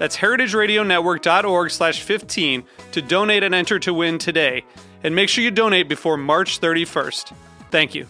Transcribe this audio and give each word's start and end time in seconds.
That's 0.00 0.16
heritageradionetwork.org 0.16 1.70
slash 1.70 2.00
15 2.00 2.64
to 2.92 3.02
donate 3.02 3.42
and 3.42 3.54
enter 3.54 3.78
to 3.80 3.92
win 3.92 4.16
today. 4.16 4.64
And 5.04 5.14
make 5.14 5.28
sure 5.28 5.44
you 5.44 5.50
donate 5.50 5.90
before 5.90 6.16
March 6.16 6.58
31st. 6.58 7.34
Thank 7.70 7.94
you. 7.94 8.06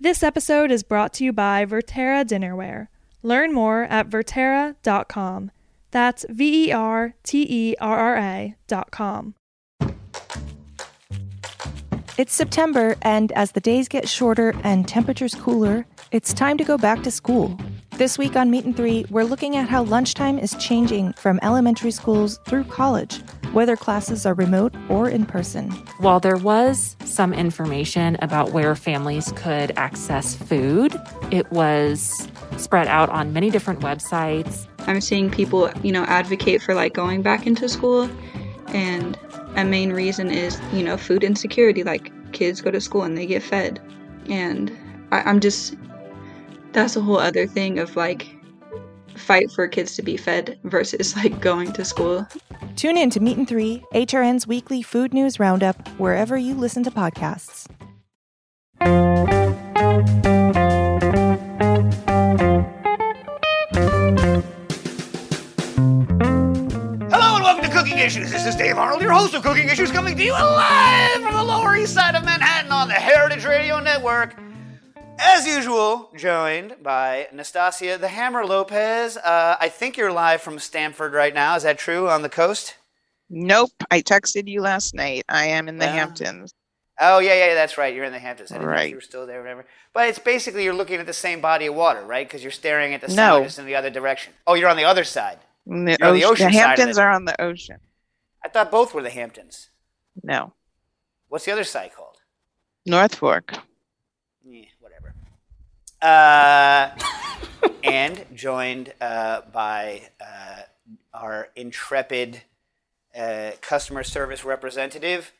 This 0.00 0.22
episode 0.22 0.70
is 0.70 0.82
brought 0.82 1.12
to 1.14 1.24
you 1.24 1.32
by 1.34 1.66
Verterra 1.66 2.24
Dinnerware. 2.24 2.88
Learn 3.22 3.52
more 3.52 3.82
at 3.82 4.08
verterra.com. 4.08 5.50
That's 5.90 6.24
V 6.30 6.68
E 6.68 6.72
R 6.72 7.16
T 7.22 7.46
E 7.48 7.74
R 7.78 7.98
R 7.98 8.16
A.com. 8.16 9.34
It's 12.18 12.32
September, 12.32 12.96
and 13.02 13.30
as 13.32 13.52
the 13.52 13.60
days 13.60 13.88
get 13.88 14.08
shorter 14.08 14.54
and 14.64 14.88
temperatures 14.88 15.34
cooler, 15.34 15.84
it's 16.12 16.32
time 16.32 16.56
to 16.56 16.64
go 16.64 16.78
back 16.78 17.02
to 17.02 17.10
school. 17.10 17.58
This 17.98 18.16
week 18.16 18.36
on 18.36 18.50
Meat 18.50 18.64
and 18.64 18.74
Three, 18.74 19.04
we're 19.10 19.24
looking 19.24 19.54
at 19.54 19.68
how 19.68 19.82
lunchtime 19.82 20.38
is 20.38 20.54
changing 20.54 21.12
from 21.12 21.38
elementary 21.42 21.90
schools 21.90 22.40
through 22.46 22.64
college, 22.64 23.18
whether 23.52 23.76
classes 23.76 24.24
are 24.24 24.32
remote 24.32 24.74
or 24.88 25.10
in 25.10 25.26
person. 25.26 25.70
While 25.98 26.18
there 26.18 26.38
was 26.38 26.96
some 27.04 27.34
information 27.34 28.16
about 28.22 28.52
where 28.52 28.74
families 28.74 29.30
could 29.36 29.72
access 29.76 30.34
food, 30.34 30.98
it 31.30 31.52
was 31.52 32.28
spread 32.56 32.86
out 32.86 33.10
on 33.10 33.34
many 33.34 33.50
different 33.50 33.80
websites. 33.80 34.66
I'm 34.86 35.02
seeing 35.02 35.30
people, 35.30 35.70
you 35.82 35.92
know, 35.92 36.04
advocate 36.04 36.62
for 36.62 36.74
like 36.74 36.94
going 36.94 37.20
back 37.20 37.46
into 37.46 37.68
school 37.68 38.08
and 38.68 39.18
a 39.56 39.64
main 39.64 39.92
reason 39.92 40.30
is, 40.30 40.60
you 40.72 40.82
know, 40.82 40.96
food 40.96 41.24
insecurity. 41.24 41.82
Like 41.82 42.12
kids 42.32 42.60
go 42.60 42.70
to 42.70 42.80
school 42.80 43.02
and 43.02 43.16
they 43.16 43.26
get 43.26 43.42
fed. 43.42 43.80
And 44.28 44.70
I, 45.12 45.22
I'm 45.22 45.40
just, 45.40 45.74
that's 46.72 46.96
a 46.96 47.00
whole 47.00 47.18
other 47.18 47.46
thing 47.46 47.78
of 47.78 47.96
like 47.96 48.28
fight 49.16 49.50
for 49.52 49.66
kids 49.66 49.96
to 49.96 50.02
be 50.02 50.16
fed 50.16 50.58
versus 50.64 51.16
like 51.24 51.40
going 51.40 51.72
to 51.72 51.84
school. 51.84 52.26
Tune 52.76 52.96
in 52.96 53.10
to 53.10 53.20
Meat 53.20 53.38
and 53.38 53.48
Three, 53.48 53.82
HRN's 53.94 54.46
weekly 54.46 54.82
food 54.82 55.14
news 55.14 55.40
roundup, 55.40 55.88
wherever 55.98 56.36
you 56.36 56.54
listen 56.54 56.84
to 56.84 56.90
podcasts. 56.90 57.66
Host 69.16 69.32
of 69.32 69.42
Cooking 69.42 69.70
Issues, 69.70 69.90
coming 69.90 70.14
to 70.14 70.22
you 70.22 70.32
live 70.32 71.22
from 71.22 71.32
the 71.34 71.42
Lower 71.42 71.74
East 71.74 71.94
Side 71.94 72.14
of 72.14 72.22
Manhattan 72.24 72.70
on 72.70 72.88
the 72.88 72.92
Heritage 72.94 73.46
Radio 73.46 73.80
Network. 73.80 74.34
As 75.18 75.46
usual, 75.46 76.10
joined 76.14 76.76
by 76.82 77.26
Nastassia 77.34 77.98
the 77.98 78.08
Hammer 78.08 78.44
Lopez. 78.44 79.16
Uh, 79.16 79.56
I 79.58 79.70
think 79.70 79.96
you're 79.96 80.12
live 80.12 80.42
from 80.42 80.58
Stamford 80.58 81.14
right 81.14 81.32
now. 81.32 81.56
Is 81.56 81.62
that 81.62 81.78
true 81.78 82.10
on 82.10 82.20
the 82.20 82.28
coast? 82.28 82.76
Nope. 83.30 83.70
I 83.90 84.02
texted 84.02 84.48
you 84.48 84.60
last 84.60 84.94
night. 84.94 85.24
I 85.30 85.46
am 85.46 85.66
in 85.70 85.78
the 85.78 85.86
Yeah. 85.86 85.92
Hamptons. 85.92 86.52
Oh 87.00 87.18
yeah, 87.18 87.46
yeah, 87.46 87.54
that's 87.54 87.78
right. 87.78 87.94
You're 87.94 88.04
in 88.04 88.12
the 88.12 88.18
Hamptons. 88.18 88.52
I 88.52 88.56
didn't 88.56 88.66
know 88.66 88.72
if 88.72 88.76
Right. 88.78 88.90
you 88.90 88.96
were 88.96 89.00
still 89.00 89.26
there, 89.26 89.40
whatever. 89.40 89.64
But 89.94 90.08
it's 90.10 90.18
basically 90.18 90.62
you're 90.64 90.74
looking 90.74 91.00
at 91.00 91.06
the 91.06 91.12
same 91.14 91.40
body 91.40 91.66
of 91.66 91.74
water, 91.74 92.02
right? 92.04 92.26
Because 92.28 92.42
you're 92.42 92.52
staring 92.52 92.92
at 92.92 93.00
the 93.00 93.08
sun 93.08 93.16
No. 93.16 93.44
just 93.44 93.58
in 93.58 93.64
the 93.64 93.76
other 93.76 93.88
direction. 93.90 94.34
Oh, 94.46 94.52
you're 94.52 94.68
on 94.68 94.76
the 94.76 94.84
other 94.84 95.04
side. 95.04 95.38
The, 95.66 95.96
the 95.98 96.24
ocean- 96.24 96.52
the 96.52 96.58
Hamptons 96.58 96.98
are 96.98 97.10
on 97.10 97.24
the 97.24 97.40
ocean. 97.40 97.78
I 98.46 98.48
thought 98.48 98.70
both 98.70 98.94
were 98.94 99.02
the 99.02 99.10
Hamptons. 99.10 99.70
No. 100.22 100.52
What's 101.26 101.46
the 101.46 101.50
other 101.50 101.64
side 101.64 101.90
called? 101.92 102.18
North 102.86 103.16
Fork. 103.16 103.58
Yeah, 104.44 104.66
whatever. 104.78 105.14
Uh, 106.00 106.90
and 107.82 108.24
joined 108.32 108.92
uh, 109.00 109.40
by 109.52 110.02
uh, 110.20 110.60
our 111.12 111.48
intrepid 111.56 112.42
uh, 113.18 113.50
customer 113.60 114.04
service 114.04 114.44
representative, 114.44 115.32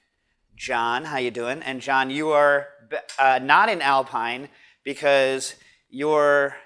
John. 0.57 1.05
How 1.05 1.19
you 1.19 1.31
doing? 1.31 1.63
And 1.63 1.81
John, 1.81 2.11
you 2.11 2.31
are 2.31 2.67
uh, 3.21 3.39
not 3.41 3.69
in 3.69 3.83
Alpine 3.83 4.49
because 4.83 5.55
your 5.89 6.57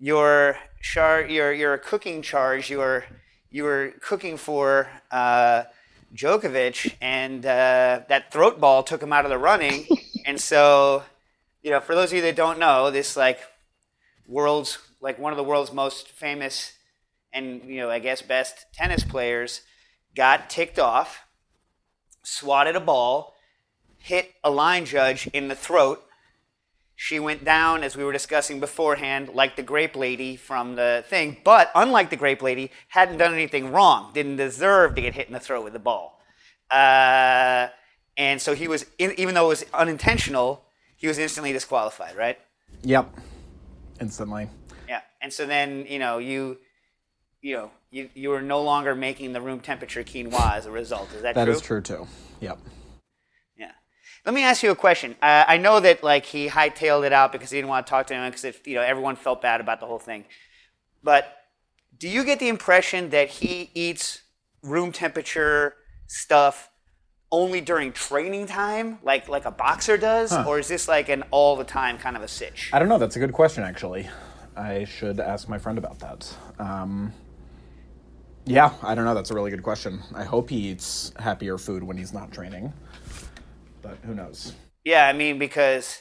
your 0.00 0.56
char 0.82 1.22
your 1.22 1.52
your 1.52 1.78
cooking 1.78 2.20
charge 2.20 2.68
you 2.68 2.78
were 2.78 3.04
you 3.48 3.62
were 3.62 3.92
cooking 4.00 4.36
for 4.36 4.88
uh, 5.12 5.62
Djokovic, 6.14 6.94
and 7.00 7.44
uh, 7.44 8.02
that 8.08 8.32
throat 8.32 8.60
ball 8.60 8.82
took 8.82 9.02
him 9.02 9.12
out 9.12 9.24
of 9.24 9.30
the 9.30 9.38
running, 9.38 9.86
and 10.26 10.40
so 10.40 11.02
you 11.62 11.70
know, 11.70 11.80
for 11.80 11.94
those 11.94 12.10
of 12.10 12.16
you 12.16 12.22
that 12.22 12.36
don't 12.36 12.58
know, 12.58 12.90
this 12.90 13.16
like 13.16 13.40
world's 14.28 14.78
like 15.00 15.18
one 15.18 15.32
of 15.32 15.36
the 15.36 15.44
world's 15.44 15.72
most 15.72 16.08
famous 16.08 16.72
and 17.32 17.64
you 17.64 17.80
know, 17.80 17.90
I 17.90 17.98
guess 17.98 18.22
best 18.22 18.66
tennis 18.72 19.02
players 19.02 19.62
got 20.14 20.48
ticked 20.48 20.78
off, 20.78 21.24
swatted 22.22 22.76
a 22.76 22.80
ball, 22.80 23.34
hit 23.98 24.32
a 24.44 24.50
line 24.50 24.84
judge 24.84 25.26
in 25.32 25.48
the 25.48 25.56
throat. 25.56 26.02
She 26.96 27.18
went 27.18 27.44
down, 27.44 27.82
as 27.82 27.96
we 27.96 28.04
were 28.04 28.12
discussing 28.12 28.60
beforehand, 28.60 29.30
like 29.34 29.56
the 29.56 29.62
grape 29.62 29.96
lady 29.96 30.36
from 30.36 30.76
the 30.76 31.04
thing, 31.08 31.38
but 31.42 31.70
unlike 31.74 32.10
the 32.10 32.16
grape 32.16 32.40
lady, 32.40 32.70
hadn't 32.88 33.18
done 33.18 33.34
anything 33.34 33.72
wrong, 33.72 34.12
didn't 34.14 34.36
deserve 34.36 34.94
to 34.94 35.02
get 35.02 35.14
hit 35.14 35.26
in 35.26 35.32
the 35.32 35.40
throat 35.40 35.64
with 35.64 35.72
the 35.72 35.80
ball. 35.80 36.22
Uh, 36.70 37.68
and 38.16 38.40
so 38.40 38.54
he 38.54 38.68
was, 38.68 38.86
in, 38.98 39.12
even 39.18 39.34
though 39.34 39.46
it 39.46 39.48
was 39.48 39.64
unintentional, 39.74 40.64
he 40.96 41.08
was 41.08 41.18
instantly 41.18 41.52
disqualified, 41.52 42.16
right? 42.16 42.38
Yep. 42.82 43.12
Instantly. 44.00 44.48
Yeah. 44.88 45.00
And 45.20 45.32
so 45.32 45.46
then, 45.46 45.86
you 45.88 45.98
know, 45.98 46.18
you, 46.18 46.58
you 47.42 47.56
know, 47.56 47.70
you, 47.90 48.08
you 48.14 48.28
were 48.28 48.42
no 48.42 48.62
longer 48.62 48.94
making 48.94 49.32
the 49.32 49.40
room 49.40 49.60
temperature 49.60 50.04
quinoa 50.04 50.54
as 50.54 50.66
a 50.66 50.70
result. 50.70 51.12
Is 51.12 51.22
that, 51.22 51.34
That 51.34 51.46
true? 51.46 51.54
is 51.54 51.60
true 51.60 51.80
too. 51.80 52.06
Yep. 52.40 52.58
Let 54.24 54.34
me 54.34 54.42
ask 54.42 54.62
you 54.62 54.70
a 54.70 54.76
question. 54.76 55.16
Uh, 55.20 55.44
I 55.46 55.58
know 55.58 55.80
that 55.80 56.02
like 56.02 56.24
he 56.24 56.48
hightailed 56.48 57.04
it 57.04 57.12
out 57.12 57.30
because 57.32 57.50
he 57.50 57.58
didn't 57.58 57.68
want 57.68 57.86
to 57.86 57.90
talk 57.90 58.06
to 58.06 58.14
anyone 58.14 58.30
because 58.30 58.56
you 58.64 58.74
know 58.74 58.82
everyone 58.82 59.16
felt 59.16 59.42
bad 59.42 59.60
about 59.60 59.80
the 59.80 59.86
whole 59.86 59.98
thing. 59.98 60.24
But 61.02 61.26
do 61.98 62.08
you 62.08 62.24
get 62.24 62.38
the 62.38 62.48
impression 62.48 63.10
that 63.10 63.28
he 63.28 63.70
eats 63.74 64.22
room 64.62 64.92
temperature 64.92 65.74
stuff 66.06 66.70
only 67.30 67.60
during 67.60 67.92
training 67.92 68.46
time, 68.46 68.98
like 69.02 69.28
like 69.28 69.44
a 69.44 69.50
boxer 69.50 69.96
does, 69.98 70.32
or 70.46 70.58
is 70.58 70.68
this 70.68 70.88
like 70.88 71.08
an 71.08 71.24
all 71.30 71.56
the 71.56 71.64
time 71.64 71.98
kind 71.98 72.16
of 72.16 72.22
a 72.22 72.28
sitch? 72.28 72.70
I 72.72 72.78
don't 72.78 72.88
know. 72.88 72.98
That's 72.98 73.16
a 73.16 73.18
good 73.18 73.32
question, 73.32 73.62
actually. 73.62 74.08
I 74.56 74.84
should 74.84 75.20
ask 75.20 75.48
my 75.48 75.58
friend 75.58 75.76
about 75.76 75.98
that. 75.98 76.36
Um, 76.58 77.12
yeah, 78.46 78.72
I 78.82 78.94
don't 78.94 79.04
know. 79.04 79.14
That's 79.14 79.30
a 79.30 79.34
really 79.34 79.50
good 79.50 79.62
question. 79.62 80.00
I 80.14 80.24
hope 80.24 80.48
he 80.48 80.56
eats 80.56 81.12
happier 81.18 81.58
food 81.58 81.82
when 81.82 81.96
he's 81.96 82.12
not 82.12 82.30
training, 82.30 82.72
but 83.84 83.98
who 84.04 84.14
knows? 84.14 84.54
Yeah, 84.84 85.06
I 85.06 85.12
mean 85.12 85.38
because. 85.38 86.00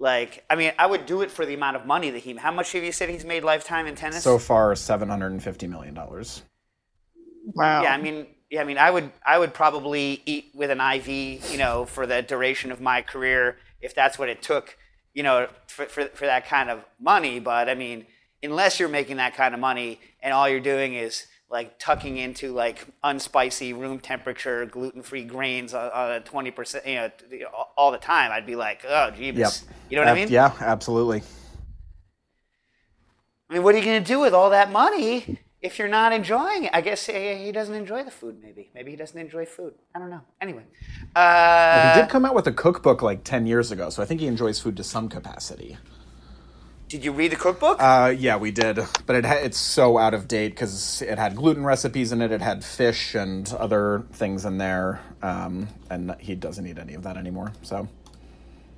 Like, 0.00 0.44
I 0.48 0.54
mean, 0.54 0.70
I 0.78 0.86
would 0.86 1.06
do 1.06 1.22
it 1.22 1.30
for 1.32 1.44
the 1.44 1.54
amount 1.54 1.74
of 1.74 1.84
money 1.84 2.10
that 2.10 2.20
he. 2.20 2.32
How 2.36 2.52
much 2.52 2.70
have 2.70 2.84
you 2.84 2.92
said 2.92 3.08
he's 3.08 3.24
made 3.24 3.42
lifetime 3.42 3.88
in 3.88 3.96
tennis? 3.96 4.22
So 4.22 4.38
far, 4.38 4.76
seven 4.76 5.08
hundred 5.08 5.32
and 5.32 5.42
fifty 5.42 5.66
million 5.66 5.92
dollars. 5.92 6.42
Wow. 7.52 7.82
Yeah, 7.82 7.94
I 7.94 7.96
mean, 7.96 8.28
yeah, 8.48 8.60
I 8.60 8.64
mean, 8.64 8.78
I 8.78 8.90
would, 8.90 9.10
I 9.26 9.40
would 9.40 9.52
probably 9.54 10.22
eat 10.24 10.52
with 10.54 10.70
an 10.70 10.80
IV, 10.80 11.50
you 11.50 11.58
know, 11.58 11.84
for 11.84 12.06
the 12.06 12.22
duration 12.22 12.70
of 12.70 12.80
my 12.80 13.02
career 13.02 13.56
if 13.80 13.92
that's 13.92 14.18
what 14.20 14.28
it 14.28 14.40
took, 14.40 14.76
you 15.14 15.22
know, 15.22 15.48
for, 15.66 15.86
for, 15.86 16.04
for 16.06 16.26
that 16.26 16.46
kind 16.46 16.70
of 16.70 16.84
money. 17.00 17.40
But 17.40 17.68
I 17.68 17.74
mean, 17.74 18.06
unless 18.42 18.78
you're 18.78 18.88
making 18.88 19.16
that 19.16 19.34
kind 19.34 19.52
of 19.52 19.60
money 19.60 19.98
and 20.22 20.32
all 20.32 20.48
you're 20.48 20.60
doing 20.60 20.94
is 20.94 21.26
like 21.50 21.78
tucking 21.78 22.16
into 22.18 22.52
like 22.52 22.86
unspicy 23.02 23.78
room 23.78 23.98
temperature 23.98 24.66
gluten 24.66 25.02
free 25.02 25.24
grains 25.24 25.72
on, 25.74 25.90
on 25.90 26.10
a 26.12 26.20
twenty 26.20 26.50
percent, 26.50 26.84
you 26.86 27.40
know, 27.40 27.48
all 27.76 27.90
the 27.90 27.98
time, 27.98 28.30
I'd 28.30 28.46
be 28.46 28.56
like, 28.56 28.84
oh, 28.86 29.10
jeebus. 29.16 29.38
Yep. 29.38 29.52
You 29.90 29.96
know 29.96 30.02
what 30.02 30.08
I 30.08 30.14
mean? 30.14 30.28
Yeah, 30.28 30.52
absolutely. 30.60 31.22
I 33.48 33.54
mean, 33.54 33.62
what 33.62 33.74
are 33.74 33.78
you 33.78 33.84
going 33.84 34.02
to 34.02 34.06
do 34.06 34.20
with 34.20 34.34
all 34.34 34.50
that 34.50 34.70
money 34.70 35.38
if 35.62 35.78
you're 35.78 35.88
not 35.88 36.12
enjoying 36.12 36.64
it? 36.64 36.70
I 36.74 36.82
guess 36.82 37.08
uh, 37.08 37.12
he 37.12 37.50
doesn't 37.50 37.74
enjoy 37.74 38.04
the 38.04 38.10
food. 38.10 38.38
Maybe, 38.42 38.70
maybe 38.74 38.90
he 38.90 38.96
doesn't 38.96 39.18
enjoy 39.18 39.46
food. 39.46 39.72
I 39.94 39.98
don't 39.98 40.10
know. 40.10 40.20
Anyway, 40.42 40.64
uh, 41.16 41.94
he 41.94 42.00
did 42.00 42.10
come 42.10 42.26
out 42.26 42.34
with 42.34 42.46
a 42.46 42.52
cookbook 42.52 43.00
like 43.00 43.24
10 43.24 43.46
years 43.46 43.70
ago, 43.70 43.88
so 43.88 44.02
I 44.02 44.06
think 44.06 44.20
he 44.20 44.26
enjoys 44.26 44.60
food 44.60 44.76
to 44.76 44.84
some 44.84 45.08
capacity. 45.08 45.78
Did 46.88 47.04
you 47.04 47.12
read 47.12 47.32
the 47.32 47.36
cookbook? 47.36 47.78
Uh, 47.80 48.14
yeah, 48.16 48.36
we 48.36 48.50
did, 48.50 48.78
but 49.06 49.16
it 49.16 49.24
ha- 49.26 49.34
it's 49.42 49.58
so 49.58 49.98
out 49.98 50.14
of 50.14 50.26
date 50.28 50.48
because 50.50 51.02
it 51.02 51.18
had 51.18 51.36
gluten 51.36 51.64
recipes 51.64 52.12
in 52.12 52.22
it, 52.22 52.32
it 52.32 52.40
had 52.40 52.64
fish 52.64 53.14
and 53.14 53.52
other 53.58 54.04
things 54.12 54.44
in 54.44 54.58
there, 54.58 55.00
um, 55.22 55.68
and 55.90 56.14
he 56.18 56.34
doesn't 56.34 56.66
eat 56.66 56.78
any 56.78 56.94
of 56.94 57.02
that 57.02 57.16
anymore. 57.16 57.52
So, 57.62 57.88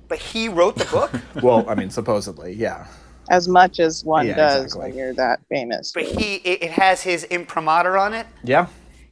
but 0.09 0.19
he 0.19 0.49
wrote 0.49 0.77
the 0.77 0.85
book. 0.85 1.11
well, 1.41 1.65
I 1.69 1.75
mean, 1.75 1.89
supposedly, 1.89 2.53
yeah. 2.53 2.87
As 3.29 3.47
much 3.47 3.79
as 3.79 4.03
one 4.03 4.27
Yeah, 4.27 4.35
does 4.35 4.63
exactly. 4.65 4.89
when 4.89 4.97
you're 4.97 5.13
that 5.13 5.39
famous. 5.49 5.91
but 5.93 6.03
he, 6.03 6.35
it, 6.37 6.63
it 6.63 6.71
has 6.71 7.03
his 7.03 7.23
imprimatur 7.25 7.97
on 7.97 8.13
it. 8.13 8.27
Yeah, 8.43 8.67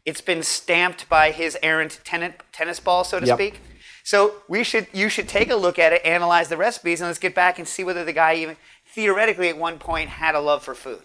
It's 0.06 0.22
been 0.22 0.44
stamped 0.44 1.08
by 1.08 1.32
his 1.32 1.58
errant 1.64 2.02
tenant, 2.04 2.36
tennis 2.52 2.80
ball, 2.82 3.04
so 3.06 3.20
to 3.20 3.28
Yep. 3.28 3.38
speak. 3.38 3.62
So 4.04 4.34
we 4.50 4.64
should, 4.64 4.88
you 4.92 5.08
should 5.10 5.28
take 5.30 5.52
a 5.52 5.56
look 5.56 5.78
at 5.78 5.94
it, 5.94 6.02
analyze 6.04 6.50
the 6.50 6.58
recipes, 6.58 7.00
and 7.00 7.08
let's 7.08 7.20
get 7.20 7.36
back 7.36 7.60
and 7.60 7.68
see 7.68 7.84
whether 7.84 8.04
the 8.04 8.14
guy 8.14 8.36
even 8.36 8.58
theoretically 9.04 9.48
at 9.50 9.58
one 9.58 9.78
point 9.80 10.10
had 10.10 10.36
a 10.36 10.40
love 10.50 10.62
for 10.64 10.76
food. 10.76 11.02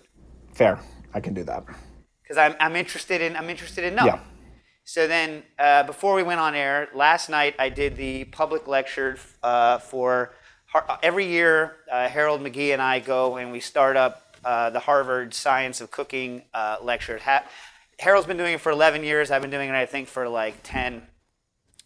fair. 0.53 0.79
I 1.17 1.21
can 1.21 1.33
do 1.33 1.45
that. 1.45 1.63
because 2.23 2.37
I'm, 2.45 2.55
I'm 2.59 2.75
interested 2.75 3.21
in 3.21 3.37
I'm 3.37 3.49
interested 3.49 3.85
in 3.85 3.95
knowing. 3.95 4.15
Yeah. 4.15 4.19
So 4.95 5.07
then, 5.07 5.45
uh, 5.59 5.85
before 5.85 6.13
we 6.19 6.25
went 6.25 6.41
on 6.41 6.55
air 6.57 6.89
last 6.93 7.29
night, 7.31 7.55
I 7.59 7.69
did 7.69 7.97
the 7.97 8.25
public 8.25 8.67
lecture 8.67 9.17
uh, 9.45 9.79
for 9.79 10.33
Har- 10.73 10.99
every 11.05 11.27
year. 11.27 11.77
Uh, 11.91 12.09
Harold 12.09 12.41
McGee 12.43 12.73
and 12.73 12.83
I 12.83 12.99
go 12.99 13.37
and 13.37 13.53
we 13.53 13.61
start 13.61 13.97
up 13.97 14.37
uh, 14.45 14.71
the 14.71 14.81
Harvard 14.81 15.33
Science 15.33 15.81
of 15.81 15.91
Cooking 15.93 16.43
uh, 16.53 16.77
lecture. 16.83 17.19
Ha- 17.19 17.45
Harold's 18.01 18.27
been 18.27 18.37
doing 18.37 18.55
it 18.55 18.61
for 18.61 18.73
11 18.73 19.05
years. 19.05 19.31
I've 19.31 19.41
been 19.41 19.53
doing 19.59 19.71
it, 19.71 19.75
I 19.77 19.87
think, 19.87 20.09
for 20.09 20.29
like 20.29 20.57
10, 20.65 21.01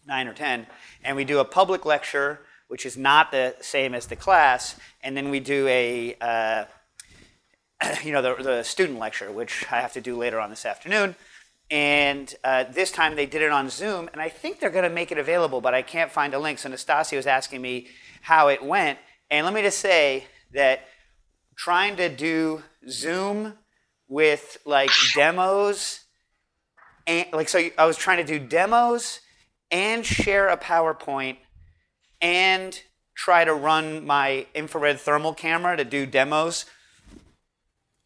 nine 0.07 0.27
or 0.27 0.33
10. 0.33 0.65
And 1.03 1.15
we 1.15 1.23
do 1.23 1.37
a 1.39 1.45
public 1.45 1.85
lecture, 1.85 2.39
which 2.69 2.85
is 2.85 2.95
not 2.95 3.31
the 3.31 3.55
same 3.59 3.93
as 3.93 4.07
the 4.07 4.15
class, 4.15 4.77
and 5.03 5.15
then 5.17 5.29
we 5.29 5.39
do 5.39 5.67
a 5.67 6.15
uh, 6.21 6.65
you 8.03 8.11
know, 8.11 8.21
the, 8.21 8.35
the 8.41 8.63
student 8.63 8.99
lecture, 8.99 9.31
which 9.31 9.65
I 9.71 9.81
have 9.81 9.93
to 9.93 10.01
do 10.01 10.17
later 10.17 10.39
on 10.39 10.49
this 10.49 10.65
afternoon. 10.65 11.15
And 11.71 12.33
uh, 12.43 12.65
this 12.71 12.91
time 12.91 13.15
they 13.15 13.27
did 13.27 13.41
it 13.41 13.51
on 13.51 13.69
Zoom, 13.69 14.09
and 14.11 14.21
I 14.21 14.29
think 14.29 14.59
they're 14.59 14.71
going 14.71 14.89
to 14.89 14.89
make 14.89 15.11
it 15.11 15.19
available, 15.19 15.61
but 15.61 15.73
I 15.73 15.81
can't 15.83 16.11
find 16.11 16.33
a 16.33 16.39
link. 16.39 16.59
So 16.59 16.69
Nastassia 16.69 17.15
was 17.15 17.27
asking 17.27 17.61
me 17.61 17.87
how 18.21 18.47
it 18.47 18.63
went. 18.63 18.97
And 19.29 19.45
let 19.45 19.53
me 19.53 19.61
just 19.61 19.79
say 19.79 20.25
that 20.53 20.81
trying 21.55 21.95
to 21.97 22.09
do 22.09 22.63
Zoom 22.89 23.53
with 24.07 24.57
like 24.65 24.89
demos, 25.13 26.01
and 27.05 27.27
like, 27.31 27.49
so 27.49 27.69
I 27.77 27.85
was 27.85 27.97
trying 27.97 28.17
to 28.17 28.23
do 28.23 28.43
demos 28.43 29.19
and 29.69 30.03
share 30.03 30.47
a 30.47 30.57
PowerPoint 30.57 31.37
and 32.21 32.81
try 33.15 33.43
to 33.45 33.53
run 33.53 34.05
my 34.05 34.45
infrared 34.55 34.99
thermal 34.99 35.33
camera 35.33 35.75
to 35.77 35.83
do 35.83 36.05
demos 36.05 36.65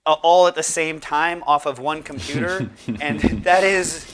uh, 0.05 0.13
all 0.21 0.47
at 0.47 0.55
the 0.55 0.63
same 0.63 0.99
time 0.99 1.43
off 1.47 1.65
of 1.65 1.79
one 1.79 2.03
computer, 2.03 2.69
and 3.01 3.19
that 3.43 3.63
is, 3.63 4.11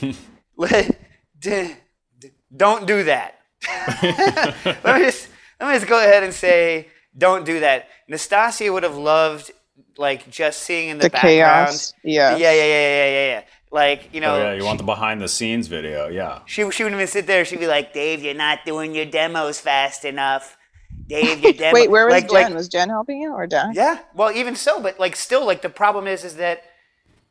d- 1.40 1.74
d- 2.18 2.30
don't 2.54 2.86
do 2.86 3.04
that. 3.04 3.36
let 4.02 4.84
me 4.98 5.04
just 5.04 5.28
let 5.60 5.68
me 5.68 5.74
just 5.74 5.86
go 5.88 5.98
ahead 5.98 6.22
and 6.22 6.32
say, 6.32 6.88
don't 7.16 7.44
do 7.44 7.60
that. 7.60 7.88
Nastassia 8.10 8.72
would 8.72 8.82
have 8.82 8.96
loved 8.96 9.50
like 9.98 10.30
just 10.30 10.62
seeing 10.62 10.88
in 10.88 10.98
the, 10.98 11.04
The 11.04 11.10
background. 11.10 11.68
chaos, 11.68 11.94
yes. 12.04 12.40
Yeah, 12.40 12.52
yeah, 12.52 12.64
yeah, 12.64 12.64
yeah, 12.64 13.06
yeah, 13.06 13.26
yeah. 13.26 13.42
Like 13.70 14.10
you 14.12 14.20
oh, 14.20 14.24
know. 14.24 14.34
Oh 14.34 14.38
yeah, 14.38 14.52
you 14.54 14.64
want 14.64 14.78
the 14.78 14.84
behind 14.84 15.20
the 15.20 15.28
scenes 15.28 15.68
video? 15.68 16.08
Yeah. 16.08 16.40
She, 16.46 16.68
she 16.70 16.82
wouldn't 16.82 17.00
even 17.00 17.06
sit 17.06 17.26
there. 17.26 17.44
She'd 17.44 17.60
be 17.60 17.68
like, 17.68 17.92
Dave, 17.92 18.22
you're 18.22 18.34
not 18.34 18.64
doing 18.64 18.94
your 18.94 19.04
demos 19.04 19.60
fast 19.60 20.04
enough. 20.04 20.56
Dave, 21.06 21.40
your 21.40 21.52
demo. 21.52 21.74
Wait, 21.74 21.90
where 21.90 22.06
was 22.06 22.12
like, 22.12 22.30
Jen? 22.30 22.32
like- 22.32 22.54
was 22.54 22.68
Jen 22.68 22.88
helping 22.88 23.20
you 23.20 23.32
or 23.32 23.46
Don? 23.46 23.72
yeah. 23.74 24.00
Well, 24.14 24.32
even 24.32 24.56
so, 24.56 24.82
but 24.82 24.98
like 24.98 25.14
still, 25.14 25.46
like 25.46 25.62
the 25.62 25.68
problem 25.68 26.08
is, 26.08 26.24
is 26.24 26.36
that, 26.36 26.64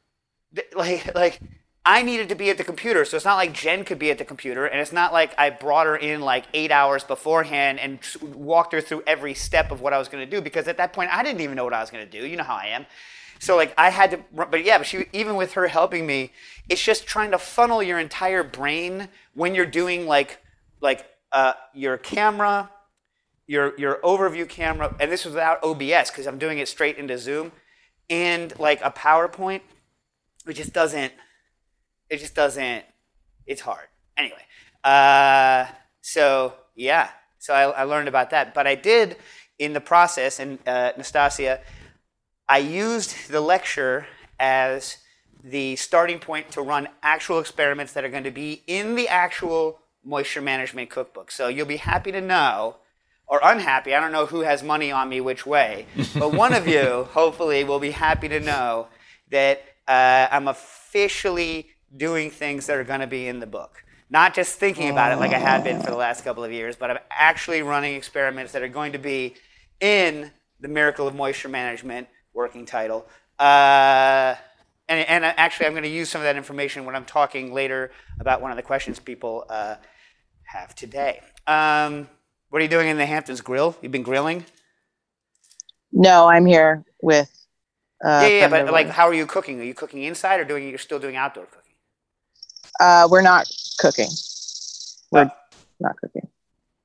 like, 0.75 1.13
like 1.13 1.41
I 1.85 2.03
needed 2.03 2.29
to 2.29 2.35
be 2.35 2.49
at 2.49 2.57
the 2.57 2.63
computer, 2.63 3.03
so 3.03 3.17
it's 3.17 3.25
not 3.25 3.35
like 3.35 3.51
Jen 3.51 3.83
could 3.83 3.99
be 3.99 4.09
at 4.09 4.17
the 4.17 4.25
computer, 4.25 4.65
and 4.65 4.79
it's 4.79 4.93
not 4.93 5.11
like 5.11 5.33
I 5.37 5.49
brought 5.49 5.87
her 5.87 5.97
in 5.97 6.21
like 6.21 6.45
eight 6.53 6.71
hours 6.71 7.03
beforehand 7.03 7.79
and 7.79 7.99
tr- 7.99 8.25
walked 8.25 8.71
her 8.71 8.79
through 8.79 9.03
every 9.05 9.33
step 9.33 9.71
of 9.71 9.81
what 9.81 9.91
I 9.91 9.97
was 9.97 10.07
going 10.07 10.23
to 10.23 10.29
do 10.29 10.41
because 10.41 10.69
at 10.69 10.77
that 10.77 10.93
point 10.93 11.13
I 11.13 11.21
didn't 11.21 11.41
even 11.41 11.55
know 11.55 11.65
what 11.65 11.73
I 11.73 11.81
was 11.81 11.89
going 11.89 12.07
to 12.07 12.11
do. 12.21 12.25
You 12.25 12.37
know 12.37 12.43
how 12.43 12.55
I 12.55 12.67
am. 12.67 12.85
So 13.39 13.55
like 13.55 13.73
I 13.77 13.89
had 13.89 14.11
to, 14.11 14.19
but 14.33 14.63
yeah, 14.65 14.77
but 14.77 14.85
she 14.85 15.05
even 15.13 15.35
with 15.35 15.53
her 15.53 15.67
helping 15.67 16.05
me, 16.05 16.31
it's 16.67 16.83
just 16.83 17.07
trying 17.07 17.31
to 17.31 17.39
funnel 17.39 17.81
your 17.81 17.97
entire 17.97 18.43
brain 18.43 19.07
when 19.33 19.55
you're 19.55 19.65
doing 19.65 20.05
like 20.05 20.39
like 20.81 21.05
uh, 21.31 21.53
your 21.73 21.97
camera, 21.97 22.69
your 23.47 23.77
your 23.79 23.99
overview 24.03 24.47
camera, 24.47 24.93
and 24.99 25.09
this 25.09 25.23
was 25.23 25.33
without 25.33 25.63
OBS 25.63 26.11
because 26.11 26.27
I'm 26.27 26.37
doing 26.37 26.59
it 26.59 26.67
straight 26.67 26.97
into 26.97 27.17
Zoom, 27.17 27.53
and 28.09 28.57
like 28.59 28.81
a 28.83 28.91
PowerPoint, 28.91 29.61
it 30.45 30.53
just 30.53 30.73
doesn't, 30.73 31.13
it 32.09 32.17
just 32.17 32.35
doesn't, 32.35 32.83
it's 33.45 33.61
hard. 33.61 33.87
Anyway, 34.17 34.43
uh, 34.83 35.65
so 36.01 36.55
yeah, 36.75 37.09
so 37.37 37.53
I, 37.53 37.69
I 37.69 37.83
learned 37.83 38.09
about 38.09 38.31
that, 38.31 38.53
but 38.53 38.67
I 38.67 38.75
did 38.75 39.15
in 39.59 39.71
the 39.71 39.81
process, 39.81 40.39
and 40.39 40.59
uh, 40.67 40.91
Nastassia, 40.97 41.59
I 42.49 42.57
used 42.57 43.29
the 43.29 43.41
lecture 43.41 44.07
as 44.39 44.97
the 45.43 45.75
starting 45.75 46.17
point 46.17 46.51
to 46.53 46.63
run 46.63 46.89
actual 47.03 47.37
experiments 47.37 47.93
that 47.93 48.03
are 48.03 48.09
going 48.09 48.23
to 48.23 48.31
be 48.31 48.63
in 48.65 48.95
the 48.95 49.07
actual 49.07 49.79
moisture 50.03 50.41
management 50.41 50.89
cookbook. 50.89 51.29
So 51.29 51.47
you'll 51.47 51.67
be 51.67 51.77
happy 51.77 52.11
to 52.11 52.19
know, 52.19 52.77
or 53.27 53.39
unhappy, 53.43 53.93
I 53.93 53.99
don't 53.99 54.11
know 54.11 54.25
who 54.25 54.41
has 54.41 54.63
money 54.63 54.91
on 54.91 55.09
me 55.09 55.21
which 55.21 55.45
way, 55.45 55.85
but 56.15 56.33
one 56.33 56.55
of 56.55 56.67
you, 56.67 57.07
hopefully, 57.11 57.63
will 57.63 57.79
be 57.79 57.91
happy 57.91 58.27
to 58.29 58.39
know 58.39 58.87
that 59.29 59.61
uh, 59.87 60.27
I'm 60.31 60.47
officially 60.47 61.69
doing 61.95 62.31
things 62.31 62.65
that 62.65 62.77
are 62.77 62.83
going 62.83 63.01
to 63.01 63.07
be 63.07 63.27
in 63.27 63.39
the 63.39 63.47
book. 63.47 63.83
Not 64.09 64.33
just 64.33 64.57
thinking 64.57 64.89
about 64.89 65.11
it 65.11 65.17
like 65.17 65.33
I 65.33 65.37
have 65.37 65.63
been 65.63 65.81
for 65.81 65.91
the 65.91 65.97
last 65.97 66.23
couple 66.23 66.43
of 66.43 66.51
years, 66.51 66.75
but 66.75 66.89
I'm 66.89 66.97
actually 67.11 67.61
running 67.61 67.93
experiments 67.93 68.53
that 68.53 68.63
are 68.63 68.67
going 68.67 68.93
to 68.93 68.97
be 68.97 69.35
in 69.79 70.31
the 70.59 70.67
Miracle 70.67 71.07
of 71.07 71.13
Moisture 71.13 71.47
Management 71.47 72.07
working 72.33 72.65
title. 72.65 73.07
Uh, 73.37 74.35
and, 74.87 75.07
and 75.07 75.23
actually, 75.25 75.67
I'm 75.67 75.73
going 75.73 75.83
to 75.83 75.89
use 75.89 76.09
some 76.09 76.21
of 76.21 76.25
that 76.25 76.35
information 76.35 76.85
when 76.85 76.95
I'm 76.95 77.05
talking 77.05 77.53
later 77.53 77.91
about 78.19 78.41
one 78.41 78.51
of 78.51 78.57
the 78.57 78.63
questions 78.63 78.99
people 78.99 79.45
uh, 79.49 79.75
have 80.43 80.73
today. 80.75 81.21
Um, 81.47 82.07
what 82.49 82.59
are 82.59 82.63
you 82.63 82.69
doing 82.69 82.87
in 82.87 82.97
the 82.97 83.05
Hamptons 83.05 83.41
Grill? 83.41 83.75
You've 83.81 83.91
been 83.91 84.03
grilling? 84.03 84.45
No, 85.91 86.27
I'm 86.27 86.45
here 86.45 86.83
with. 87.01 87.29
Uh, 88.03 88.21
yeah, 88.23 88.27
yeah, 88.27 88.47
but 88.47 88.71
like, 88.71 88.87
how 88.89 89.07
are 89.07 89.13
you 89.13 89.25
cooking? 89.25 89.59
Are 89.59 89.63
you 89.63 89.73
cooking 89.73 90.03
inside 90.03 90.39
or 90.39 90.45
doing? 90.45 90.67
You're 90.69 90.77
still 90.77 90.99
doing 90.99 91.15
outdoor 91.15 91.45
cooking? 91.45 91.59
uh, 92.79 93.07
we're 93.11 93.21
not 93.21 93.45
cooking. 93.77 94.07
We're 95.11 95.25
Oh. 95.25 95.31
not 95.81 95.97
cooking. 95.97 96.27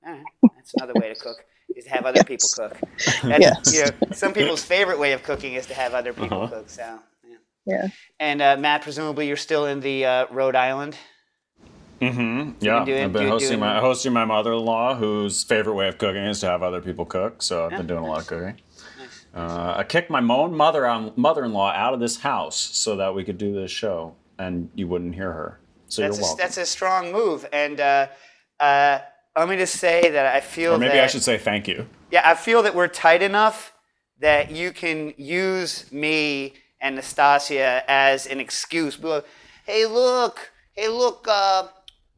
All 0.07 0.13
right, 0.13 0.25
that's 0.57 0.75
another 0.75 0.95
way 0.95 1.09
to 1.13 1.15
cook 1.15 1.45
is 1.75 1.85
to 1.85 1.91
have 1.91 2.05
other 2.07 2.23
people 2.25 2.49
cook. 2.55 2.77
That's, 3.23 3.41
Yes. 3.41 3.75
you 3.75 3.85
know, 3.85 4.13
some 4.15 4.33
people's 4.33 4.63
favorite 4.65 4.99
way 4.99 5.13
of 5.13 5.23
cooking 5.23 5.55
is 5.55 5.67
to 5.67 5.75
have 5.75 5.95
other 5.95 6.13
people 6.13 6.43
Uh-huh. 6.45 6.55
cook. 6.57 6.69
So, 6.71 6.99
yeah. 7.29 7.37
Yeah. 7.67 7.87
And 8.21 8.41
uh, 8.43 8.57
Matt, 8.59 8.83
presumably 8.83 9.27
you're 9.29 9.37
still 9.37 9.67
in 9.67 9.81
the 9.81 10.05
uh, 10.05 10.27
Rhode 10.31 10.57
Island. 10.57 10.97
Mm-hmm. 12.01 12.53
Yeah, 12.61 12.85
doing- 12.85 13.05
I've 13.05 13.13
been 13.13 13.29
hosting 13.29 13.49
doing- 13.51 13.61
my 13.61 13.81
hosting 13.81 14.13
my 14.13 14.25
mother-in-law, 14.25 14.97
whose 14.97 15.45
favorite 15.45 15.75
way 15.75 15.89
of 15.89 15.97
cooking 15.99 16.25
is 16.25 16.41
to 16.41 16.47
have 16.47 16.63
other 16.63 16.81
people 16.81 17.05
cook. 17.05 17.43
So 17.43 17.65
I've 17.65 17.71
been 17.71 17.87
doing 17.87 18.05
a 18.05 18.07
lot 18.07 18.21
of 18.23 18.27
cooking. 18.27 18.61
Uh, 19.35 19.75
I 19.79 19.85
kicked 19.85 20.11
my 20.11 20.21
own 20.21 20.55
mother 20.55 20.87
on 20.87 21.13
mother-in-law 21.17 21.73
out 21.73 21.93
of 21.95 22.01
this 22.01 22.19
house 22.21 22.57
so 22.57 22.97
that 22.97 23.15
we 23.15 23.25
could 23.25 23.39
do 23.39 23.53
this 23.55 23.71
show, 23.71 24.15
and 24.39 24.71
you 24.75 24.87
wouldn't 24.87 25.15
hear 25.15 25.33
her. 25.33 25.59
So 25.89 26.03
That's 26.03 26.17
you're 26.19 26.23
a, 26.25 26.27
welcome. 26.29 26.39
that's 26.43 26.57
a 26.57 26.67
strong 26.67 27.13
move. 27.13 27.47
And 27.53 27.81
uh, 27.81 28.07
uh, 28.61 28.99
let 29.37 29.49
me 29.49 29.57
just 29.57 29.77
say 29.77 30.11
that 30.11 30.27
I 30.35 30.41
feel 30.41 30.75
or 30.75 30.79
maybe 30.79 30.93
that 30.95 31.05
I 31.05 31.07
should 31.09 31.23
say 31.23 31.39
thank 31.39 31.67
you. 31.67 31.87
Yeah, 32.11 32.23
I 32.29 32.35
feel 32.35 32.63
that 32.63 32.75
we're 32.75 32.89
tight 32.89 33.23
enough 33.23 33.73
that 34.21 34.51
you 34.53 34.71
can 34.73 35.13
use 35.17 35.91
me 35.93 36.55
and 36.81 36.95
Nastasia 36.97 37.83
as 37.89 38.27
an 38.27 38.39
excuse. 38.39 38.99
Like, 39.03 39.25
hey, 39.67 39.87
look, 39.87 40.53
hey, 40.73 40.89
look, 40.89 41.27
uh, 41.29 41.67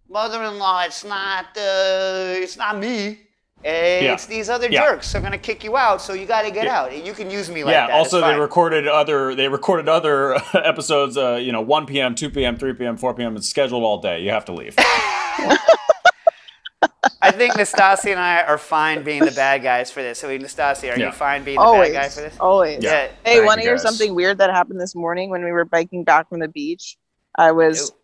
mother-in-law, 0.09 0.83
it's 0.85 1.05
not, 1.05 1.47
uh, 1.57 2.35
it's 2.37 2.57
not 2.59 2.79
me. 2.79 3.21
Yeah. 3.65 4.13
It's 4.13 4.27
these 4.27 4.51
other 4.51 4.69
Yeah. 4.69 4.85
jerks. 4.85 5.11
They're 5.11 5.23
gonna 5.23 5.39
kick 5.39 5.65
you 5.65 5.77
out, 5.77 6.03
so 6.03 6.13
you 6.13 6.27
got 6.27 6.43
to 6.43 6.51
get 6.51 6.67
Yeah. 6.67 6.81
out. 6.83 7.05
You 7.05 7.15
can 7.15 7.31
use 7.31 7.51
me 7.51 7.65
like 7.65 7.73
yeah. 7.73 7.87
that. 7.87 7.95
Also, 7.95 8.21
they 8.21 8.39
recorded 8.39 8.87
other. 8.87 9.35
They 9.35 9.49
recorded 9.49 9.89
other 9.89 10.35
episodes. 10.55 11.17
Uh, 11.17 11.37
you 11.37 11.51
know, 11.51 11.63
1 11.63 11.87
p.m., 11.87 12.15
2 12.15 12.31
p.m., 12.31 12.57
3 12.59 12.75
p.m., 12.75 12.97
4 12.99 13.15
p.m. 13.15 13.35
It's 13.37 13.49
scheduled 13.49 13.83
all 13.83 13.99
day. 14.01 14.21
You 14.21 14.31
have 14.31 14.45
to 14.45 14.53
leave. 14.53 14.77
I 17.23 17.31
think 17.31 17.55
Nastassia 17.55 18.11
and 18.11 18.21
I 18.21 18.43
are 18.43 18.59
fine 18.59 19.03
being 19.03 19.25
the 19.25 19.31
bad 19.31 19.63
guys 19.63 19.91
for 19.91 20.03
this. 20.03 20.19
So, 20.19 20.29
Nastassia, 20.29 20.95
are 20.95 20.99
Yeah. 20.99 21.07
you 21.07 21.13
fine 21.13 21.45
being 21.45 21.59
the 21.59 21.65
bad 21.65 21.93
guy 21.93 22.09
for 22.09 22.21
this? 22.21 22.37
always. 22.39 22.83
Yeah. 22.83 23.07
Hey, 23.25 23.37
Thank 23.37 23.47
want 23.47 23.59
to 23.59 23.63
hear 23.67 23.79
something 23.79 24.15
weird 24.15 24.39
that 24.39 24.51
happened 24.51 24.81
this 24.81 24.95
morning 24.95 25.31
when 25.31 25.43
we 25.43 25.51
were 25.51 25.65
biking 25.65 26.05
back 26.05 26.29
from 26.29 26.41
the 26.41 26.49
beach? 26.49 26.97
I 27.37 27.53
was 27.53 27.91
Ew. 27.91 27.97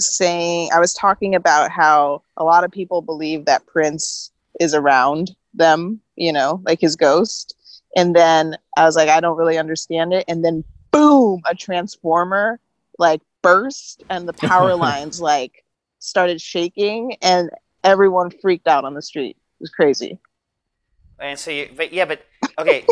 saying, 0.00 0.70
I 0.74 0.80
was 0.80 0.92
talking 0.94 1.34
about 1.34 1.70
how 1.70 2.22
a 2.36 2.44
lot 2.44 2.64
of 2.64 2.70
people 2.70 3.02
believe 3.02 3.44
that 3.46 3.66
Prince 3.66 4.32
is 4.60 4.74
around 4.74 5.34
them, 5.54 6.00
you 6.16 6.32
know, 6.32 6.60
like 6.64 6.80
his 6.80 6.96
ghost. 6.96 7.54
And 7.96 8.14
then 8.14 8.56
I 8.76 8.84
was 8.84 8.96
like, 8.96 9.08
I 9.08 9.20
don't 9.20 9.36
really 9.38 9.58
understand 9.58 10.12
it. 10.12 10.24
And 10.28 10.44
then, 10.44 10.64
boom, 10.90 11.40
a 11.46 11.54
transformer 11.54 12.58
like 12.98 13.20
burst 13.42 14.02
and 14.10 14.28
the 14.28 14.32
power 14.34 14.74
lines 14.76 15.20
like 15.20 15.64
started 15.98 16.40
shaking 16.40 17.16
and 17.22 17.50
everyone 17.86 18.30
freaked 18.42 18.66
out 18.66 18.84
on 18.84 18.94
the 18.94 19.02
street. 19.02 19.36
It 19.36 19.60
was 19.60 19.70
crazy. 19.70 20.18
And 21.18 21.38
so, 21.38 21.50
you, 21.50 21.70
but 21.74 21.92
yeah, 21.92 22.04
but 22.04 22.20
okay, 22.58 22.84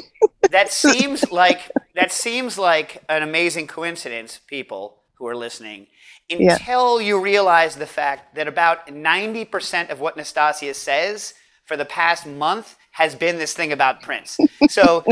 that 0.50 0.72
seems 0.84 1.30
like 1.30 1.70
that 1.94 2.12
seems 2.12 2.56
like 2.58 3.02
an 3.08 3.22
amazing 3.22 3.66
coincidence, 3.66 4.40
people 4.46 5.02
who 5.18 5.26
are 5.26 5.36
listening, 5.36 5.86
Yeah. 6.28 6.54
until 6.54 7.00
you 7.00 7.20
realize 7.20 7.76
the 7.76 7.86
fact 7.86 8.34
that 8.36 8.48
about 8.48 8.90
ninety 8.92 9.44
percent 9.44 9.90
of 9.90 10.00
what 10.00 10.16
Nastassia 10.16 10.74
says 10.74 11.34
for 11.66 11.76
the 11.76 11.84
past 11.84 12.26
month 12.26 12.76
has 12.94 13.16
been 13.16 13.38
this 13.38 13.52
thing 13.54 13.72
about 13.72 14.02
Prince. 14.02 14.38
So 14.70 15.04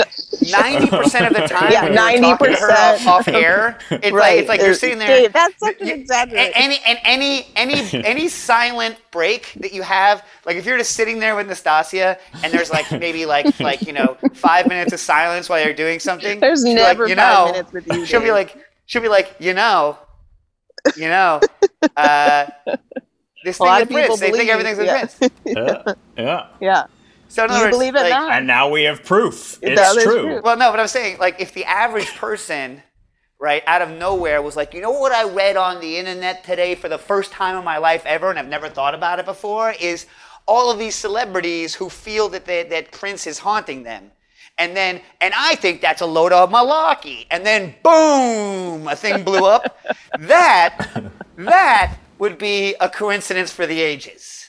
ninety 0.51 0.89
percent 0.89 1.27
of 1.27 1.35
the 1.35 1.47
time, 1.47 1.71
Yeah, 1.71 1.85
when 1.85 1.93
you're 1.93 2.37
talking 2.37 2.55
to 2.55 2.57
her 2.57 2.73
off, 2.73 3.01
90%. 3.01 3.07
off 3.07 3.29
air, 3.29 3.79
it's 3.91 4.13
like 4.13 4.39
it's 4.39 4.49
like 4.49 4.61
you're 4.61 4.75
sitting 4.75 4.99
there. 4.99 5.09
Dave, 5.09 5.33
that's 5.33 5.59
such 5.59 5.81
an 5.83 5.89
exaggeration. 5.89 6.53
Any 6.57 6.79
and 6.87 6.99
any 7.05 7.47
any 7.55 7.83
any 8.05 8.29
silent 8.29 8.97
break 9.11 9.53
that 9.61 9.75
you 9.75 9.83
have, 9.83 10.25
like 10.47 10.57
if 10.57 10.65
you're 10.65 10.79
just 10.79 10.93
sitting 10.93 11.19
there 11.19 11.37
with 11.37 11.49
Nastassia 11.49 12.19
and 12.43 12.53
there's 12.53 12.71
like 12.71 12.91
maybe 12.93 13.27
like 13.27 13.61
like 13.61 13.83
you 13.83 13.93
know 13.93 14.17
five 14.33 14.67
minutes 14.69 14.95
of 14.95 15.01
silence 15.01 15.51
while 15.51 15.63
you're 15.63 15.75
doing 15.75 15.99
something. 16.01 16.41
There's 16.41 16.65
never 16.65 17.05
like, 17.05 17.11
you 17.11 17.17
five 17.17 17.47
know, 17.47 17.53
minutes 17.53 17.73
with 17.73 17.87
you, 17.89 18.07
She'll 18.07 18.23
be 18.23 18.33
like 18.33 18.57
she'll 18.87 19.03
be 19.03 19.09
like 19.09 19.37
you 19.39 19.53
know, 19.53 19.99
you 20.97 21.09
know, 21.09 21.41
uh, 21.97 22.47
this 23.45 23.59
A 23.59 23.59
thing 23.59 23.67
lot 23.67 23.83
of 23.83 23.89
people 23.89 24.17
Prince. 24.17 24.21
They 24.21 24.31
think 24.33 24.49
everything's 24.49 24.79
with 24.79 24.87
yeah. 24.87 25.07
Prince. 25.07 25.33
yeah. 25.45 25.83
Yeah. 26.17 26.47
yeah. 26.61 26.87
So 27.33 27.45
in 27.45 27.49
Do 27.49 27.55
other 27.55 27.61
you 27.61 27.67
words, 27.69 27.77
believe 27.79 27.95
it 27.97 28.03
like, 28.03 28.11
now? 28.11 28.31
And 28.31 28.47
now 28.47 28.69
we 28.69 28.83
have 28.83 29.05
proof. 29.05 29.59
That 29.63 29.73
It's 29.73 29.97
is 29.97 30.05
true. 30.05 30.23
true. 30.23 30.41
Well, 30.43 30.59
no, 30.59 30.71
but 30.71 30.79
I'm 30.81 30.87
saying, 30.87 31.17
like, 31.19 31.41
if 31.41 31.55
the 31.55 31.65
average 31.65 32.15
person, 32.17 32.83
right, 33.41 33.63
out 33.67 33.81
of 33.81 33.91
nowhere 33.91 34.43
was 34.43 34.55
like, 34.55 34.75
you 34.75 34.83
know 34.83 34.91
what 34.91 35.13
I 35.13 35.25
read 35.25 35.57
on 35.57 35.81
the 35.81 35.97
internet 35.97 36.45
today 36.45 36.75
for 36.75 36.91
the 36.91 36.99
first 36.99 37.33
time 37.33 37.57
in 37.57 37.65
my 37.65 37.79
life 37.79 38.05
ever, 38.05 38.29
and 38.29 38.39
I've 38.39 38.49
never 38.49 38.69
thought 38.69 38.95
about 38.95 39.19
it 39.19 39.25
before, 39.25 39.71
is 39.81 40.05
all 40.47 40.71
of 40.71 40.79
these 40.79 40.95
celebrities 40.95 41.75
who 41.75 41.89
feel 41.89 42.29
that 42.29 42.45
they, 42.45 42.65
that 42.65 42.93
Prince 42.93 43.27
is 43.27 43.39
haunting 43.39 43.83
them. 43.83 44.13
And 44.59 44.77
then, 44.77 45.01
and 45.23 45.33
I 45.35 45.55
think 45.55 45.81
that's 45.81 46.03
a 46.03 46.07
load 46.07 46.33
of 46.33 46.51
malarkey. 46.51 47.27
And 47.31 47.47
then, 47.47 47.75
boom, 47.83 48.87
a 48.87 48.95
thing 48.95 49.25
blew 49.25 49.47
up. 49.47 49.79
that, 50.19 51.03
that 51.37 51.97
would 52.19 52.37
be 52.37 52.75
a 52.79 52.91
coincidence 52.91 53.51
for 53.51 53.67
the 53.67 53.81
ages. 53.81 54.42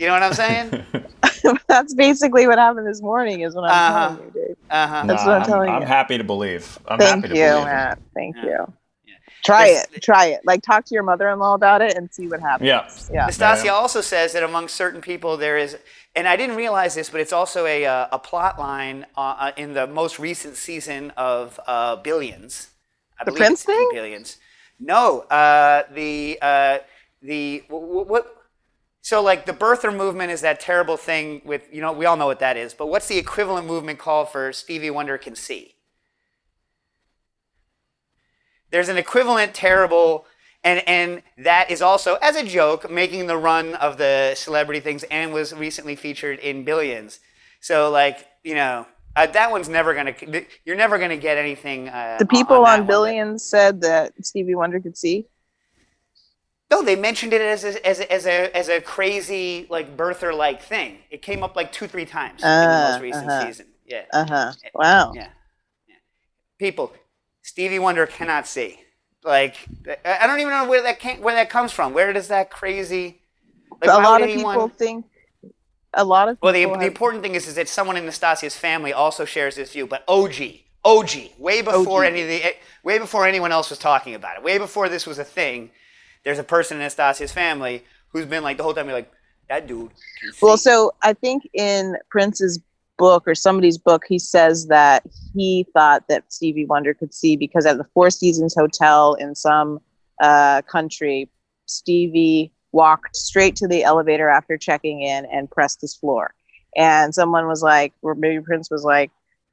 You 0.00 0.06
know 0.06 0.14
what 0.14 0.22
I'm 0.22 0.32
saying? 0.32 0.82
That's 1.68 1.92
basically 1.92 2.46
what 2.46 2.58
happened 2.58 2.86
this 2.86 3.02
morning, 3.02 3.42
is 3.42 3.54
what 3.54 3.64
I'm 3.64 3.70
Uh-huh. 3.70 4.08
telling 4.16 4.32
you, 4.34 4.46
Dave. 4.48 4.56
Uh-huh. 4.70 5.02
That's 5.06 5.24
Nah, 5.24 5.28
what 5.32 5.40
I'm 5.42 5.46
telling 5.46 5.68
I'm 5.70 5.82
you. 5.82 5.86
happy 5.86 6.16
to 6.16 6.24
believe. 6.24 6.78
I'm 6.88 6.98
Thank 6.98 7.24
happy 7.26 7.34
you, 7.38 7.44
to 7.44 7.50
believe. 7.50 7.64
Matt. 7.66 7.98
Thank 8.14 8.36
Yeah. 8.36 8.44
you. 8.44 8.72
Try 9.44 9.66
There's- 9.66 9.86
it. 9.94 10.02
Try 10.02 10.26
it. 10.26 10.40
Like, 10.44 10.62
talk 10.62 10.86
to 10.86 10.94
your 10.94 11.02
mother-in-law 11.02 11.52
about 11.54 11.82
it 11.82 11.96
and 11.98 12.12
see 12.12 12.26
what 12.28 12.40
happens. 12.40 12.66
Yeah. 12.66 12.88
Yeah. 13.12 13.28
Nastassia 13.28 13.64
Yeah. 13.66 13.72
also 13.72 14.00
says 14.00 14.32
that 14.32 14.42
among 14.42 14.68
certain 14.68 15.02
people 15.02 15.36
there 15.36 15.58
is, 15.58 15.76
and 16.16 16.26
I 16.26 16.36
didn't 16.36 16.56
realize 16.56 16.94
this, 16.94 17.10
but 17.10 17.20
it's 17.20 17.32
also 17.32 17.66
a, 17.66 17.84
uh, 17.84 18.06
a 18.10 18.18
plot 18.18 18.58
line 18.58 19.04
uh, 19.18 19.20
uh, 19.38 19.52
in 19.58 19.74
the 19.74 19.86
most 19.86 20.18
recent 20.18 20.56
season 20.56 21.10
of 21.16 21.60
uh, 21.66 21.96
Billions. 21.96 22.68
I 23.18 23.24
The 23.24 23.32
Prince 23.32 23.64
thing? 23.64 23.88
Billions. 23.92 24.38
No, 24.78 25.20
uh, 25.30 25.82
the 25.92 26.38
uh, 26.40 26.78
the 27.20 27.64
what, 27.68 28.06
what? 28.08 28.36
So 29.10 29.20
like 29.20 29.44
the 29.44 29.52
birther 29.52 29.92
movement 29.92 30.30
is 30.30 30.42
that 30.42 30.60
terrible 30.60 30.96
thing 30.96 31.42
with 31.44 31.66
you 31.72 31.80
know 31.80 31.90
we 31.90 32.04
all 32.06 32.16
know 32.16 32.26
what 32.26 32.38
that 32.38 32.56
is, 32.56 32.74
but 32.74 32.86
what's 32.86 33.08
the 33.08 33.18
equivalent 33.18 33.66
movement 33.66 33.98
called 33.98 34.28
for 34.28 34.52
Stevie 34.52 34.88
Wonder 34.88 35.18
can 35.18 35.34
see? 35.34 35.74
There's 38.70 38.88
an 38.88 38.98
equivalent 38.98 39.52
terrible, 39.52 40.26
and 40.62 40.86
and 40.86 41.22
that 41.38 41.72
is 41.72 41.82
also 41.82 42.18
as 42.22 42.36
a 42.36 42.44
joke 42.44 42.88
making 42.88 43.26
the 43.26 43.36
run 43.36 43.74
of 43.74 43.98
the 43.98 44.34
celebrity 44.36 44.78
things, 44.78 45.02
and 45.10 45.32
was 45.32 45.52
recently 45.52 45.96
featured 45.96 46.38
in 46.38 46.62
Billions. 46.62 47.18
So 47.60 47.90
like 47.90 48.28
you 48.44 48.54
know 48.54 48.86
uh, 49.16 49.26
that 49.26 49.50
one's 49.50 49.68
never 49.68 49.92
gonna 49.92 50.14
you're 50.64 50.76
never 50.76 51.00
gonna 51.00 51.16
get 51.16 51.36
anything. 51.36 51.88
Uh, 51.88 52.18
The 52.20 52.26
people 52.26 52.64
on, 52.64 52.82
on. 52.82 52.86
Billions 52.86 53.42
said 53.42 53.80
that 53.80 54.12
Stevie 54.24 54.54
Wonder 54.54 54.78
could 54.78 54.96
see. 54.96 55.26
No, 56.70 56.82
they 56.82 56.94
mentioned 56.94 57.32
it 57.32 57.40
as 57.40 57.64
a, 57.64 57.86
as 57.86 57.98
a, 57.98 58.12
as 58.12 58.26
a, 58.26 58.56
as 58.56 58.68
a 58.68 58.80
crazy 58.80 59.66
like 59.68 59.96
birther 59.96 60.36
like 60.36 60.62
thing. 60.62 60.98
It 61.10 61.20
came 61.20 61.42
up 61.42 61.56
like 61.56 61.72
two 61.72 61.88
three 61.88 62.04
times 62.04 62.42
in 62.42 62.48
the 62.48 62.88
most 62.92 63.02
recent 63.02 63.28
uh-huh. 63.28 63.46
season. 63.46 63.66
Yeah, 63.86 64.04
Uh 64.12 64.26
huh. 64.26 64.52
Wow. 64.74 65.12
yeah, 65.14 65.28
yeah. 65.88 65.96
People, 66.58 66.92
Stevie 67.42 67.80
Wonder 67.80 68.06
cannot 68.06 68.46
see. 68.46 68.78
Like 69.24 69.56
I 70.04 70.26
don't 70.26 70.38
even 70.38 70.52
know 70.52 70.68
where 70.68 70.82
that 70.82 71.00
came, 71.00 71.20
where 71.20 71.34
that 71.34 71.50
comes 71.50 71.72
from. 71.72 71.92
Where 71.92 72.12
does 72.12 72.28
that 72.28 72.50
crazy? 72.50 73.20
Like, 73.80 73.90
a 73.90 74.02
lot 74.02 74.22
of 74.22 74.28
anyone- 74.28 74.54
people 74.54 74.68
think. 74.68 75.06
A 75.94 76.04
lot 76.04 76.28
of 76.28 76.38
Well, 76.40 76.52
the, 76.52 76.60
people 76.60 76.78
the 76.78 76.86
important 76.86 77.20
thing 77.20 77.34
is, 77.34 77.48
is 77.48 77.56
that 77.56 77.68
someone 77.68 77.96
in 77.96 78.04
Nastassia's 78.04 78.56
family 78.56 78.92
also 78.92 79.24
shares 79.24 79.56
this 79.56 79.72
view, 79.72 79.88
but 79.88 80.04
OG, 80.06 80.34
OG, 80.84 81.10
way 81.36 81.62
before 81.62 82.04
OG. 82.04 82.12
any 82.12 82.22
of 82.22 82.28
the, 82.28 82.54
way 82.84 83.00
before 83.00 83.26
anyone 83.26 83.50
else 83.50 83.70
was 83.70 83.78
talking 83.80 84.14
about 84.14 84.36
it, 84.36 84.44
way 84.44 84.56
before 84.56 84.88
this 84.88 85.04
was 85.04 85.18
a 85.18 85.24
thing. 85.24 85.72
There's 86.24 86.38
a 86.38 86.44
person 86.44 86.80
in 86.80 86.86
Nastassia's 86.86 87.32
family 87.32 87.84
who's 88.08 88.26
been 88.26 88.42
like 88.42 88.56
the 88.56 88.62
whole 88.62 88.74
time, 88.74 88.86
be 88.86 88.92
like, 88.92 89.10
that 89.48 89.66
dude. 89.66 89.90
Well, 90.40 90.56
so 90.56 90.92
I 91.02 91.12
think 91.12 91.48
in 91.52 91.96
Prince's 92.08 92.60
book 92.98 93.26
or 93.26 93.34
somebody's 93.34 93.78
book, 93.78 94.04
he 94.08 94.18
says 94.18 94.66
that 94.66 95.02
he 95.34 95.66
thought 95.72 96.06
that 96.08 96.32
Stevie 96.32 96.66
Wonder 96.66 96.94
could 96.94 97.12
see 97.12 97.36
because 97.36 97.66
at 97.66 97.78
the 97.78 97.86
Four 97.94 98.10
Seasons 98.10 98.54
Hotel 98.54 99.14
in 99.14 99.34
some 99.34 99.80
uh, 100.20 100.62
country, 100.62 101.28
Stevie 101.66 102.52
walked 102.72 103.16
straight 103.16 103.56
to 103.56 103.66
the 103.66 103.82
elevator 103.82 104.28
after 104.28 104.56
checking 104.56 105.02
in 105.02 105.24
and 105.26 105.50
pressed 105.50 105.80
his 105.80 105.94
floor. 105.94 106.34
And 106.76 107.14
someone 107.14 107.48
was 107.48 107.62
like, 107.62 107.92
or 108.02 108.14
maybe 108.14 108.40
Prince 108.42 108.70
was 108.70 108.84
like, 108.84 109.10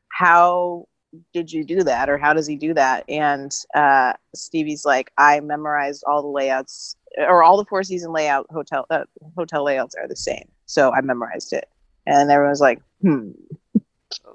how 0.10 0.88
did 1.34 1.52
you 1.52 1.64
do 1.64 1.84
that 1.84 2.10
or 2.10 2.18
how 2.18 2.34
does 2.34 2.48
he 2.48 2.56
do 2.56 2.74
that 2.74 3.04
and 3.10 3.52
uh, 3.76 4.14
stevie's 4.36 4.86
like 4.86 5.12
i 5.18 5.40
memorized 5.40 6.04
all 6.08 6.22
the 6.22 6.28
layouts 6.28 6.96
or 7.18 7.44
all 7.44 7.58
the 7.58 7.66
four 7.66 7.84
season 7.84 8.12
layout 8.12 8.46
hotel 8.50 8.86
uh, 8.90 9.04
hotel 9.36 9.64
layouts 9.64 9.96
are 9.96 10.08
the 10.08 10.16
same 10.16 10.48
so 10.66 10.92
i 10.94 11.02
memorized 11.02 11.54
it 11.54 11.68
and 12.06 12.30
everyone's 12.32 12.62
like 12.62 12.80
hmm 13.02 13.32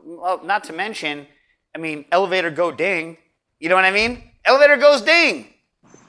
well, 0.04 0.42
not 0.44 0.64
to 0.64 0.72
mention, 0.72 1.26
I 1.74 1.78
mean, 1.78 2.04
elevator 2.12 2.50
go 2.50 2.70
ding. 2.70 3.16
You 3.58 3.68
know 3.70 3.74
what 3.74 3.86
I 3.86 3.90
mean? 3.90 4.22
Elevator 4.44 4.76
goes 4.76 5.00
ding. 5.00 5.48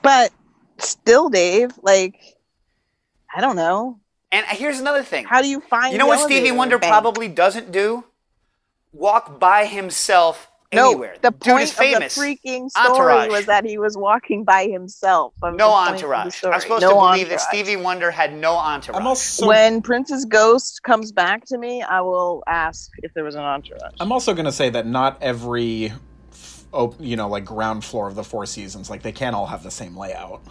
but 0.01 0.31
still 0.79 1.29
dave 1.29 1.71
like 1.81 2.15
i 3.33 3.39
don't 3.39 3.55
know 3.55 3.99
And 4.31 4.45
here's 4.47 4.79
another 4.79 5.03
thing. 5.03 5.25
how 5.25 5.41
do 5.41 5.47
you 5.47 5.61
find 5.61 5.93
You 5.93 5.97
know 5.99 6.07
what 6.07 6.19
Stevie 6.19 6.51
Wonder 6.51 6.77
bank? 6.77 6.91
probably 6.91 7.27
doesn't 7.29 7.71
do? 7.71 8.03
Walk 8.91 9.39
by 9.39 9.65
himself 9.65 10.49
no 10.75 11.05
the 11.21 11.31
Dude 11.31 11.39
point 11.41 11.63
is 11.63 11.71
of 11.71 11.77
famous. 11.77 12.15
the 12.15 12.21
freaking 12.21 12.69
story 12.69 12.89
Entourage. 12.91 13.29
was 13.29 13.45
that 13.47 13.65
he 13.65 13.77
was 13.77 13.97
walking 13.97 14.43
by 14.43 14.67
himself 14.67 15.33
That 15.41 15.53
was 15.53 15.53
the 15.53 15.57
no 15.57 15.69
point 15.71 15.89
of 15.89 16.01
the 16.01 16.05
entourage. 16.05 16.43
I'm 16.43 16.61
supposed 16.61 16.81
No 16.81 16.89
to 16.89 16.95
believe 16.95 17.29
that. 17.29 17.41
Stevie 17.41 17.75
Wonder 17.77 18.11
had 18.11 18.33
no 18.35 18.55
entourage. 18.55 18.99
I'm 18.99 19.07
also 19.07 19.47
when 19.47 19.81
Prince's 19.81 20.25
ghost 20.25 20.81
comes 20.83 21.11
back 21.11 21.45
to 21.45 21.57
me, 21.57 21.81
I 21.81 22.01
will 22.01 22.43
ask 22.47 22.91
if 23.03 23.13
there 23.13 23.23
was 23.23 23.35
an 23.35 23.41
entourage. 23.41 23.93
I'm 23.99 24.11
also 24.11 24.33
going 24.33 24.45
to 24.45 24.51
say 24.51 24.69
that 24.71 24.85
not 24.87 25.17
every, 25.21 25.93
f- 26.31 26.65
you 26.99 27.15
know, 27.15 27.27
like 27.27 27.45
ground 27.45 27.83
floor 27.85 28.07
of 28.07 28.15
the 28.15 28.23
Four 28.23 28.45
Seasons, 28.45 28.89
like 28.89 29.01
they 29.03 29.11
can't 29.11 29.35
all 29.35 29.47
have 29.47 29.63
the 29.63 29.71
same 29.71 29.97
layout. 29.97 30.41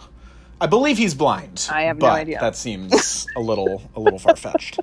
I 0.61 0.67
believe 0.67 0.97
he's 0.97 1.13
blind. 1.13 1.67
I 1.71 1.83
have 1.83 1.97
no 1.97 2.07
but 2.07 2.11
idea. 2.13 2.39
That 2.39 2.55
seems 2.55 3.27
a 3.35 3.41
little 3.41 3.81
a 3.95 3.99
little 3.99 4.19
far 4.25 4.35
fetched. 4.35 4.79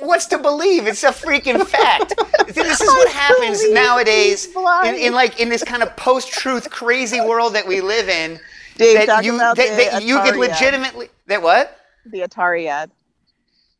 What's 0.00 0.26
to 0.26 0.38
believe? 0.38 0.86
It's 0.86 1.04
a 1.04 1.08
freaking 1.08 1.66
fact. 1.66 2.14
This 2.52 2.80
is 2.80 2.86
what 2.86 3.10
happens 3.10 3.70
nowadays 3.70 4.48
in, 4.84 4.94
in 4.96 5.12
like 5.14 5.40
in 5.40 5.48
this 5.48 5.64
kind 5.64 5.82
of 5.82 5.96
post-truth 5.96 6.68
crazy 6.70 7.20
world 7.20 7.54
that 7.54 7.66
we 7.66 7.80
live 7.80 8.08
in. 8.08 8.38
Dave, 8.76 9.06
that 9.06 9.24
you 9.24 9.38
that, 9.38 9.56
that 9.56 10.02
you 10.02 10.20
could 10.20 10.34
Atari 10.34 10.48
ad. 10.48 10.50
legitimately 10.50 11.08
that 11.28 11.40
what? 11.40 11.78
The 12.04 12.20
Atari 12.20 12.66
ad. 12.66 12.90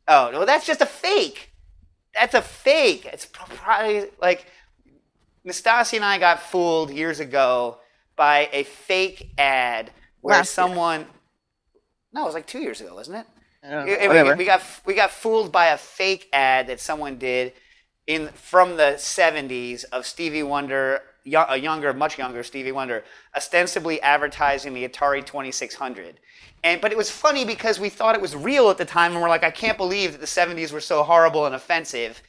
Oh, 0.07 0.31
well, 0.31 0.45
that's 0.45 0.65
just 0.65 0.81
a 0.81 0.85
fake. 0.85 1.51
That's 2.15 2.33
a 2.33 2.41
fake. 2.41 3.05
It's 3.05 3.25
probably 3.25 4.05
like 4.21 4.47
Nastasi 5.45 5.95
and 5.95 6.05
I 6.05 6.17
got 6.19 6.41
fooled 6.41 6.91
years 6.91 7.19
ago 7.19 7.77
by 8.15 8.49
a 8.51 8.63
fake 8.63 9.31
ad 9.37 9.91
where 10.21 10.37
Last 10.37 10.49
year. 10.49 10.65
someone. 10.67 11.05
No, 12.13 12.23
it 12.23 12.25
was 12.25 12.33
like 12.33 12.47
two 12.47 12.59
years 12.59 12.81
ago, 12.81 12.95
wasn't 12.95 13.17
it? 13.17 13.27
I 13.65 13.69
don't 13.69 13.87
Yeah, 13.87 14.07
know. 14.07 14.23
we- 14.25 14.33
we 14.35 14.45
got 14.45 14.61
we 14.85 14.93
got 14.93 15.11
fooled 15.11 15.51
by 15.51 15.67
a 15.67 15.77
fake 15.77 16.27
ad 16.33 16.67
that 16.67 16.79
someone 16.79 17.17
did 17.17 17.53
in 18.07 18.29
from 18.29 18.75
the 18.77 18.95
70s 18.97 19.83
of 19.85 20.05
Stevie 20.05 20.43
Wonder, 20.43 21.01
a 21.25 21.57
younger, 21.57 21.93
much 21.93 22.17
younger 22.17 22.43
Stevie 22.43 22.73
Wonder, 22.73 23.03
ostensibly 23.35 24.01
advertising 24.01 24.73
the 24.73 24.87
Atari 24.87 25.25
2600. 25.25 26.19
And 26.65 26.81
but 26.81 26.91
it 26.91 26.97
was 26.97 27.09
funny 27.09 27.45
because 27.45 27.79
we 27.79 27.89
thought 27.89 28.15
it 28.15 28.21
was 28.21 28.35
real 28.35 28.69
at 28.69 28.77
the 28.77 28.85
time, 28.85 29.13
and 29.13 29.21
we're 29.21 29.29
like, 29.29 29.43
I 29.43 29.51
can't 29.51 29.77
believe 29.77 30.11
that 30.13 30.21
the 30.21 30.27
70s 30.27 30.71
were 30.73 30.81
so 30.81 31.03
horrible 31.03 31.45
and 31.45 31.55
offensive. 31.55 32.21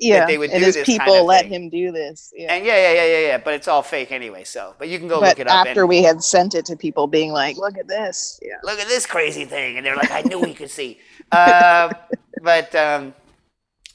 Yeah, 0.00 0.26
they 0.26 0.38
would 0.38 0.50
and 0.50 0.60
do 0.60 0.66
his 0.66 0.74
this 0.76 0.86
people 0.86 1.06
kind 1.06 1.20
of 1.20 1.26
let 1.26 1.42
thing. 1.42 1.52
him 1.64 1.68
do 1.70 1.92
this. 1.92 2.32
Yeah. 2.34 2.54
And 2.54 2.64
yeah, 2.64 2.76
yeah, 2.76 2.92
yeah, 2.92 3.04
yeah, 3.06 3.26
yeah. 3.28 3.38
But 3.38 3.54
it's 3.54 3.68
all 3.68 3.82
fake 3.82 4.10
anyway. 4.12 4.44
So, 4.44 4.74
but 4.78 4.88
you 4.88 4.98
can 4.98 5.08
go 5.08 5.20
but 5.20 5.30
look 5.30 5.38
it 5.40 5.46
up. 5.48 5.66
after 5.66 5.80
and- 5.82 5.88
we 5.88 6.02
had 6.02 6.22
sent 6.22 6.54
it 6.54 6.64
to 6.66 6.76
people, 6.76 7.06
being 7.06 7.32
like, 7.32 7.56
"Look 7.56 7.76
at 7.78 7.86
this," 7.86 8.40
yeah. 8.42 8.54
look 8.64 8.78
at 8.78 8.88
this 8.88 9.06
crazy 9.06 9.44
thing 9.44 9.76
and 9.76 9.84
they're 9.84 9.96
like 9.96 10.10
i 10.10 10.22
knew 10.22 10.38
we 10.38 10.54
could 10.54 10.70
see 10.70 10.98
uh, 11.32 11.92
but 12.42 12.74
um, 12.74 13.14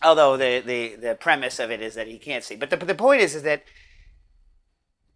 although 0.03 0.37
the, 0.37 0.61
the, 0.65 0.95
the 0.95 1.15
premise 1.15 1.59
of 1.59 1.71
it 1.71 1.81
is 1.81 1.95
that 1.95 2.07
he 2.07 2.17
can't 2.17 2.43
see 2.43 2.55
but 2.55 2.69
the, 2.69 2.77
the 2.77 2.95
point 2.95 3.21
is 3.21 3.35
is 3.35 3.43
that 3.43 3.63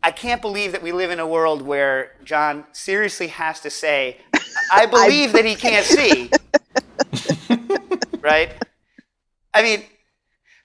i 0.02 0.12
can't 0.12 0.42
believe 0.42 0.72
that 0.72 0.82
we 0.82 0.92
live 0.92 1.12
in 1.12 1.20
a 1.20 1.28
world 1.28 1.62
where 1.62 2.14
john 2.24 2.66
seriously 2.72 3.28
has 3.28 3.60
to 3.60 3.70
say 3.70 4.18
i 4.72 4.86
believe 4.98 5.34
that 5.34 5.46
he 5.46 5.56
can't 5.56 5.86
see 5.86 6.30
right 8.22 8.54
i 9.54 9.62
mean 9.62 9.84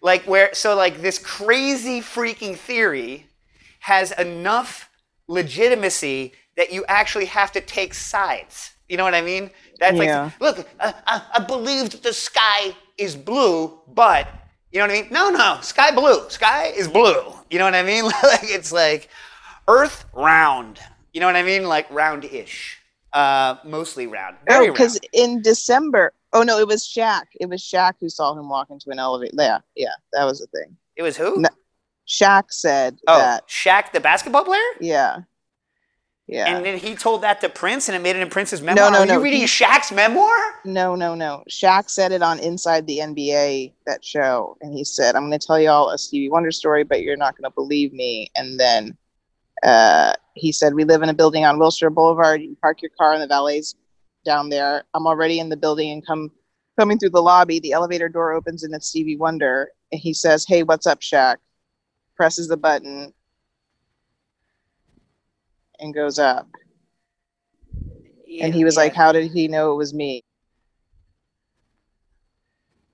like 0.05 0.23
where 0.27 0.55
so 0.55 0.77
like 0.77 1.01
this 1.01 1.19
crazy 1.19 2.01
freaking 2.01 2.57
theory 2.57 3.27
has 3.81 4.13
enough 4.13 4.91
legitimacy 5.27 6.33
that 6.57 6.71
you 6.73 6.85
actually 6.87 7.25
have 7.25 7.51
to 7.53 7.61
take 7.61 7.95
sides. 7.95 8.73
You 8.89 8.99
know 8.99 9.05
what 9.05 9.15
I 9.15 9.23
mean? 9.23 9.51
That's 9.81 9.99
Yeah. 9.99 10.25
like, 10.25 10.41
look, 10.41 10.69
I, 10.79 10.95
I, 11.07 11.23
I 11.37 11.39
believed 11.41 12.03
the 12.03 12.13
sky 12.13 12.77
is 12.99 13.17
blue, 13.17 13.81
but 13.89 14.29
you 14.71 14.79
know 14.79 14.87
what 14.87 14.95
I 14.95 15.03
mean? 15.03 15.09
No, 15.11 15.31
no, 15.31 15.59
sky 15.63 15.91
blue. 15.91 16.29
Sky 16.29 16.67
is 16.67 16.87
blue. 16.87 17.33
You 17.51 17.59
know 17.59 17.65
what 17.65 17.75
I 17.75 17.83
mean? 17.83 18.05
like 18.23 18.45
it's 18.45 18.73
like 18.73 19.09
Earth 19.67 20.05
round. 20.13 20.81
You 21.15 21.21
know 21.21 21.27
what 21.27 21.37
I 21.37 21.43
mean? 21.43 21.65
Like 21.65 21.91
round-ish, 21.91 22.79
uh, 23.15 23.57
mostly 23.65 24.07
round. 24.07 24.37
Very 24.47 24.69
Oh, 24.69 24.73
because 24.73 25.01
in 25.15 25.41
December, 25.41 26.13
oh 26.35 26.43
no, 26.43 26.59
it 26.59 26.67
was 26.67 26.83
Shaq. 26.85 27.25
It 27.41 27.49
was 27.49 27.63
Shaq 27.63 27.95
who 28.01 28.09
saw 28.09 28.39
him 28.39 28.49
walk 28.49 28.69
into 28.71 28.91
an 28.91 28.99
elevator. 28.99 29.35
Yeah, 29.39 29.59
yeah, 29.75 29.95
that 30.13 30.25
was 30.25 30.41
the 30.41 30.47
thing. 30.49 30.77
It 30.97 31.03
was 31.03 31.17
who? 31.17 31.41
No, 31.41 31.49
Shaq 32.07 32.45
said 32.51 32.99
oh, 33.07 33.19
that. 33.19 33.49
Shaq, 33.49 33.93
the 33.93 34.01
basketball 34.01 34.45
player. 34.45 34.61
Yeah, 34.81 35.21
yeah. 36.27 36.57
And 36.57 36.65
then 36.65 36.79
he 36.79 36.95
told 36.95 37.23
that 37.23 37.41
to 37.43 37.49
Prince, 37.49 37.89
and 37.89 37.97
it 37.97 38.01
made 38.01 38.17
it 38.17 38.23
in 38.23 38.31
Prince's 38.31 38.63
memoir. 38.63 38.91
no, 38.91 39.01
Are 39.01 39.07
no, 39.07 39.15
you 39.15 39.23
reading 39.23 39.41
he- 39.41 39.47
Shaq's 39.47 39.93
memoir? 39.93 40.37
no, 40.65 40.95
no, 40.95 41.15
no. 41.15 41.45
Shaq 41.51 41.89
said 41.89 42.13
it 42.13 42.23
on 42.23 42.39
Inside 42.41 42.87
the 42.87 42.99
NBA 42.99 43.73
that 43.87 44.05
show, 44.05 44.57
and 44.61 44.73
he 44.73 44.85
said, 44.85 45.15
"I'm 45.15 45.29
going 45.29 45.39
to 45.39 45.47
tell 45.47 45.61
y'all 45.61 45.91
a 45.91 45.99
Stevie 45.99 46.31
Wonder 46.31 46.51
story, 46.51 46.83
but 46.83 47.03
you're 47.03 47.17
not 47.17 47.37
going 47.37 47.51
to 47.51 47.55
believe 47.55 47.93
me." 47.93 48.31
And 48.35 48.59
then 48.59 48.97
uh, 49.63 50.15
he 50.35 50.51
said, 50.51 50.75
"We 50.75 50.85
live 50.85 51.03
in 51.03 51.09
a 51.09 51.15
building 51.15 51.45
on 51.45 51.59
Wilshire 51.59 51.91
Boulevard. 51.91 52.41
You 52.41 52.49
can 52.49 52.57
park 52.57 52.83
your 52.83 52.91
car 52.99 53.15
in 53.15 53.21
the 53.21 53.27
valets 53.27 53.75
down 54.25 54.49
there. 54.49 54.85
I'm 54.95 55.07
already 55.07 55.39
in 55.39 55.49
the 55.49 55.57
building 55.57 55.91
and 55.91 56.07
come 56.07 56.31
coming 56.79 56.99
through 56.99 57.11
the 57.11 57.23
lobby. 57.23 57.61
The 57.61 57.73
elevator 57.73 58.09
door 58.09 58.33
opens 58.33 58.65
and 58.65 58.75
it's 58.75 58.89
Stevie 58.89 59.17
Wonder. 59.17 59.71
And 59.93 60.01
he 60.01 60.13
says, 60.13 60.45
"Hey, 60.47 60.63
what's 60.63 60.87
up, 60.87 61.01
Shaq?" 61.01 61.37
Presses 62.17 62.49
the 62.49 62.57
button 62.57 63.13
and 65.79 65.95
goes 65.95 66.19
up. 66.19 66.49
and 68.41 68.53
he 68.53 68.65
was 68.65 68.75
Yeah. 68.75 68.83
like, 68.83 68.95
"How 68.95 69.13
did 69.13 69.31
he 69.31 69.47
know 69.47 69.73
it 69.73 69.77
was 69.77 69.95
me?" 69.95 70.25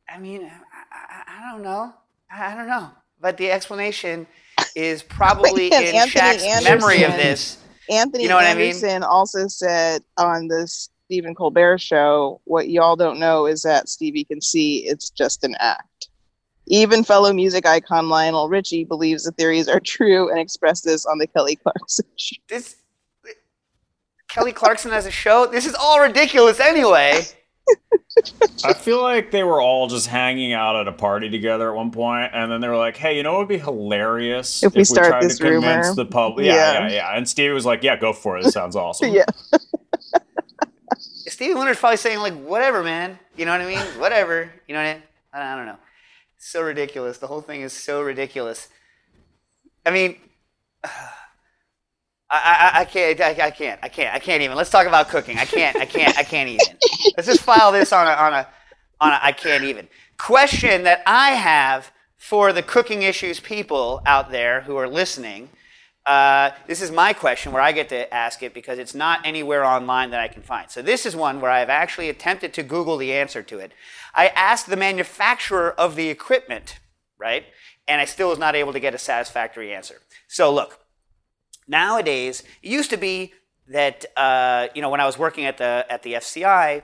I 0.09 0.19
mean, 0.19 0.45
I, 0.45 0.51
I, 0.93 1.23
I 1.39 1.51
don't 1.53 1.63
know. 1.63 1.95
I, 2.31 2.53
I 2.53 2.57
don't 2.57 2.67
know. 2.67 2.91
But 3.21 3.37
the 3.39 3.51
explanation 3.51 4.27
is 4.75 5.03
probably 5.19 5.69
in 5.69 5.73
Anthony 5.73 6.09
Shaq's 6.09 6.65
memory 6.65 7.05
of 7.05 7.13
this. 7.13 7.59
Anthony 7.89 8.25
You 8.25 8.29
know 8.29 8.37
what 8.37 8.45
I 8.45 8.55
mean? 8.55 8.67
Anderson 8.67 9.03
also 9.03 9.49
said 9.49 10.03
on 10.19 10.49
the 10.49 10.67
Stephen 11.11 11.35
Colbert 11.35 11.79
show, 11.79 12.41
"What 12.45 12.69
y'all 12.71 12.95
don't 12.95 13.19
know 13.19 13.45
is 13.47 13.63
that 13.63 13.89
Stevie 13.89 14.23
can 14.23 14.41
see. 14.41 14.87
It's 14.87 15.11
just 15.11 15.43
an 15.43 15.57
act." 15.59 16.09
Even 16.69 17.03
fellow 17.03 17.33
music 17.33 17.67
icon 17.67 18.09
Lionel 18.09 18.49
Richie 18.49 18.85
believes 18.85 19.25
the 19.25 19.33
theories 19.33 19.67
are 19.67 19.81
true 19.81 20.31
and 20.31 20.39
expressed 20.39 20.85
this 20.85 21.05
on 21.07 21.19
the 21.19 21.27
Kelly 21.27 21.57
Clarkson 21.57 22.07
show. 22.17 22.37
This 22.49 22.77
Kelly 24.29 24.53
Clarkson 24.53 24.93
has 24.93 25.05
a 25.05 25.11
show. 25.11 25.47
This 25.47 25.67
is 25.67 25.75
all 25.75 25.99
ridiculous 25.99 26.61
anyway. 26.61 27.23
I 28.65 28.73
feel 28.73 29.03
like 29.03 29.33
they 29.33 29.43
were 29.43 29.61
all 29.61 29.89
just 29.89 30.07
hanging 30.07 30.53
out 30.53 30.77
at 30.77 30.87
a 30.87 30.93
party 30.93 31.29
together 31.29 31.71
at 31.71 31.75
one 31.77 31.91
point, 31.91 32.31
and 32.33 32.53
then 32.53 32.61
they 32.61 32.69
were 32.69 32.77
like, 32.77 32.97
"Hey, 32.97 33.17
you 33.17 33.25
know 33.25 33.33
what 33.33 33.39
would 33.41 33.49
be 33.49 33.59
hilarious 33.59 34.63
If 34.63 34.75
we 34.77 34.85
start 34.85 35.09
tried 35.09 35.23
this 35.25 35.39
to 35.39 35.43
convince 35.45 35.87
rumor." 35.89 35.95
the 35.97 36.07
public?" 36.07 36.47
Yeah, 36.47 36.55
Yeah. 36.55 36.73
yeah, 36.87 36.95
yeah. 36.95 37.17
And 37.17 37.29
Stevie 37.29 37.53
was 37.53 37.67
like, 37.67 37.83
"Yeah, 37.83 37.97
go 37.97 38.13
for 38.13 38.39
it. 38.39 38.47
It 38.47 38.53
sounds 38.53 38.77
awesome." 38.85 39.13
yeah, 39.13 39.25
Stevie 40.99 41.55
Wonder's 41.55 41.79
probably 41.79 41.97
saying 41.97 42.19
like, 42.19 42.35
"Whatever, 42.35 42.83
man. 42.83 43.19
You 43.37 43.45
know 43.45 43.53
what 43.53 43.61
I 43.61 43.67
mean? 43.67 43.79
Whatever. 44.01 44.51
You 44.67 44.75
know 44.75 44.81
what 44.81 44.89
I 44.89 44.95
mean? 44.95 45.03
I, 45.33 45.57
don't 45.57 45.67
know. 45.67 45.77
So 46.39 46.63
ridiculous. 46.63 47.19
The 47.19 47.27
whole 47.27 47.41
thing 47.41 47.61
is 47.61 47.73
so 47.73 48.03
ridiculous. 48.03 48.69
I 49.87 49.91
mean, 49.91 50.17
I, 50.85 50.91
I, 52.31 52.81
I 52.81 52.85
can't. 52.85 53.21
I, 53.21 53.31
I 53.47 53.51
can't. 53.51 53.81
I 53.83 53.89
can't. 53.89 54.15
I 54.15 54.19
can't 54.19 54.43
even. 54.43 54.57
Let's 54.57 54.71
talk 54.71 54.87
about 54.87 55.09
cooking. 55.09 55.39
I 55.39 55.45
can't. 55.45 55.77
I 55.77 55.85
can't. 55.85 56.17
I 56.17 56.23
can't 56.23 56.49
even. 56.49 56.77
Let's 57.17 57.29
just 57.29 57.43
file 57.43 57.73
this 57.73 57.93
on 57.93 58.07
a 58.07 58.11
on 58.11 58.33
a 58.33 58.49
on 59.01 59.13
a. 59.13 59.21
I 59.23 59.33
can't 59.33 59.65
even. 59.65 59.89
Question 60.19 60.85
that 60.85 61.03
I 61.07 61.31
have 61.31 61.93
for 62.17 62.53
the 62.53 62.63
cooking 62.63 63.03
issues 63.03 63.41
people 63.41 64.03
out 64.07 64.31
there 64.31 64.63
who 64.63 64.77
are 64.77 64.89
listening. 64.89 65.49
Uh, 66.11 66.51
this 66.67 66.83
is 66.83 66.91
my 66.91 67.13
question 67.13 67.53
where 67.53 67.63
I 67.63 67.71
get 67.71 67.89
to 67.91 68.13
ask 68.13 68.43
it 68.43 68.53
because 68.53 68.81
it's 68.81 68.97
not 68.97 69.25
anywhere 69.25 69.65
online 69.65 70.11
that 70.11 70.19
I 70.19 70.27
can 70.27 70.43
find. 70.43 70.69
So 70.69 70.83
this 70.83 71.07
is 71.07 71.15
one 71.15 71.41
where 71.41 71.53
I've 71.53 71.69
actually 71.69 72.09
attempted 72.09 72.53
to 72.55 72.65
Google 72.65 72.97
the 72.97 73.13
answer 73.13 73.45
to 73.45 73.61
it. 73.61 73.71
I 74.13 74.27
asked 74.35 74.69
the 74.69 74.77
manufacturer 74.77 75.71
of 75.71 75.95
the 75.95 76.09
equipment, 76.09 76.81
right, 77.17 77.45
and 77.87 78.01
I 78.01 78.07
still 78.07 78.29
was 78.29 78.41
not 78.41 78.57
able 78.57 78.73
to 78.73 78.81
get 78.81 78.93
a 78.93 78.99
satisfactory 78.99 79.73
answer. 79.73 80.01
So 80.27 80.53
look, 80.53 80.81
nowadays 81.69 82.43
it 82.61 82.69
used 82.69 82.91
to 82.91 82.97
be 82.97 83.33
that 83.69 84.05
uh, 84.17 84.67
you 84.75 84.83
know 84.83 84.91
when 84.91 85.01
I 85.01 85.07
was 85.07 85.17
working 85.17 85.45
at 85.45 85.59
the 85.59 85.87
at 85.89 86.03
the 86.03 86.15
FCI 86.15 86.83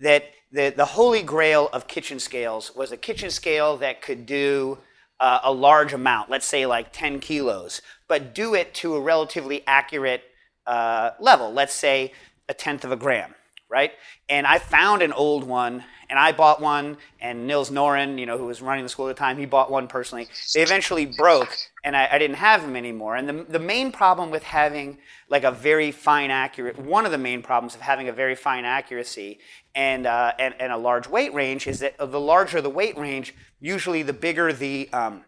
that 0.00 0.24
the 0.50 0.74
the 0.76 0.84
holy 0.84 1.22
grail 1.22 1.68
of 1.72 1.86
kitchen 1.86 2.18
scales 2.18 2.74
was 2.74 2.90
a 2.90 2.96
kitchen 2.96 3.30
scale 3.30 3.76
that 3.76 4.02
could 4.02 4.26
do 4.26 4.78
uh, 5.20 5.40
a 5.42 5.52
large 5.52 5.92
amount, 5.92 6.30
let's 6.30 6.46
say 6.46 6.66
like 6.66 6.92
10 6.92 7.20
kilos, 7.20 7.82
but 8.08 8.34
do 8.34 8.54
it 8.54 8.74
to 8.74 8.96
a 8.96 9.00
relatively 9.00 9.62
accurate 9.66 10.22
uh, 10.66 11.10
level, 11.20 11.52
let's 11.52 11.74
say 11.74 12.12
a 12.48 12.54
tenth 12.54 12.84
of 12.84 12.92
a 12.92 12.96
gram, 12.96 13.34
right? 13.68 13.92
And 14.28 14.46
I 14.46 14.58
found 14.58 15.02
an 15.02 15.12
old 15.12 15.44
one, 15.44 15.84
and 16.10 16.18
I 16.18 16.32
bought 16.32 16.60
one, 16.60 16.96
and 17.20 17.46
Nils 17.46 17.70
Noren, 17.70 18.18
you 18.18 18.24
know, 18.24 18.38
who 18.38 18.46
was 18.46 18.62
running 18.62 18.82
the 18.82 18.88
school 18.88 19.08
at 19.08 19.16
the 19.16 19.18
time, 19.18 19.36
he 19.36 19.44
bought 19.44 19.70
one 19.70 19.88
personally. 19.88 20.26
They 20.54 20.62
eventually 20.62 21.04
broke, 21.04 21.54
and 21.84 21.94
I, 21.94 22.08
I 22.12 22.18
didn't 22.18 22.36
have 22.36 22.62
them 22.62 22.76
anymore. 22.76 23.16
And 23.16 23.28
the, 23.28 23.44
the 23.46 23.58
main 23.58 23.92
problem 23.92 24.30
with 24.30 24.42
having 24.42 24.98
like 25.28 25.44
a 25.44 25.50
very 25.50 25.90
fine 25.90 26.30
accurate, 26.30 26.78
one 26.78 27.04
of 27.04 27.12
the 27.12 27.18
main 27.18 27.42
problems 27.42 27.74
of 27.74 27.82
having 27.82 28.08
a 28.08 28.12
very 28.12 28.34
fine 28.34 28.64
accuracy 28.64 29.38
and, 29.74 30.06
uh, 30.06 30.32
and, 30.38 30.54
and 30.58 30.72
a 30.72 30.78
large 30.78 31.06
weight 31.06 31.34
range 31.34 31.66
is 31.66 31.80
that 31.80 31.96
the 31.98 32.20
larger 32.20 32.62
the 32.62 32.70
weight 32.70 32.96
range, 32.96 33.34
usually 33.60 34.02
the 34.02 34.14
bigger 34.14 34.52
the 34.52 34.90
um, 34.92 35.24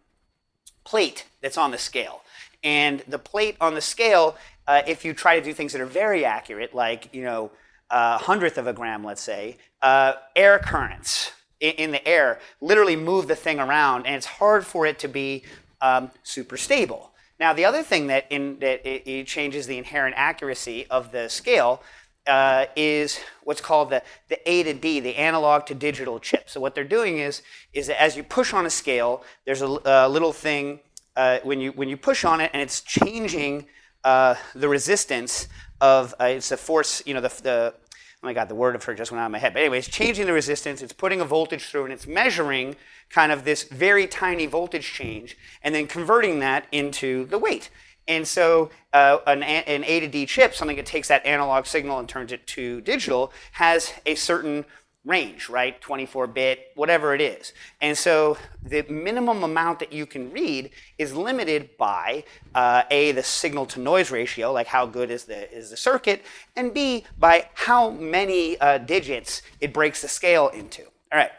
plate 0.85 1.27
that's 1.43 1.59
on 1.59 1.71
the 1.71 1.79
scale. 1.79 2.23
And 2.63 3.01
the 3.09 3.19
plate 3.19 3.57
on 3.61 3.75
the 3.75 3.81
scale, 3.81 4.37
uh, 4.67 4.83
if 4.87 5.05
you 5.05 5.15
try 5.15 5.39
to 5.39 5.45
do 5.45 5.53
things 5.53 5.73
that 5.73 5.81
are 5.81 5.87
very 5.87 6.25
accurate, 6.25 6.75
like, 6.75 7.15
you 7.15 7.23
know, 7.23 7.51
a 7.91 8.19
hundredth 8.19 8.59
of 8.59 8.67
a 8.67 8.73
gram, 8.73 9.03
let's 9.03 9.23
say, 9.23 9.57
uh, 9.83 10.15
air 10.37 10.59
currents 10.59 11.33
in, 11.59 11.73
in 11.73 11.91
the 11.91 12.07
air 12.07 12.39
literally 12.61 12.97
move 12.97 13.29
the 13.29 13.37
thing 13.37 13.59
around, 13.59 14.07
and 14.07 14.15
it's 14.15 14.27
hard 14.27 14.65
for 14.65 14.87
it 14.87 14.99
to 15.01 15.09
be 15.09 15.43
um, 15.81 16.11
super 16.23 16.57
stable. 16.57 17.11
Now, 17.39 17.55
the 17.55 17.65
other 17.65 17.83
thing 17.83 18.09
that, 18.09 18.27
in, 18.31 18.59
that 18.59 18.87
it, 18.87 19.09
it 19.09 19.27
changes 19.27 19.67
the 19.67 19.79
inherent 19.79 20.15
accuracy 20.17 20.87
of 20.91 21.11
the 21.11 21.29
scale 21.29 21.83
uh, 22.27 22.67
is 22.77 23.19
what's 23.45 23.63
called 23.63 23.91
the, 23.91 24.03
the 24.29 24.39
A 24.49 24.63
to 24.63 24.75
D, 24.75 25.01
the 25.01 25.17
analog 25.17 25.65
to 25.67 25.75
digital 25.75 26.21
chip. 26.21 26.51
So 26.51 26.61
what 26.61 26.75
they're 26.75 26.85
doing 26.85 27.19
is, 27.19 27.43
is 27.73 27.87
that 27.87 28.01
as 28.01 28.15
you 28.15 28.23
push 28.23 28.53
on 28.53 28.67
a 28.67 28.71
scale, 28.71 29.25
there's 29.47 29.63
a, 29.63 29.81
a 29.85 30.09
little 30.09 30.35
thing 30.35 30.81
uh, 31.17 31.39
when 31.43 31.61
you 31.61 31.73
when 31.73 31.89
you 31.89 31.97
push 31.97 32.25
on 32.25 32.41
it, 32.41 32.51
and 32.53 32.63
it's 32.63 32.81
changing 32.81 33.67
uh, 34.05 34.35
the 34.55 34.69
resistance 34.69 35.49
of 35.81 36.15
uh, 36.21 36.25
it's 36.25 36.51
a 36.53 36.57
force, 36.57 37.03
you 37.07 37.15
know, 37.15 37.21
the, 37.21 37.29
the 37.43 37.75
Oh 38.23 38.27
my 38.27 38.35
God, 38.35 38.51
the 38.51 38.55
word 38.55 38.75
of 38.75 38.85
her 38.85 38.95
just 38.95 39.11
went 39.11 39.23
out 39.23 39.27
of 39.27 39.33
my 39.33 39.39
head. 39.39 39.55
But 39.55 39.61
anyway, 39.61 39.79
it's 39.79 39.89
changing 39.89 40.27
the 40.27 40.35
resistance. 40.35 40.83
It's 40.83 40.93
putting 40.93 41.23
a 41.23 41.25
voltage 41.25 41.65
through, 41.65 41.85
and 41.85 41.93
it's 41.93 42.07
measuring 42.07 42.77
kind 43.09 43.33
of 43.33 43.45
this 43.45 43.63
very 43.63 44.07
tiny 44.07 44.45
voltage 44.45 44.85
change, 44.93 45.39
and 45.63 45.75
then 45.75 45.87
converting 45.87 46.41
that 46.41 46.67
into 46.71 47.25
the 47.27 47.39
weight. 47.39 47.71
And 48.07 48.29
so 48.29 48.71
uh, 48.93 49.19
an, 49.27 49.43
an 49.43 49.85
A 49.85 50.01
to 50.01 50.09
D 50.09 50.27
chip, 50.27 50.55
something 50.55 50.77
that 50.77 50.85
takes 50.85 51.09
that 51.09 51.25
analog 51.25 51.65
signal 51.65 51.99
and 51.99 52.07
turns 52.07 52.31
it 52.31 52.47
to 52.49 52.83
digital, 52.83 53.33
has 53.53 53.95
a 54.05 54.15
certain 54.17 54.67
range, 55.05 55.49
right? 55.49 55.81
24 55.81 56.27
bit, 56.27 56.73
whatever 56.75 57.15
it 57.15 57.21
is. 57.21 57.53
And 57.81 57.97
so 57.97 58.37
the 58.63 58.83
minimum 58.83 59.43
amount 59.43 59.79
that 59.79 59.93
you 59.93 60.05
can 60.05 60.31
read 60.31 60.71
is 60.99 61.15
limited 61.15 61.77
by 61.79 62.25
uh, 62.55 62.83
A, 62.91 63.13
the 63.13 63.23
signal 63.23 63.67
to 63.67 63.81
noise 63.81 64.11
ratio, 64.11 64.53
like 64.53 64.67
how 64.67 64.87
good 64.87 65.11
is 65.11 65.25
the, 65.25 65.51
is 65.53 65.71
the 65.71 65.77
circuit, 65.77 66.23
and 66.55 66.75
B, 66.75 67.05
by 67.19 67.49
how 67.55 67.91
many 67.91 68.61
uh, 68.61 68.79
digits 68.79 69.43
it 69.61 69.73
breaks 69.73 70.03
the 70.03 70.09
scale 70.09 70.49
into. 70.49 70.83
All 70.85 71.19
right. 71.19 71.33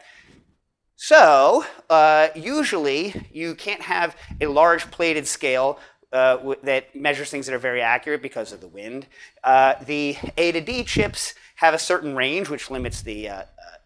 So 0.96 1.64
uh, 1.90 2.28
usually 2.34 3.26
you 3.32 3.54
can't 3.54 3.82
have 3.82 4.16
a 4.40 4.46
large 4.46 4.90
plated 4.90 5.26
scale 5.26 5.78
uh, 6.12 6.54
that 6.62 6.94
measures 6.94 7.30
things 7.30 7.46
that 7.46 7.54
are 7.54 7.58
very 7.58 7.80
accurate 7.80 8.22
because 8.22 8.52
of 8.52 8.60
the 8.60 8.68
wind. 8.68 9.06
Uh, 9.42 9.74
the 9.84 10.16
A 10.36 10.52
to 10.52 10.60
D 10.60 10.84
chips 10.84 11.34
have 11.56 11.74
a 11.74 11.78
certain 11.78 12.14
range, 12.14 12.50
which 12.50 12.70
limits 12.70 13.02
the 13.02 13.28
uh, 13.28 13.42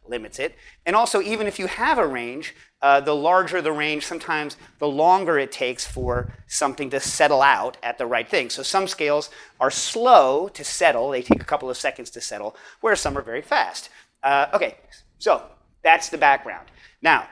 limits 0.09 0.38
it. 0.38 0.55
And 0.85 0.95
also, 0.97 1.21
even 1.21 1.47
if 1.47 1.59
you 1.59 1.66
have 1.66 1.99
a 1.99 2.07
range, 2.07 2.55
uh, 2.83 3.01
the 3.01 3.14
larger 3.14 3.61
the 3.62 3.73
range, 3.73 4.07
sometimes 4.07 4.57
the 4.79 4.88
longer 4.88 5.38
it 5.38 5.53
takes 5.53 5.87
for 5.87 6.33
something 6.47 6.90
to 6.90 7.01
settle 7.01 7.42
out 7.42 7.77
at 7.83 7.99
the 7.99 8.07
right 8.07 8.29
thing. 8.29 8.51
So 8.51 8.62
some 8.62 8.87
scales 8.87 9.31
are 9.61 9.71
slow 9.71 10.49
to 10.49 10.64
settle; 10.64 11.11
they 11.11 11.23
take 11.23 11.40
a 11.40 11.47
couple 11.47 11.71
of 11.71 11.77
seconds 11.77 12.11
to 12.11 12.21
settle, 12.21 12.57
whereas 12.81 13.01
some 13.01 13.16
are 13.16 13.23
very 13.23 13.42
fast. 13.42 13.88
Uh, 14.23 14.47
okay, 14.55 14.77
so 15.19 15.42
that's 15.83 16.09
the 16.09 16.19
background. 16.19 16.69
Now, 17.03 17.29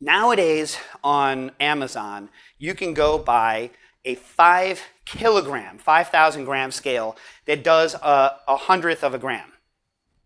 Nowadays 0.00 0.76
on 1.02 1.52
Amazon, 1.58 2.28
you 2.58 2.74
can 2.74 2.92
go 2.92 3.16
buy 3.16 3.70
a 4.04 4.14
five 4.14 4.82
kilogram, 5.06 5.78
5,000 5.78 6.44
gram 6.44 6.70
scale 6.70 7.16
that 7.46 7.64
does 7.64 7.94
a, 7.94 8.36
a 8.46 8.56
hundredth 8.56 9.02
of 9.02 9.14
a 9.14 9.18
gram, 9.18 9.52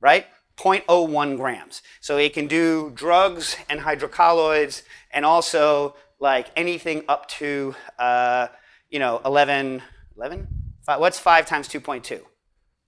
right? 0.01 0.27
0.01 0.61 1.37
grams. 1.37 1.83
So 2.01 2.19
it 2.19 2.35
can 2.35 2.47
do 2.47 2.91
drugs 2.95 3.57
and 3.69 3.81
hydrocolloids 3.81 4.83
and 5.11 5.25
also 5.25 5.97
like 6.19 6.49
anything 6.55 7.05
up 7.09 7.29
to, 7.29 7.75
uh, 7.99 8.49
you 8.91 8.99
know, 8.99 9.23
11, 9.25 9.83
11? 10.17 10.49
Fi- 10.85 10.99
What's 10.99 11.19
5 11.19 11.47
times 11.47 11.69
2.2? 11.69 12.21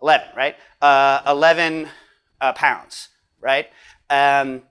11, 0.03 0.29
right? 0.37 0.57
Uh, 0.81 1.23
11 1.27 1.89
uh, 2.41 2.53
pounds, 2.53 3.09
right? 3.41 3.69
Um, 4.11 4.63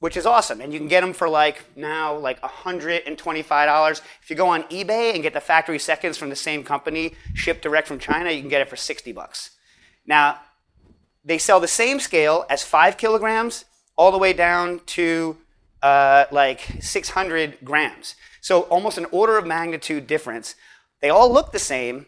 which 0.00 0.16
is 0.16 0.26
awesome. 0.26 0.60
And 0.60 0.72
you 0.72 0.78
can 0.78 0.88
get 0.88 1.00
them 1.02 1.12
for 1.12 1.28
like 1.28 1.64
now 1.76 2.16
like 2.16 2.40
$125. 2.40 4.00
If 4.22 4.30
you 4.30 4.36
go 4.36 4.48
on 4.48 4.62
eBay 4.64 5.14
and 5.14 5.22
get 5.22 5.32
the 5.32 5.40
factory 5.40 5.78
seconds 5.78 6.16
from 6.18 6.28
the 6.28 6.36
same 6.36 6.64
company, 6.64 7.14
shipped 7.34 7.62
direct 7.62 7.86
from 7.88 7.98
China, 7.98 8.30
you 8.30 8.40
can 8.40 8.50
get 8.50 8.60
it 8.60 8.68
for 8.68 8.76
60 8.76 9.12
bucks. 9.12 9.50
Now, 10.06 10.38
they 11.26 11.38
sell 11.38 11.58
the 11.58 11.68
same 11.68 11.98
scale 11.98 12.46
as 12.48 12.62
five 12.62 12.96
kilograms 12.96 13.64
all 13.96 14.12
the 14.12 14.18
way 14.18 14.32
down 14.32 14.80
to 14.86 15.36
uh, 15.82 16.24
like 16.30 16.60
600 16.80 17.58
grams. 17.64 18.14
So 18.40 18.62
almost 18.62 18.96
an 18.96 19.06
order 19.10 19.36
of 19.36 19.46
magnitude 19.46 20.06
difference. 20.06 20.54
They 21.02 21.10
all 21.10 21.30
look 21.30 21.50
the 21.50 21.58
same. 21.58 22.06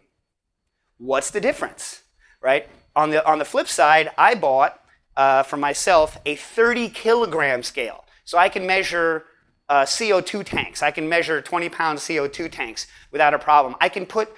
What's 0.99 1.31
the 1.31 1.41
difference, 1.41 2.03
right? 2.41 2.69
On 2.95 3.11
the 3.11 3.27
on 3.29 3.39
the 3.39 3.45
flip 3.45 3.69
side, 3.69 4.11
I 4.17 4.35
bought 4.35 4.81
uh, 5.17 5.43
for 5.43 5.57
myself 5.57 6.19
a 6.25 6.37
30 6.37 6.89
kilogram 6.89 7.63
scale, 7.63 8.05
so 8.25 8.39
I 8.39 8.49
can 8.49 8.67
measure 8.67 9.25
uh, 9.69 9.83
CO2 9.83 10.45
tanks. 10.45 10.83
I 10.83 10.91
can 10.91 11.09
measure 11.09 11.41
20 11.43 11.69
pound 11.69 11.99
CO2 11.99 12.51
tanks 12.51 12.87
without 13.13 13.35
a 13.35 13.39
problem. 13.39 13.77
I 13.81 13.89
can 13.89 14.07
put 14.07 14.33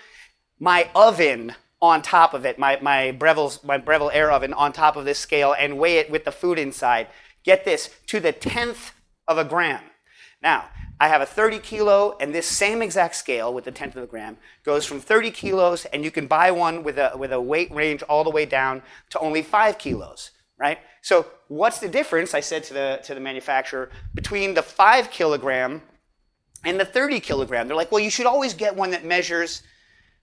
my 0.58 0.88
oven 0.94 1.54
on 1.82 2.02
top 2.02 2.34
of 2.34 2.44
it, 2.44 2.58
my, 2.58 2.78
my, 2.82 3.10
Breville's, 3.12 3.64
my 3.64 3.78
Breville 3.78 4.10
air 4.12 4.30
oven 4.30 4.52
on 4.52 4.72
top 4.72 4.96
of 4.96 5.04
this 5.04 5.18
scale 5.18 5.54
and 5.58 5.78
weigh 5.78 5.98
it 5.98 6.10
with 6.10 6.24
the 6.24 6.32
food 6.32 6.58
inside. 6.58 7.06
Get 7.42 7.64
this, 7.64 7.90
to 8.08 8.20
the 8.20 8.32
tenth 8.32 8.92
of 9.26 9.38
a 9.38 9.44
gram. 9.44 9.82
Now, 10.42 10.66
I 10.98 11.08
have 11.08 11.22
a 11.22 11.26
30 11.26 11.60
kilo, 11.60 12.16
and 12.20 12.34
this 12.34 12.46
same 12.46 12.82
exact 12.82 13.14
scale 13.14 13.54
with 13.54 13.64
the 13.64 13.70
tenth 13.70 13.96
of 13.96 14.02
a 14.02 14.06
gram 14.06 14.36
goes 14.64 14.84
from 14.84 15.00
30 15.00 15.30
kilos, 15.30 15.86
and 15.86 16.04
you 16.04 16.10
can 16.10 16.26
buy 16.26 16.50
one 16.50 16.82
with 16.82 16.98
a, 16.98 17.12
with 17.16 17.32
a 17.32 17.40
weight 17.40 17.72
range 17.72 18.02
all 18.02 18.22
the 18.22 18.30
way 18.30 18.44
down 18.44 18.82
to 19.08 19.18
only 19.18 19.40
five 19.40 19.78
kilos, 19.78 20.30
right? 20.58 20.78
So, 21.00 21.26
what's 21.48 21.78
the 21.78 21.88
difference, 21.88 22.34
I 22.34 22.40
said 22.40 22.64
to 22.64 22.74
the, 22.74 23.00
to 23.04 23.14
the 23.14 23.20
manufacturer, 23.20 23.90
between 24.14 24.52
the 24.52 24.62
five 24.62 25.10
kilogram 25.10 25.80
and 26.64 26.78
the 26.78 26.84
30 26.84 27.20
kilogram? 27.20 27.66
They're 27.66 27.76
like, 27.76 27.90
well, 27.90 28.00
you 28.00 28.10
should 28.10 28.26
always 28.26 28.52
get 28.52 28.76
one 28.76 28.90
that 28.90 29.04
measures 29.04 29.62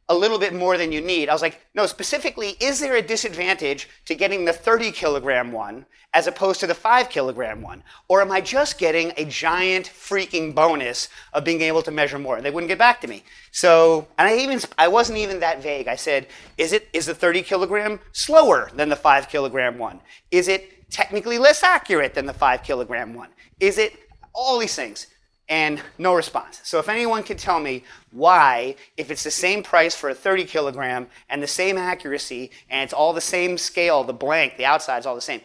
a 0.09 0.15
little 0.15 0.39
bit 0.39 0.53
more 0.53 0.77
than 0.77 0.91
you 0.91 1.01
need. 1.01 1.27
I 1.27 1.33
was 1.33 1.41
like, 1.41 1.59
no, 1.73 1.85
specifically, 1.85 2.55
is 2.61 2.79
there 2.79 2.95
a 2.95 3.01
disadvantage 3.01 3.89
to 4.05 4.15
getting 4.15 4.45
the 4.45 4.53
30 4.53 4.91
kilogram 4.91 5.51
one 5.51 5.85
as 6.13 6.27
opposed 6.27 6.61
to 6.61 6.67
the 6.67 6.73
5 6.73 7.09
kilogram 7.09 7.61
one? 7.61 7.83
Or 8.07 8.21
am 8.21 8.31
I 8.31 8.39
just 8.39 8.77
getting 8.77 9.11
a 9.17 9.25
giant 9.25 9.87
freaking 9.87 10.55
bonus 10.55 11.09
of 11.33 11.43
being 11.43 11.61
able 11.61 11.81
to 11.81 11.91
measure 11.91 12.17
more? 12.17 12.37
And 12.37 12.45
they 12.45 12.51
wouldn't 12.51 12.69
get 12.69 12.77
back 12.77 13.01
to 13.01 13.07
me. 13.07 13.23
So, 13.51 14.07
and 14.17 14.29
I 14.29 14.37
even, 14.37 14.61
I 14.77 14.87
wasn't 14.87 15.19
even 15.19 15.41
that 15.41 15.61
vague. 15.61 15.89
I 15.89 15.95
said, 15.95 16.27
is 16.57 16.71
it, 16.71 16.87
is 16.93 17.07
the 17.07 17.13
30 17.13 17.41
kilogram 17.41 17.99
slower 18.13 18.69
than 18.73 18.87
the 18.87 18.95
5 18.95 19.27
kilogram 19.27 19.77
one? 19.77 19.99
Is 20.31 20.47
it 20.47 20.89
technically 20.89 21.37
less 21.37 21.63
accurate 21.63 22.13
than 22.13 22.25
the 22.25 22.33
5 22.33 22.63
kilogram 22.63 23.13
one? 23.13 23.29
Is 23.59 23.77
it 23.77 23.93
all 24.33 24.57
these 24.57 24.75
things? 24.75 25.07
And 25.49 25.81
no 25.97 26.13
response. 26.13 26.59
So 26.63 26.79
if 26.79 26.89
anyone 26.89 27.23
can 27.23 27.37
tell 27.37 27.59
me 27.59 27.83
why, 28.11 28.75
if 28.97 29.09
it's 29.11 29.23
the 29.23 29.31
same 29.31 29.63
price 29.63 29.95
for 29.95 30.09
a 30.09 30.15
30 30.15 30.45
kilogram 30.45 31.07
and 31.29 31.41
the 31.41 31.47
same 31.47 31.77
accuracy 31.77 32.51
and 32.69 32.83
it's 32.83 32.93
all 32.93 33.13
the 33.13 33.21
same 33.21 33.57
scale, 33.57 34.03
the 34.03 34.13
blank, 34.13 34.57
the 34.57 34.65
outside's 34.65 35.05
all 35.05 35.15
the 35.15 35.21
same, 35.21 35.41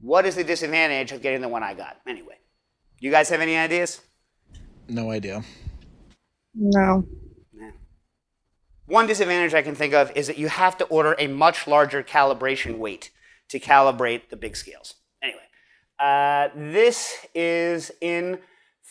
what 0.00 0.26
is 0.26 0.34
the 0.34 0.44
disadvantage 0.44 1.12
of 1.12 1.22
getting 1.22 1.40
the 1.40 1.48
one 1.48 1.62
I 1.62 1.74
got? 1.74 1.98
Anyway, 2.06 2.36
you 3.00 3.10
guys 3.10 3.28
have 3.28 3.40
any 3.40 3.56
ideas? 3.56 4.00
No 4.88 5.10
idea. 5.10 5.42
No. 6.54 7.06
One 8.86 9.06
disadvantage 9.06 9.54
I 9.54 9.62
can 9.62 9.74
think 9.74 9.94
of 9.94 10.14
is 10.14 10.26
that 10.26 10.36
you 10.36 10.48
have 10.48 10.76
to 10.78 10.84
order 10.84 11.16
a 11.18 11.26
much 11.26 11.66
larger 11.66 12.02
calibration 12.02 12.76
weight 12.76 13.10
to 13.48 13.58
calibrate 13.58 14.28
the 14.28 14.36
big 14.36 14.56
scales. 14.56 14.94
Anyway, 15.22 15.40
uh, 15.98 16.48
this 16.54 17.26
is 17.34 17.90
in 18.02 18.38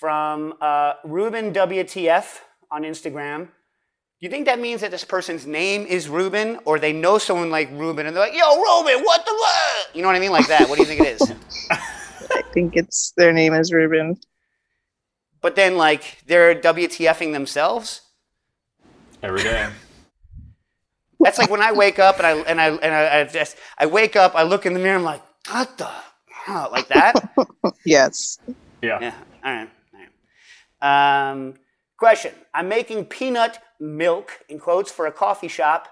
from 0.03 0.53
uh, 0.59 0.95
Ruben 1.05 1.53
WTF 1.53 2.39
on 2.69 2.81
Instagram. 2.83 3.45
Do 3.45 4.19
you 4.19 4.29
think 4.29 4.47
that 4.47 4.59
means 4.59 4.81
that 4.81 4.91
this 4.91 5.05
person's 5.05 5.47
name 5.47 5.85
is 5.85 6.09
Ruben, 6.09 6.59
or 6.65 6.77
they 6.77 6.91
know 6.91 7.17
someone 7.17 7.49
like 7.49 7.69
Ruben 7.71 8.05
and 8.05 8.13
they're 8.13 8.25
like, 8.25 8.37
"Yo, 8.37 8.53
Ruben, 8.57 9.01
what 9.05 9.25
the 9.25 9.31
what?" 9.31 9.95
You 9.95 10.01
know 10.01 10.09
what 10.09 10.17
I 10.17 10.19
mean, 10.19 10.33
like 10.33 10.47
that? 10.47 10.67
What 10.67 10.75
do 10.75 10.81
you 10.81 10.87
think 10.89 10.99
it 10.99 11.21
is? 11.21 11.31
I 11.71 12.41
think 12.53 12.75
it's 12.75 13.13
their 13.15 13.31
name 13.31 13.53
is 13.53 13.71
Ruben. 13.71 14.19
but 15.39 15.55
then, 15.55 15.77
like, 15.77 16.21
they're 16.27 16.53
WTFing 16.53 17.31
themselves. 17.31 18.01
Every 19.21 19.41
day. 19.41 19.69
That's 21.21 21.37
like 21.37 21.49
when 21.49 21.61
I 21.61 21.71
wake 21.71 21.99
up 21.99 22.17
and 22.17 22.27
I 22.27 22.31
and 22.39 22.59
I 22.59 22.67
and 22.71 22.93
I, 22.93 23.19
I 23.21 23.23
just 23.23 23.55
I 23.77 23.85
wake 23.85 24.17
up, 24.17 24.35
I 24.35 24.43
look 24.43 24.65
in 24.65 24.73
the 24.73 24.81
mirror, 24.81 24.97
I'm 24.97 25.03
like, 25.03 25.23
what 25.49 25.77
the, 25.77 25.87
huh, 26.29 26.67
like 26.73 26.89
that? 26.89 27.13
Yes. 27.85 28.37
Yeah. 28.81 28.99
Yeah. 28.99 29.15
All 29.45 29.53
right. 29.53 29.69
Um, 30.83 31.55
question: 31.97 32.33
I'm 32.53 32.67
making 32.67 33.05
peanut 33.05 33.57
milk 33.79 34.31
in 34.49 34.59
quotes 34.59 34.91
for 34.91 35.07
a 35.07 35.11
coffee 35.11 35.47
shop, 35.47 35.87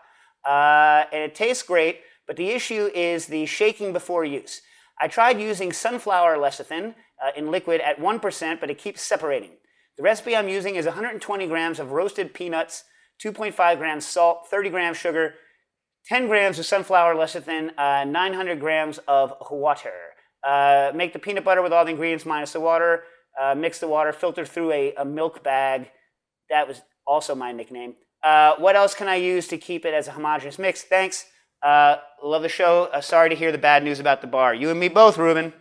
uh, 0.45 1.05
and 1.11 1.23
it 1.23 1.33
tastes 1.33 1.63
great. 1.63 2.01
But 2.27 2.37
the 2.37 2.49
issue 2.49 2.89
is 2.93 3.25
the 3.25 3.45
shaking 3.45 3.91
before 3.93 4.23
use. 4.23 4.61
I 4.99 5.07
tried 5.07 5.41
using 5.41 5.73
sunflower 5.73 6.37
lecithin 6.37 6.93
uh, 7.23 7.31
in 7.35 7.49
liquid 7.49 7.81
at 7.81 7.99
one 7.99 8.19
percent, 8.19 8.59
but 8.59 8.69
it 8.69 8.77
keeps 8.77 9.01
separating. 9.01 9.51
The 9.97 10.03
recipe 10.03 10.35
I'm 10.35 10.47
using 10.49 10.75
is 10.75 10.85
120 10.85 11.47
grams 11.47 11.79
of 11.79 11.91
roasted 11.91 12.33
peanuts, 12.33 12.83
2.5 13.23 13.77
grams 13.77 14.05
salt, 14.05 14.47
30 14.49 14.69
grams 14.69 14.97
sugar, 14.97 15.35
10 16.07 16.27
grams 16.27 16.57
of 16.59 16.65
sunflower 16.65 17.15
lecithin, 17.15 17.71
uh, 17.77 18.03
900 18.05 18.59
grams 18.59 18.99
of 19.07 19.33
water. 19.51 19.93
Uh, 20.43 20.91
make 20.95 21.13
the 21.13 21.19
peanut 21.19 21.43
butter 21.43 21.61
with 21.61 21.71
all 21.71 21.85
the 21.85 21.91
ingredients 21.91 22.25
minus 22.25 22.53
the 22.53 22.59
water. 22.59 23.03
Uh, 23.39 23.55
mix 23.55 23.79
the 23.79 23.87
water, 23.87 24.11
filter 24.11 24.45
through 24.45 24.71
a, 24.71 24.93
a 24.95 25.05
milk 25.05 25.43
bag. 25.43 25.89
That 26.49 26.67
was 26.67 26.81
also 27.05 27.35
my 27.35 27.51
nickname. 27.51 27.95
Uh, 28.23 28.55
what 28.57 28.75
else 28.75 28.93
can 28.93 29.07
I 29.07 29.15
use 29.15 29.47
to 29.47 29.57
keep 29.57 29.85
it 29.85 29.93
as 29.93 30.07
a 30.07 30.11
homogeneous 30.11 30.59
mix? 30.59 30.83
Thanks. 30.83 31.25
Uh, 31.63 31.97
love 32.23 32.41
the 32.41 32.49
show. 32.49 32.89
Uh, 32.93 33.01
sorry 33.01 33.29
to 33.29 33.35
hear 33.35 33.51
the 33.51 33.57
bad 33.57 33.83
news 33.83 33.99
about 33.99 34.21
the 34.21 34.27
bar. 34.27 34.53
You 34.53 34.69
and 34.69 34.79
me 34.79 34.89
both, 34.89 35.17
Ruben. 35.17 35.53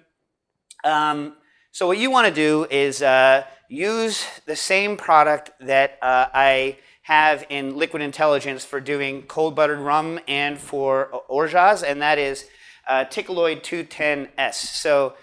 Um, 0.85 1.37
so 1.73 1.87
what 1.87 1.99
you 1.99 2.11
want 2.11 2.27
to 2.27 2.35
do 2.35 2.67
is 2.71 3.03
uh, 3.03 3.45
use 3.69 4.27
the 4.47 4.57
same 4.57 4.97
product 4.97 5.51
that 5.61 5.99
uh, 6.03 6.27
I 6.33 6.79
have 7.03 7.45
in 7.49 7.77
Liquid 7.77 8.03
Intelligence 8.03 8.65
for 8.65 8.81
doing 8.81 9.23
cold 9.23 9.55
buttered 9.55 9.79
rum 9.79 10.21
and 10.27 10.59
for 10.59 11.23
orgeats, 11.29 11.83
and 11.83 12.03
that 12.03 12.19
is 12.19 12.47
Ticaloid 12.89 13.63
210S. 13.63 14.55
So, 14.55 15.15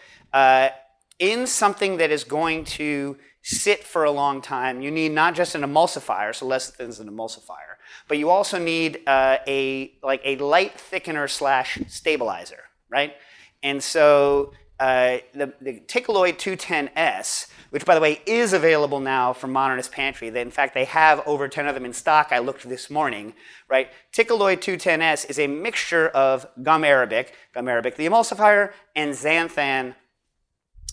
in 1.20 1.48
something 1.48 1.98
that 1.98 2.12
is 2.12 2.24
going 2.24 2.64
to 2.64 3.18
sit 3.42 3.84
for 3.84 4.04
a 4.04 4.12
long 4.12 4.42
time, 4.42 4.82
you 4.82 4.92
need 4.92 5.12
not 5.12 5.34
just 5.34 5.56
an 5.56 5.62
emulsifier, 5.62 6.36
so 6.36 6.46
lecithin's 6.46 7.00
an 7.00 7.10
emulsifier, 7.10 7.78
but 8.08 8.18
you 8.18 8.30
also 8.30 8.60
need 8.60 9.00
uh, 9.08 9.38
a 9.48 9.94
like 10.04 10.22
a 10.26 10.36
light 10.38 10.78
thickener 10.78 11.30
slash 11.30 11.80
stabilizer, 11.88 12.64
right? 12.90 13.16
And 13.64 13.82
so 13.82 14.54
uh, 14.80 15.18
the, 15.34 15.54
the 15.60 15.80
Ticaloid 15.88 16.36
210S, 16.36 17.50
which 17.72 17.86
by 17.86 17.96
the 17.96 18.02
way 18.02 18.22
is 18.26 18.54
available 18.54 19.00
now 19.00 19.34
from 19.34 19.52
Modernist 19.52 19.92
Pantry. 19.92 20.30
They, 20.30 20.42
in 20.42 20.52
fact, 20.52 20.74
they 20.74 20.86
have 20.86 21.24
over 21.26 21.48
10 21.48 21.68
of 21.68 21.74
them 21.74 21.86
in 21.86 21.94
stock. 21.94 22.28
I 22.32 22.40
looked 22.40 22.68
this 22.68 22.90
morning, 22.90 23.34
right? 23.68 23.90
Ticaloid 24.14 24.60
210S 24.60 25.30
is 25.30 25.40
a 25.40 25.48
mixture 25.48 26.10
of 26.10 26.46
gum 26.62 26.84
arabic, 26.84 27.34
gum 27.54 27.68
arabic 27.68 27.96
the 27.96 28.06
emulsifier, 28.06 28.72
and 28.96 29.14
xanthan 29.14 29.96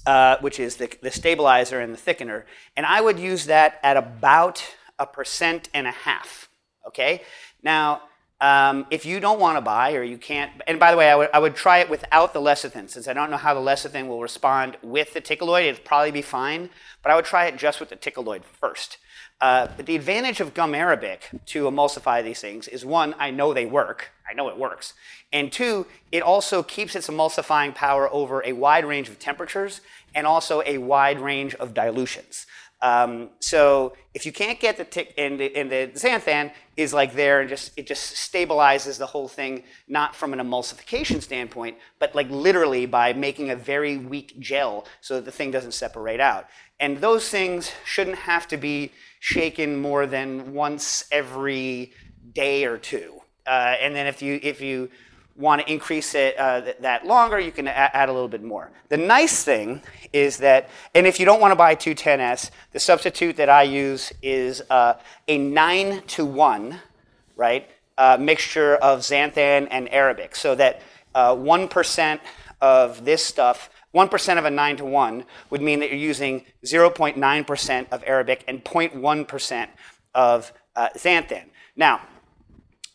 uh, 0.06 0.36
which 0.40 0.60
is 0.60 0.76
the, 0.76 0.90
the 1.02 1.10
stabilizer 1.10 1.80
and 1.80 1.94
the 1.94 1.98
thickener. 1.98 2.44
And 2.76 2.84
I 2.86 3.00
would 3.00 3.18
use 3.18 3.46
that 3.46 3.80
at 3.82 3.96
about 3.96 4.64
a 4.98 5.06
percent 5.06 5.68
and 5.74 5.86
a 5.86 5.92
half. 5.92 6.48
Okay? 6.86 7.22
Now, 7.62 8.02
um, 8.40 8.86
if 8.90 9.06
you 9.06 9.20
don't 9.20 9.40
want 9.40 9.56
to 9.56 9.62
buy 9.62 9.94
or 9.94 10.02
you 10.02 10.18
can't, 10.18 10.50
and 10.66 10.78
by 10.78 10.90
the 10.90 10.96
way, 10.96 11.10
I 11.10 11.14
would, 11.14 11.30
I 11.32 11.38
would 11.38 11.54
try 11.54 11.78
it 11.78 11.88
without 11.88 12.34
the 12.34 12.40
lecithin 12.40 12.90
since 12.90 13.08
I 13.08 13.12
don't 13.12 13.30
know 13.30 13.36
how 13.36 13.54
the 13.54 13.60
lecithin 13.60 14.06
will 14.06 14.20
respond 14.20 14.76
with 14.82 15.14
the 15.14 15.20
ticaloid. 15.20 15.62
It'd 15.62 15.84
probably 15.84 16.10
be 16.10 16.22
fine, 16.22 16.68
but 17.02 17.10
I 17.10 17.16
would 17.16 17.24
try 17.24 17.46
it 17.46 17.56
just 17.56 17.80
with 17.80 17.88
the 17.88 17.96
ticaloid 17.96 18.44
first. 18.44 18.98
Uh, 19.40 19.68
but 19.76 19.86
the 19.86 19.96
advantage 19.96 20.40
of 20.40 20.54
gum 20.54 20.74
arabic 20.74 21.28
to 21.44 21.64
emulsify 21.64 22.22
these 22.22 22.40
things 22.40 22.68
is 22.68 22.84
one, 22.84 23.14
I 23.18 23.30
know 23.30 23.52
they 23.52 23.66
work. 23.66 24.10
I 24.28 24.32
know 24.32 24.48
it 24.48 24.56
works. 24.56 24.94
And 25.32 25.52
two, 25.52 25.86
it 26.12 26.22
also 26.22 26.62
keeps 26.62 26.94
its 26.94 27.08
emulsifying 27.08 27.74
power 27.74 28.08
over 28.12 28.42
a 28.44 28.52
wide 28.52 28.84
range 28.84 29.08
of 29.08 29.18
temperatures 29.18 29.80
and 30.14 30.26
also 30.26 30.62
a 30.64 30.78
wide 30.78 31.20
range 31.20 31.54
of 31.56 31.74
dilutions. 31.74 32.46
Um, 32.84 33.30
so 33.40 33.94
if 34.12 34.26
you 34.26 34.32
can't 34.32 34.60
get 34.60 34.76
the 34.76 34.84
tick 34.84 35.14
and 35.16 35.40
the, 35.40 35.56
and 35.56 35.70
the 35.70 35.90
xanthan 35.94 36.52
is 36.76 36.92
like 36.92 37.14
there 37.14 37.40
and 37.40 37.48
just 37.48 37.72
it 37.78 37.86
just 37.86 38.14
stabilizes 38.14 38.98
the 38.98 39.06
whole 39.06 39.26
thing 39.26 39.62
not 39.88 40.14
from 40.14 40.34
an 40.34 40.38
emulsification 40.38 41.22
standpoint 41.22 41.78
but 41.98 42.14
like 42.14 42.28
literally 42.28 42.84
by 42.84 43.14
making 43.14 43.48
a 43.48 43.56
very 43.56 43.96
weak 43.96 44.38
gel 44.38 44.84
so 45.00 45.14
that 45.14 45.24
the 45.24 45.32
thing 45.32 45.50
doesn't 45.50 45.72
separate 45.72 46.20
out 46.20 46.46
and 46.80 46.98
those 46.98 47.28
things 47.28 47.72
shouldn't 47.84 48.18
have 48.18 48.46
to 48.48 48.56
be 48.56 48.92
shaken 49.20 49.80
more 49.80 50.06
than 50.06 50.52
once 50.54 51.04
every 51.10 51.92
day 52.32 52.64
or 52.64 52.78
two 52.78 53.20
uh, 53.46 53.76
and 53.80 53.94
then 53.94 54.06
if 54.06 54.22
you 54.22 54.40
if 54.42 54.60
you 54.60 54.90
want 55.37 55.60
to 55.60 55.72
increase 55.72 56.14
it 56.14 56.38
uh, 56.38 56.60
th- 56.60 56.76
that 56.80 57.06
longer, 57.06 57.40
you 57.40 57.50
can 57.50 57.66
a- 57.66 57.70
add 57.70 58.08
a 58.08 58.12
little 58.12 58.28
bit 58.28 58.42
more. 58.42 58.70
The 58.88 58.96
nice 58.96 59.42
thing 59.42 59.82
is 60.12 60.38
that, 60.38 60.68
and 60.94 61.06
if 61.06 61.18
you 61.18 61.26
don't 61.26 61.40
want 61.40 61.50
to 61.50 61.56
buy 61.56 61.74
210S, 61.74 62.50
the 62.72 62.78
substitute 62.78 63.37
that 63.37 63.48
I 63.48 63.64
use 63.64 64.12
is 64.22 64.62
uh, 64.70 64.94
a 65.26 65.38
9 65.38 66.02
to 66.02 66.24
1, 66.24 66.80
right, 67.37 67.68
uh, 67.98 68.16
mixture 68.20 68.76
of 68.76 69.00
xanthan 69.00 69.68
and 69.70 69.92
Arabic. 69.92 70.37
So 70.37 70.54
that 70.54 70.82
uh, 71.14 71.34
1% 71.34 72.20
of 72.60 73.04
this 73.04 73.24
stuff, 73.24 73.70
1% 73.94 74.38
of 74.38 74.44
a 74.44 74.50
9 74.50 74.76
to 74.78 74.85
1 74.85 75.24
would 75.50 75.62
mean 75.62 75.80
that 75.80 75.88
you're 75.88 75.98
using 75.98 76.44
0.9% 76.64 77.87
of 77.92 78.04
Arabic 78.07 78.44
and 78.48 78.64
0.1% 78.64 79.68
of 80.14 80.52
uh, 80.76 80.88
xanthan. 80.96 81.44
Now, 81.76 82.00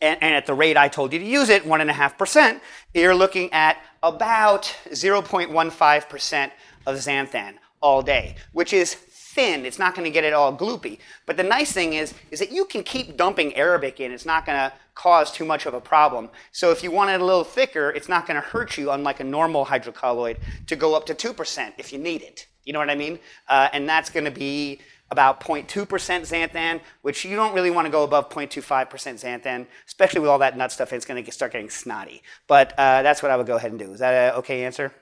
and, 0.02 0.22
and, 0.22 0.34
at 0.34 0.46
the 0.46 0.54
rate 0.54 0.76
I 0.76 0.88
told 0.88 1.12
you 1.12 1.18
to 1.18 1.24
use 1.24 1.48
it, 1.48 1.64
1.5%, 1.64 2.60
you're 2.94 3.14
looking 3.14 3.52
at 3.52 3.76
about 4.02 4.74
0.15% 4.90 6.50
of 6.86 6.96
xanthan 6.96 7.54
all 7.82 8.02
day, 8.02 8.36
which 8.52 8.72
is 8.72 8.94
thin. 9.34 9.64
It's 9.64 9.78
not 9.78 9.94
going 9.94 10.04
to 10.04 10.10
get 10.10 10.24
it 10.24 10.32
all 10.32 10.56
gloopy. 10.56 10.98
But 11.26 11.36
the 11.36 11.42
nice 11.42 11.72
thing 11.72 11.92
is, 11.92 12.14
is 12.30 12.40
that 12.40 12.50
you 12.50 12.64
can 12.64 12.82
keep 12.82 13.16
dumping 13.16 13.54
Arabic 13.54 14.00
in. 14.00 14.12
It's 14.12 14.26
not 14.26 14.44
going 14.44 14.58
to 14.58 14.72
cause 14.94 15.30
too 15.30 15.44
much 15.44 15.66
of 15.66 15.74
a 15.74 15.80
problem. 15.80 16.28
So 16.52 16.70
if 16.70 16.82
you 16.82 16.90
want 16.90 17.10
it 17.10 17.20
a 17.20 17.24
little 17.24 17.44
thicker, 17.44 17.90
it's 17.90 18.08
not 18.08 18.26
going 18.26 18.40
to 18.40 18.46
hurt 18.46 18.76
you, 18.76 18.90
unlike 18.90 19.20
a 19.20 19.24
normal 19.24 19.66
hydrocolloid, 19.66 20.38
to 20.66 20.76
go 20.76 20.94
up 20.94 21.06
to 21.06 21.14
2% 21.14 21.72
if 21.78 21.92
you 21.92 21.98
need 21.98 22.22
it. 22.22 22.46
You 22.64 22.72
know 22.72 22.80
what 22.80 22.90
I 22.90 22.94
mean? 22.94 23.18
Uh, 23.48 23.68
and 23.72 23.88
that's 23.88 24.10
going 24.10 24.24
to 24.24 24.30
be 24.30 24.80
about 25.10 25.40
0.2% 25.40 25.86
xanthan, 25.86 26.80
which 27.02 27.24
you 27.24 27.34
don't 27.36 27.54
really 27.54 27.70
want 27.70 27.86
to 27.86 27.90
go 27.90 28.04
above 28.04 28.30
0.25% 28.30 28.88
xanthan, 28.88 29.66
especially 29.86 30.20
with 30.20 30.30
all 30.30 30.38
that 30.38 30.56
nut 30.56 30.70
stuff. 30.72 30.92
It's 30.92 31.04
going 31.04 31.24
to 31.24 31.32
start 31.32 31.52
getting 31.52 31.70
snotty. 31.70 32.22
But 32.46 32.72
uh, 32.78 33.02
that's 33.02 33.22
what 33.22 33.30
I 33.30 33.36
would 33.36 33.46
go 33.46 33.56
ahead 33.56 33.70
and 33.70 33.78
do. 33.78 33.92
Is 33.92 34.00
that 34.00 34.32
an 34.32 34.38
okay 34.40 34.64
answer? 34.64 34.92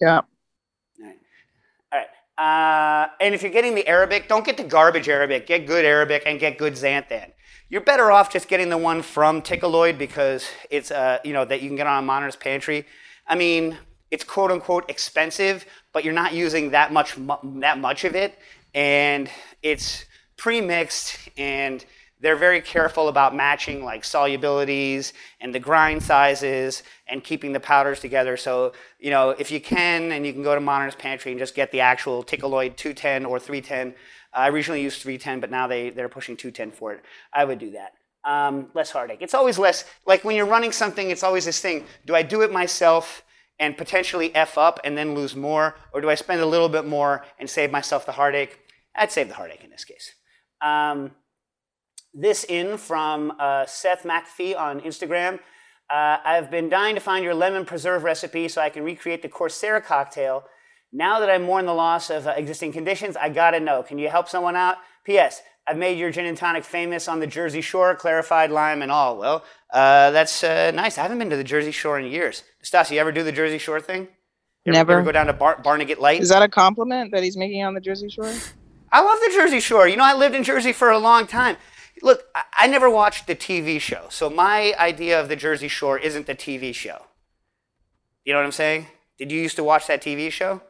Yeah. 0.00 0.16
All 0.16 0.22
right. 1.00 1.16
All 1.92 1.98
right. 1.98 2.08
Uh, 2.36 3.06
and 3.20 3.34
if 3.34 3.42
you're 3.42 3.52
getting 3.52 3.74
the 3.74 3.86
Arabic, 3.86 4.28
don't 4.28 4.44
get 4.44 4.56
the 4.56 4.64
garbage 4.64 5.08
Arabic. 5.08 5.46
Get 5.46 5.66
good 5.66 5.84
Arabic 5.84 6.24
and 6.26 6.40
get 6.40 6.58
good 6.58 6.74
xanthan. 6.74 7.30
You're 7.68 7.80
better 7.80 8.10
off 8.10 8.32
just 8.32 8.48
getting 8.48 8.68
the 8.68 8.78
one 8.78 9.02
from 9.02 9.40
Ticaloid 9.40 9.98
because 9.98 10.48
it's 10.70 10.90
uh, 10.90 11.18
you 11.24 11.32
know 11.32 11.44
that 11.44 11.62
you 11.62 11.68
can 11.68 11.76
get 11.76 11.86
on 11.86 12.02
a 12.02 12.06
Modernist 12.06 12.40
Pantry. 12.40 12.86
I 13.26 13.36
mean, 13.36 13.78
it's 14.10 14.24
quote 14.24 14.50
unquote 14.50 14.90
expensive, 14.90 15.64
but 15.92 16.04
you're 16.04 16.12
not 16.12 16.34
using 16.34 16.70
that 16.70 16.92
much 16.92 17.16
that 17.16 17.78
much 17.78 18.04
of 18.04 18.14
it 18.14 18.38
and 18.74 19.30
it's 19.62 20.04
pre-mixed 20.36 21.16
and 21.38 21.84
they're 22.20 22.36
very 22.36 22.60
careful 22.60 23.08
about 23.08 23.34
matching 23.34 23.84
like 23.84 24.02
solubilities 24.02 25.12
and 25.40 25.54
the 25.54 25.58
grind 25.58 26.02
sizes 26.02 26.82
and 27.06 27.22
keeping 27.22 27.52
the 27.52 27.60
powders 27.60 28.00
together. 28.00 28.36
So, 28.36 28.72
you 28.98 29.10
know, 29.10 29.30
if 29.30 29.50
you 29.50 29.60
can 29.60 30.12
and 30.12 30.24
you 30.24 30.32
can 30.32 30.42
go 30.42 30.54
to 30.54 30.60
Modernist 30.60 30.98
Pantry 30.98 31.32
and 31.32 31.38
just 31.38 31.54
get 31.54 31.70
the 31.70 31.80
actual 31.80 32.22
Ticaloid 32.22 32.76
210 32.76 33.24
or 33.26 33.38
310. 33.38 33.94
I 34.32 34.48
originally 34.48 34.82
used 34.82 35.02
310, 35.02 35.40
but 35.40 35.50
now 35.50 35.66
they, 35.66 35.90
they're 35.90 36.08
pushing 36.08 36.36
210 36.36 36.72
for 36.72 36.92
it. 36.92 37.04
I 37.32 37.44
would 37.44 37.58
do 37.58 37.72
that. 37.72 37.92
Um, 38.24 38.70
less 38.74 38.90
heartache. 38.90 39.18
It's 39.20 39.34
always 39.34 39.58
less, 39.58 39.84
like 40.06 40.24
when 40.24 40.34
you're 40.34 40.46
running 40.46 40.72
something, 40.72 41.10
it's 41.10 41.22
always 41.22 41.44
this 41.44 41.60
thing 41.60 41.84
do 42.06 42.14
I 42.14 42.22
do 42.22 42.40
it 42.40 42.50
myself 42.50 43.22
and 43.58 43.76
potentially 43.76 44.34
F 44.34 44.56
up 44.58 44.80
and 44.82 44.96
then 44.96 45.14
lose 45.14 45.36
more? 45.36 45.76
Or 45.92 46.00
do 46.00 46.10
I 46.10 46.14
spend 46.14 46.40
a 46.40 46.46
little 46.46 46.68
bit 46.68 46.86
more 46.86 47.24
and 47.38 47.48
save 47.48 47.70
myself 47.70 48.06
the 48.06 48.12
heartache? 48.12 48.58
I'd 48.94 49.12
save 49.12 49.28
the 49.28 49.34
heartache 49.34 49.62
in 49.64 49.70
this 49.70 49.84
case. 49.84 50.14
Um, 50.60 51.12
this 52.14 52.44
in 52.44 52.78
from 52.78 53.32
uh, 53.38 53.66
Seth 53.66 54.04
McAfee 54.04 54.56
on 54.58 54.80
Instagram. 54.80 55.40
Uh, 55.90 56.18
I've 56.24 56.50
been 56.50 56.68
dying 56.68 56.94
to 56.94 57.00
find 57.00 57.24
your 57.24 57.34
lemon 57.34 57.64
preserve 57.64 58.04
recipe 58.04 58.48
so 58.48 58.62
I 58.62 58.70
can 58.70 58.84
recreate 58.84 59.22
the 59.22 59.28
Coursera 59.28 59.84
cocktail. 59.84 60.44
Now 60.92 61.18
that 61.20 61.28
I 61.28 61.38
mourn 61.38 61.66
the 61.66 61.74
loss 61.74 62.08
of 62.08 62.26
uh, 62.26 62.34
existing 62.36 62.72
conditions, 62.72 63.16
I 63.16 63.28
gotta 63.28 63.60
know. 63.60 63.82
Can 63.82 63.98
you 63.98 64.08
help 64.08 64.28
someone 64.28 64.56
out? 64.56 64.76
P.S. 65.04 65.42
I've 65.66 65.76
made 65.76 65.98
your 65.98 66.10
gin 66.10 66.26
and 66.26 66.36
tonic 66.36 66.62
famous 66.64 67.08
on 67.08 67.20
the 67.20 67.26
Jersey 67.26 67.60
Shore, 67.60 67.94
clarified 67.94 68.50
lime 68.50 68.82
and 68.82 68.92
all. 68.92 69.18
Well, 69.18 69.44
uh, 69.72 70.10
that's 70.10 70.44
uh, 70.44 70.70
nice. 70.72 70.98
I 70.98 71.02
haven't 71.02 71.18
been 71.18 71.30
to 71.30 71.36
the 71.36 71.44
Jersey 71.44 71.72
Shore 71.72 71.98
in 71.98 72.06
years. 72.06 72.44
Stassi, 72.62 72.92
you 72.92 73.00
ever 73.00 73.12
do 73.12 73.22
the 73.22 73.32
Jersey 73.32 73.58
Shore 73.58 73.80
thing? 73.80 74.08
You 74.64 74.72
ever, 74.72 74.78
Never. 74.78 74.92
Ever 74.92 75.02
go 75.02 75.12
down 75.12 75.26
to 75.26 75.32
Bar- 75.32 75.60
Barnegat 75.62 75.98
Light? 76.00 76.20
Is 76.20 76.28
that 76.28 76.42
a 76.42 76.48
compliment 76.48 77.10
that 77.12 77.22
he's 77.22 77.36
making 77.36 77.62
on 77.64 77.74
the 77.74 77.80
Jersey 77.80 78.08
Shore? 78.08 78.32
I 78.92 79.02
love 79.02 79.18
the 79.20 79.30
Jersey 79.34 79.60
Shore. 79.60 79.88
You 79.88 79.96
know, 79.96 80.04
I 80.04 80.14
lived 80.14 80.34
in 80.34 80.44
Jersey 80.44 80.72
for 80.72 80.90
a 80.90 80.98
long 80.98 81.26
time. 81.26 81.56
Look, 82.02 82.24
I, 82.34 82.42
I 82.58 82.66
never 82.66 82.90
watched 82.90 83.26
the 83.26 83.36
TV 83.36 83.80
show, 83.80 84.06
so 84.10 84.28
my 84.28 84.74
idea 84.78 85.20
of 85.20 85.28
the 85.28 85.36
Jersey 85.36 85.68
Shore 85.68 85.98
isn't 85.98 86.26
the 86.26 86.34
TV 86.34 86.74
show. 86.74 87.02
You 88.24 88.32
know 88.32 88.38
what 88.38 88.46
I'm 88.46 88.52
saying? 88.52 88.86
Did 89.18 89.30
you 89.30 89.40
used 89.40 89.56
to 89.56 89.64
watch 89.64 89.86
that 89.86 90.02
TV 90.02 90.30
show? 90.30 90.60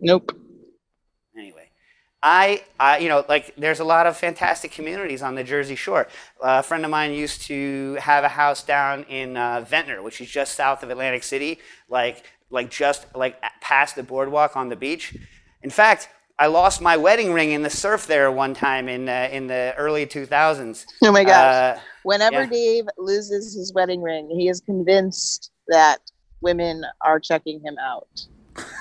Nope. 0.00 0.36
Anyway, 1.36 1.70
I, 2.22 2.62
I, 2.78 2.98
you 2.98 3.08
know, 3.08 3.24
like 3.28 3.54
there's 3.56 3.80
a 3.80 3.84
lot 3.84 4.06
of 4.06 4.16
fantastic 4.16 4.72
communities 4.72 5.22
on 5.22 5.34
the 5.34 5.44
Jersey 5.44 5.74
Shore. 5.74 6.08
Uh, 6.42 6.60
a 6.60 6.62
friend 6.62 6.84
of 6.84 6.90
mine 6.90 7.12
used 7.12 7.42
to 7.42 7.94
have 8.00 8.24
a 8.24 8.28
house 8.28 8.62
down 8.62 9.04
in 9.04 9.36
uh, 9.36 9.64
Ventnor, 9.66 10.02
which 10.02 10.20
is 10.20 10.28
just 10.28 10.54
south 10.54 10.82
of 10.82 10.90
Atlantic 10.90 11.22
City, 11.22 11.58
like, 11.88 12.24
like 12.50 12.70
just 12.70 13.06
like 13.14 13.40
past 13.60 13.96
the 13.96 14.02
boardwalk 14.02 14.56
on 14.56 14.68
the 14.68 14.76
beach. 14.76 15.16
In 15.62 15.70
fact, 15.70 16.08
I 16.38 16.48
lost 16.48 16.80
my 16.80 16.96
wedding 16.96 17.32
ring 17.32 17.52
in 17.52 17.62
the 17.62 17.70
surf 17.70 18.06
there 18.06 18.30
one 18.30 18.54
time 18.54 18.88
in 18.88 19.08
uh, 19.08 19.28
in 19.30 19.46
the 19.46 19.72
early 19.76 20.04
2000s. 20.04 20.84
Oh 21.02 21.12
my 21.12 21.22
gosh. 21.22 21.76
Uh, 21.76 21.80
Whenever 22.02 22.42
yeah. 22.42 22.50
Dave 22.50 22.84
loses 22.98 23.54
his 23.54 23.72
wedding 23.72 24.02
ring, 24.02 24.28
he 24.30 24.48
is 24.48 24.60
convinced 24.60 25.52
that 25.68 25.98
women 26.40 26.84
are 27.00 27.20
checking 27.20 27.60
him 27.60 27.76
out. 27.78 28.08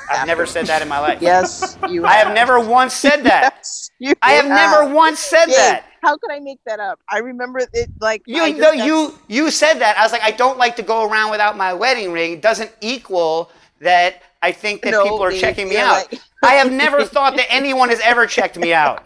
I've 0.10 0.28
never 0.28 0.46
said 0.46 0.66
that 0.68 0.82
in 0.82 0.88
my 0.88 1.00
life. 1.00 1.22
Yes, 1.22 1.78
you 1.89 2.06
I 2.06 2.16
have 2.16 2.34
never 2.34 2.60
once 2.60 2.94
said 2.94 3.24
that. 3.24 3.54
Yes, 3.56 3.89
you 4.00 4.13
I 4.22 4.34
have 4.34 4.48
never 4.48 4.94
once 4.94 5.20
said 5.20 5.46
Dave, 5.46 5.56
that. 5.56 5.86
How 6.04 6.18
could 6.18 6.32
I 6.32 6.39
make 6.39 6.60
that 6.66 6.80
up? 6.80 7.00
I 7.10 7.20
remember 7.20 7.60
it 7.72 7.89
like 8.02 8.24
You 8.26 8.58
no, 8.58 8.72
you 8.72 9.13
you 9.28 9.52
said 9.52 9.76
that. 9.76 9.98
I 9.98 10.04
was 10.04 10.12
like, 10.12 10.22
I 10.24 10.32
don't 10.32 10.58
like 10.58 10.76
to 10.78 10.84
go 10.84 11.10
around 11.10 11.32
without 11.32 11.56
my 11.56 11.74
wedding 11.74 12.12
ring. 12.12 12.39
Doesn't 12.39 12.72
equal 12.82 13.52
that 13.80 14.22
I 14.44 14.52
think 14.52 14.82
that 14.84 14.92
No, 14.92 15.04
people 15.04 15.24
are 15.24 15.32
checking 15.32 15.70
me 15.70 15.78
out. 15.78 16.14
I 16.44 16.54
have 16.56 16.72
never 16.72 17.06
thought 17.06 17.36
that 17.38 17.48
anyone 17.50 17.90
has 17.90 18.00
ever 18.02 18.28
checked 18.28 18.58
me 18.58 18.74
out. 18.74 19.02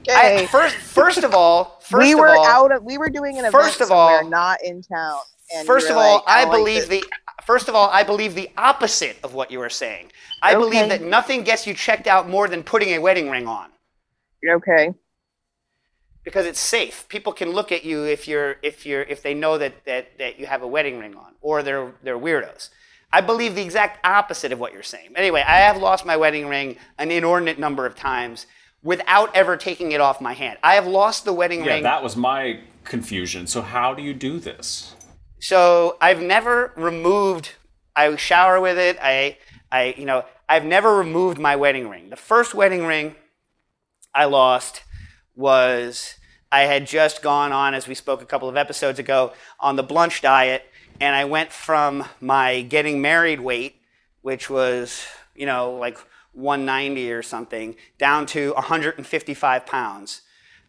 Okay. 0.00 0.42
I, 0.42 0.46
first, 0.46 0.74
first 0.76 1.22
of 1.22 1.32
all, 1.34 1.78
first 1.80 2.02
we 2.04 2.12
of 2.12 2.18
were 2.18 2.28
all, 2.36 2.46
out 2.46 2.72
of 2.72 2.82
we 2.82 2.98
were 2.98 3.08
doing 3.08 3.38
an 3.38 3.50
First 3.52 3.76
event 3.76 3.90
of 3.90 3.96
all- 3.96 4.28
not 4.28 4.58
in 4.64 4.82
town. 4.82 5.20
And 5.54 5.64
First 5.64 5.88
of 5.90 5.96
all, 5.96 6.16
like, 6.16 6.24
I 6.26 6.42
like 6.44 6.52
believe 6.58 6.88
this. 6.88 7.00
the 7.02 7.04
First 7.44 7.68
of 7.68 7.76
all, 7.76 7.88
I 7.90 8.02
believe 8.02 8.34
the 8.34 8.50
opposite 8.56 9.16
of 9.22 9.32
what 9.32 9.52
you 9.52 9.60
are 9.62 9.70
saying. 9.70 10.10
I 10.42 10.54
believe 10.54 10.88
that 10.88 11.02
nothing 11.02 11.44
gets 11.44 11.64
you 11.68 11.72
checked 11.74 12.08
out 12.08 12.28
more 12.28 12.48
than 12.48 12.64
putting 12.64 12.88
a 12.94 12.98
wedding 12.98 13.30
ring 13.30 13.46
on 13.46 13.70
Okay. 14.48 14.92
because 16.24 16.44
it's 16.46 16.58
safe. 16.58 17.06
People 17.08 17.32
can 17.32 17.50
look 17.50 17.70
at 17.70 17.84
you 17.84 18.02
if 18.04 18.26
you're 18.26 18.56
if 18.62 18.84
you're 18.84 19.02
if 19.02 19.22
they 19.22 19.34
know 19.34 19.56
that 19.58 19.84
that, 19.84 20.18
that 20.18 20.40
you 20.40 20.46
have 20.46 20.62
a 20.62 20.66
wedding 20.66 20.98
ring 20.98 21.14
on, 21.14 21.34
or 21.40 21.62
they're 21.62 21.92
they're 22.02 22.18
weirdos. 22.18 22.70
I 23.16 23.22
believe 23.22 23.54
the 23.54 23.62
exact 23.62 24.06
opposite 24.06 24.52
of 24.52 24.60
what 24.60 24.74
you're 24.74 24.82
saying. 24.82 25.14
Anyway, 25.16 25.40
I 25.40 25.60
have 25.60 25.78
lost 25.78 26.04
my 26.04 26.18
wedding 26.18 26.48
ring 26.48 26.76
an 26.98 27.10
inordinate 27.10 27.58
number 27.58 27.86
of 27.86 27.94
times 27.96 28.46
without 28.82 29.34
ever 29.34 29.56
taking 29.56 29.92
it 29.92 30.02
off 30.02 30.20
my 30.20 30.34
hand. 30.34 30.58
I 30.62 30.74
have 30.74 30.86
lost 30.86 31.24
the 31.24 31.32
wedding 31.32 31.60
Yeah, 31.60 31.72
ring. 31.72 31.82
Yeah, 31.82 31.94
that 31.94 32.02
was 32.02 32.14
my 32.14 32.60
confusion. 32.84 33.46
So 33.46 33.62
how 33.62 33.94
do 33.94 34.02
you 34.02 34.12
do 34.12 34.38
this? 34.38 34.94
So 35.38 35.96
I've 35.98 36.20
never 36.20 36.74
removed. 36.76 37.52
I 37.96 38.14
shower 38.16 38.60
with 38.60 38.76
it. 38.76 38.98
I, 39.00 39.38
I, 39.72 39.94
you 39.96 40.04
know, 40.04 40.26
I've 40.46 40.66
never 40.66 40.94
removed 40.94 41.38
my 41.38 41.56
wedding 41.56 41.88
ring. 41.88 42.10
The 42.10 42.16
first 42.16 42.52
wedding 42.52 42.84
ring 42.84 43.16
I 44.12 44.26
lost 44.26 44.82
was 45.34 46.16
I 46.52 46.64
had 46.64 46.86
just 46.86 47.22
gone 47.22 47.50
on, 47.50 47.72
as 47.72 47.88
we 47.88 47.94
spoke 47.94 48.20
a 48.20 48.26
couple 48.26 48.50
of 48.50 48.58
episodes 48.58 48.98
ago, 48.98 49.32
on 49.58 49.76
the 49.76 49.84
Blunch 49.84 50.20
diet, 50.20 50.64
and 51.00 51.14
I 51.14 51.24
went 51.24 51.52
from 51.52 52.04
my 52.20 52.62
getting 52.62 53.00
married 53.00 53.40
weight, 53.40 53.76
which 54.22 54.48
was, 54.48 55.06
you 55.34 55.46
know, 55.46 55.72
like 55.72 55.98
190 56.32 57.12
or 57.12 57.22
something, 57.22 57.76
down 57.98 58.26
to 58.26 58.52
155 58.54 59.66
pounds. 59.66 60.22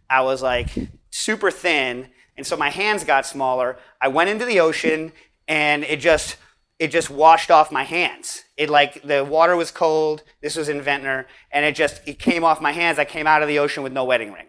I 0.09 0.21
was 0.21 0.41
like 0.41 0.69
super 1.09 1.51
thin, 1.51 2.09
and 2.35 2.45
so 2.45 2.55
my 2.55 2.69
hands 2.69 3.03
got 3.03 3.25
smaller. 3.25 3.77
I 3.99 4.07
went 4.07 4.29
into 4.29 4.45
the 4.45 4.59
ocean, 4.59 5.11
and 5.47 5.83
it 5.83 5.99
just 5.99 6.37
it 6.79 6.89
just 6.89 7.09
washed 7.09 7.49
off 7.49 7.71
my 7.71 7.83
hands. 7.83 8.43
It 8.55 8.69
like 8.69 9.01
the 9.03 9.25
water 9.25 9.55
was 9.55 9.71
cold. 9.71 10.23
This 10.41 10.55
was 10.55 10.69
in 10.69 10.81
Ventnor, 10.81 11.25
and 11.51 11.65
it 11.65 11.75
just 11.75 12.01
it 12.07 12.19
came 12.19 12.43
off 12.43 12.61
my 12.61 12.71
hands. 12.71 12.99
I 12.99 13.05
came 13.05 13.27
out 13.27 13.41
of 13.41 13.47
the 13.47 13.59
ocean 13.59 13.83
with 13.83 13.93
no 13.93 14.05
wedding 14.05 14.31
ring. 14.31 14.47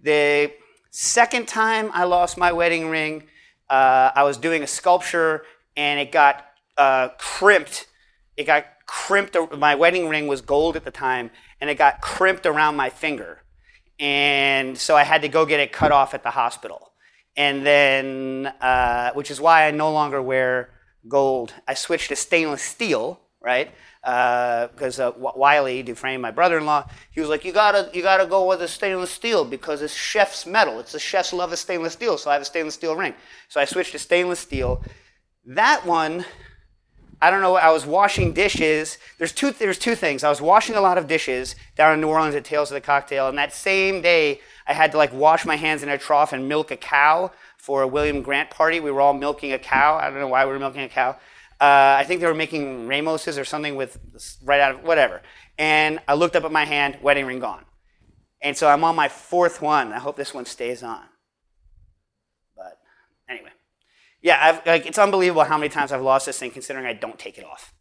The 0.00 0.52
second 0.90 1.48
time 1.48 1.90
I 1.92 2.04
lost 2.04 2.38
my 2.38 2.52
wedding 2.52 2.88
ring, 2.88 3.24
uh, 3.70 4.10
I 4.14 4.22
was 4.24 4.36
doing 4.36 4.62
a 4.62 4.66
sculpture, 4.66 5.44
and 5.76 6.00
it 6.00 6.12
got 6.12 6.44
uh, 6.76 7.08
crimped. 7.18 7.86
It 8.36 8.44
got 8.44 8.64
crimped. 8.86 9.36
My 9.56 9.74
wedding 9.74 10.08
ring 10.08 10.26
was 10.26 10.40
gold 10.40 10.76
at 10.76 10.84
the 10.84 10.90
time, 10.90 11.30
and 11.60 11.68
it 11.70 11.76
got 11.76 12.00
crimped 12.00 12.46
around 12.46 12.76
my 12.76 12.90
finger 12.90 13.42
and 13.98 14.78
so 14.78 14.96
I 14.96 15.02
had 15.02 15.22
to 15.22 15.28
go 15.28 15.44
get 15.44 15.60
it 15.60 15.72
cut 15.72 15.92
off 15.92 16.14
at 16.14 16.22
the 16.22 16.30
hospital. 16.30 16.92
And 17.36 17.64
then, 17.64 18.46
uh, 18.60 19.12
which 19.12 19.30
is 19.30 19.40
why 19.40 19.66
I 19.66 19.70
no 19.70 19.92
longer 19.92 20.20
wear 20.20 20.70
gold. 21.08 21.54
I 21.66 21.74
switched 21.74 22.08
to 22.08 22.16
stainless 22.16 22.62
steel, 22.62 23.20
right? 23.40 23.72
Because 24.08 24.98
uh, 24.98 25.12
Wylie 25.18 25.82
Dufresne, 25.82 26.22
my 26.22 26.30
brother-in-law, 26.30 26.88
he 27.10 27.20
was 27.20 27.28
like, 27.28 27.44
"You 27.44 27.52
gotta, 27.52 27.90
you 27.92 28.00
gotta 28.00 28.24
go 28.24 28.46
with 28.48 28.60
the 28.60 28.68
stainless 28.68 29.10
steel 29.10 29.44
because 29.44 29.82
it's 29.82 29.94
chef's 29.94 30.46
metal. 30.46 30.80
It's 30.80 30.92
the 30.92 30.98
chef's 30.98 31.34
love 31.34 31.52
of 31.52 31.58
stainless 31.58 31.92
steel." 31.92 32.16
So 32.16 32.30
I 32.30 32.32
have 32.32 32.40
a 32.40 32.46
stainless 32.46 32.74
steel 32.74 32.96
ring. 32.96 33.12
So 33.50 33.60
I 33.60 33.66
switched 33.66 33.92
to 33.92 33.98
stainless 33.98 34.38
steel. 34.38 34.82
That 35.44 35.84
one, 35.84 36.24
I 37.20 37.30
don't 37.30 37.42
know. 37.42 37.56
I 37.56 37.70
was 37.70 37.84
washing 37.84 38.32
dishes. 38.32 38.96
There's 39.18 39.32
two. 39.32 39.50
There's 39.50 39.78
two 39.78 39.94
things. 39.94 40.24
I 40.24 40.30
was 40.30 40.40
washing 40.40 40.74
a 40.74 40.80
lot 40.80 40.96
of 40.96 41.06
dishes 41.06 41.54
down 41.76 41.92
in 41.92 42.00
New 42.00 42.08
Orleans 42.08 42.34
at 42.34 42.46
Tales 42.46 42.70
of 42.70 42.76
the 42.76 42.80
Cocktail, 42.80 43.28
and 43.28 43.36
that 43.36 43.52
same 43.52 44.00
day 44.00 44.40
I 44.66 44.72
had 44.72 44.90
to 44.92 44.96
like 44.96 45.12
wash 45.12 45.44
my 45.44 45.56
hands 45.56 45.82
in 45.82 45.90
a 45.90 45.98
trough 45.98 46.32
and 46.32 46.48
milk 46.48 46.70
a 46.70 46.76
cow 46.78 47.30
for 47.58 47.82
a 47.82 47.86
William 47.86 48.22
Grant 48.22 48.48
party. 48.48 48.80
We 48.80 48.90
were 48.90 49.02
all 49.02 49.12
milking 49.12 49.52
a 49.52 49.58
cow. 49.58 49.98
I 49.98 50.08
don't 50.08 50.20
know 50.20 50.28
why 50.28 50.46
we 50.46 50.52
were 50.52 50.58
milking 50.58 50.80
a 50.80 50.88
cow. 50.88 51.16
Uh, 51.60 51.96
I 51.98 52.04
think 52.04 52.20
they 52.20 52.26
were 52.26 52.34
making 52.34 52.86
Ramoses 52.86 53.40
or 53.40 53.44
something 53.44 53.74
with 53.74 53.98
right 54.44 54.60
out 54.60 54.76
of 54.76 54.84
whatever. 54.84 55.22
And 55.58 55.98
I 56.06 56.14
looked 56.14 56.36
up 56.36 56.44
at 56.44 56.52
my 56.52 56.64
hand, 56.64 56.98
wedding 57.02 57.26
ring 57.26 57.40
gone. 57.40 57.64
And 58.40 58.56
so 58.56 58.68
I'm 58.68 58.84
on 58.84 58.94
my 58.94 59.08
fourth 59.08 59.60
one. 59.60 59.92
I 59.92 59.98
hope 59.98 60.16
this 60.16 60.32
one 60.32 60.46
stays 60.46 60.82
on. 60.82 61.02
But 62.56 62.78
anyway. 63.28 63.50
Yeah, 64.22 64.38
I've, 64.40 64.66
like 64.66 64.86
it's 64.86 64.98
unbelievable 64.98 65.44
how 65.44 65.58
many 65.58 65.68
times 65.68 65.90
I've 65.90 66.02
lost 66.02 66.26
this 66.26 66.38
thing, 66.38 66.50
considering 66.50 66.86
I 66.86 66.92
don't 66.92 67.18
take 67.18 67.38
it 67.38 67.44
off. 67.44 67.72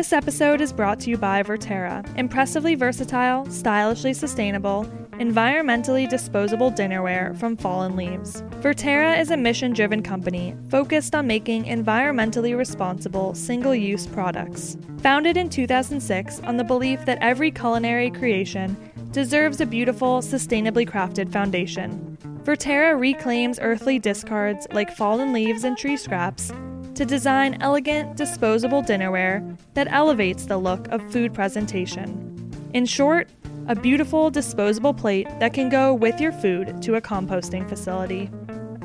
This 0.00 0.14
episode 0.14 0.62
is 0.62 0.72
brought 0.72 0.98
to 1.00 1.10
you 1.10 1.18
by 1.18 1.42
Verterra, 1.42 2.02
Impressively 2.16 2.74
versatile, 2.74 3.44
stylishly 3.50 4.14
sustainable, 4.14 4.86
environmentally 5.18 6.08
disposable 6.08 6.72
dinnerware 6.72 7.38
from 7.38 7.54
fallen 7.54 7.96
leaves. 7.96 8.40
Verterra 8.62 9.20
is 9.20 9.30
a 9.30 9.36
mission 9.36 9.74
driven 9.74 10.02
company 10.02 10.56
focused 10.70 11.14
on 11.14 11.26
making 11.26 11.64
environmentally 11.64 12.56
responsible 12.56 13.34
single 13.34 13.74
use 13.74 14.06
products. 14.06 14.78
Founded 15.02 15.36
in 15.36 15.50
2006 15.50 16.40
on 16.44 16.56
the 16.56 16.64
belief 16.64 17.04
that 17.04 17.18
every 17.20 17.50
culinary 17.50 18.10
creation 18.10 18.74
deserves 19.10 19.60
a 19.60 19.66
beautiful, 19.66 20.22
sustainably 20.22 20.88
crafted 20.88 21.30
foundation. 21.30 22.16
Verterra 22.44 22.98
reclaims 22.98 23.58
earthly 23.60 23.98
discards 23.98 24.66
like 24.72 24.96
fallen 24.96 25.34
leaves 25.34 25.64
and 25.64 25.76
tree 25.76 25.98
scraps 25.98 26.54
to 27.00 27.06
design 27.06 27.56
elegant, 27.62 28.14
disposable 28.14 28.82
dinnerware 28.82 29.56
that 29.72 29.90
elevates 29.90 30.44
the 30.44 30.58
look 30.58 30.86
of 30.88 31.00
food 31.10 31.32
presentation. 31.32 32.70
In 32.74 32.84
short, 32.84 33.26
a 33.68 33.74
beautiful 33.74 34.30
disposable 34.30 34.92
plate 34.92 35.26
that 35.38 35.54
can 35.54 35.70
go 35.70 35.94
with 35.94 36.20
your 36.20 36.30
food 36.30 36.82
to 36.82 36.96
a 36.96 37.00
composting 37.00 37.66
facility. 37.66 38.30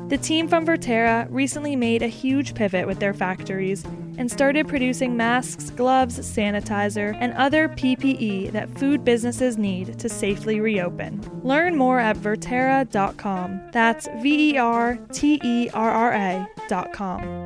The 0.08 0.16
team 0.16 0.48
from 0.48 0.64
Verterra 0.64 1.28
recently 1.28 1.76
made 1.76 2.00
a 2.00 2.08
huge 2.08 2.54
pivot 2.54 2.86
with 2.86 3.00
their 3.00 3.12
factories 3.12 3.84
and 4.16 4.32
started 4.32 4.66
producing 4.66 5.14
masks, 5.14 5.68
gloves, 5.68 6.18
sanitizer, 6.18 7.14
and 7.20 7.34
other 7.34 7.68
PPE 7.68 8.50
that 8.52 8.78
food 8.78 9.04
businesses 9.04 9.58
need 9.58 9.98
to 9.98 10.08
safely 10.08 10.58
reopen. 10.58 11.20
Learn 11.42 11.76
more 11.76 12.00
at 12.00 12.16
Verterra.com. 12.16 13.60
That's 13.72 14.08
V 14.22 14.52
E 14.52 14.56
R 14.56 14.98
T 15.12 15.38
E 15.44 15.68
R 15.74 15.90
R 15.90 16.14
A.com. 16.14 17.45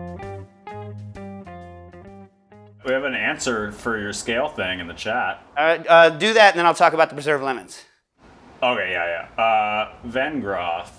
We 2.84 2.92
have 2.92 3.04
an 3.04 3.14
answer 3.14 3.72
for 3.72 3.98
your 3.98 4.14
scale 4.14 4.48
thing 4.48 4.80
in 4.80 4.86
the 4.86 4.94
chat. 4.94 5.44
Uh, 5.56 5.78
uh, 5.86 6.10
do 6.10 6.32
that, 6.32 6.52
and 6.52 6.58
then 6.58 6.66
I'll 6.66 6.74
talk 6.74 6.94
about 6.94 7.10
the 7.10 7.14
preserved 7.14 7.44
lemons. 7.44 7.84
Okay, 8.62 8.92
yeah, 8.92 9.26
yeah. 9.36 9.42
Uh, 9.42 9.92
Vengroth 10.06 10.90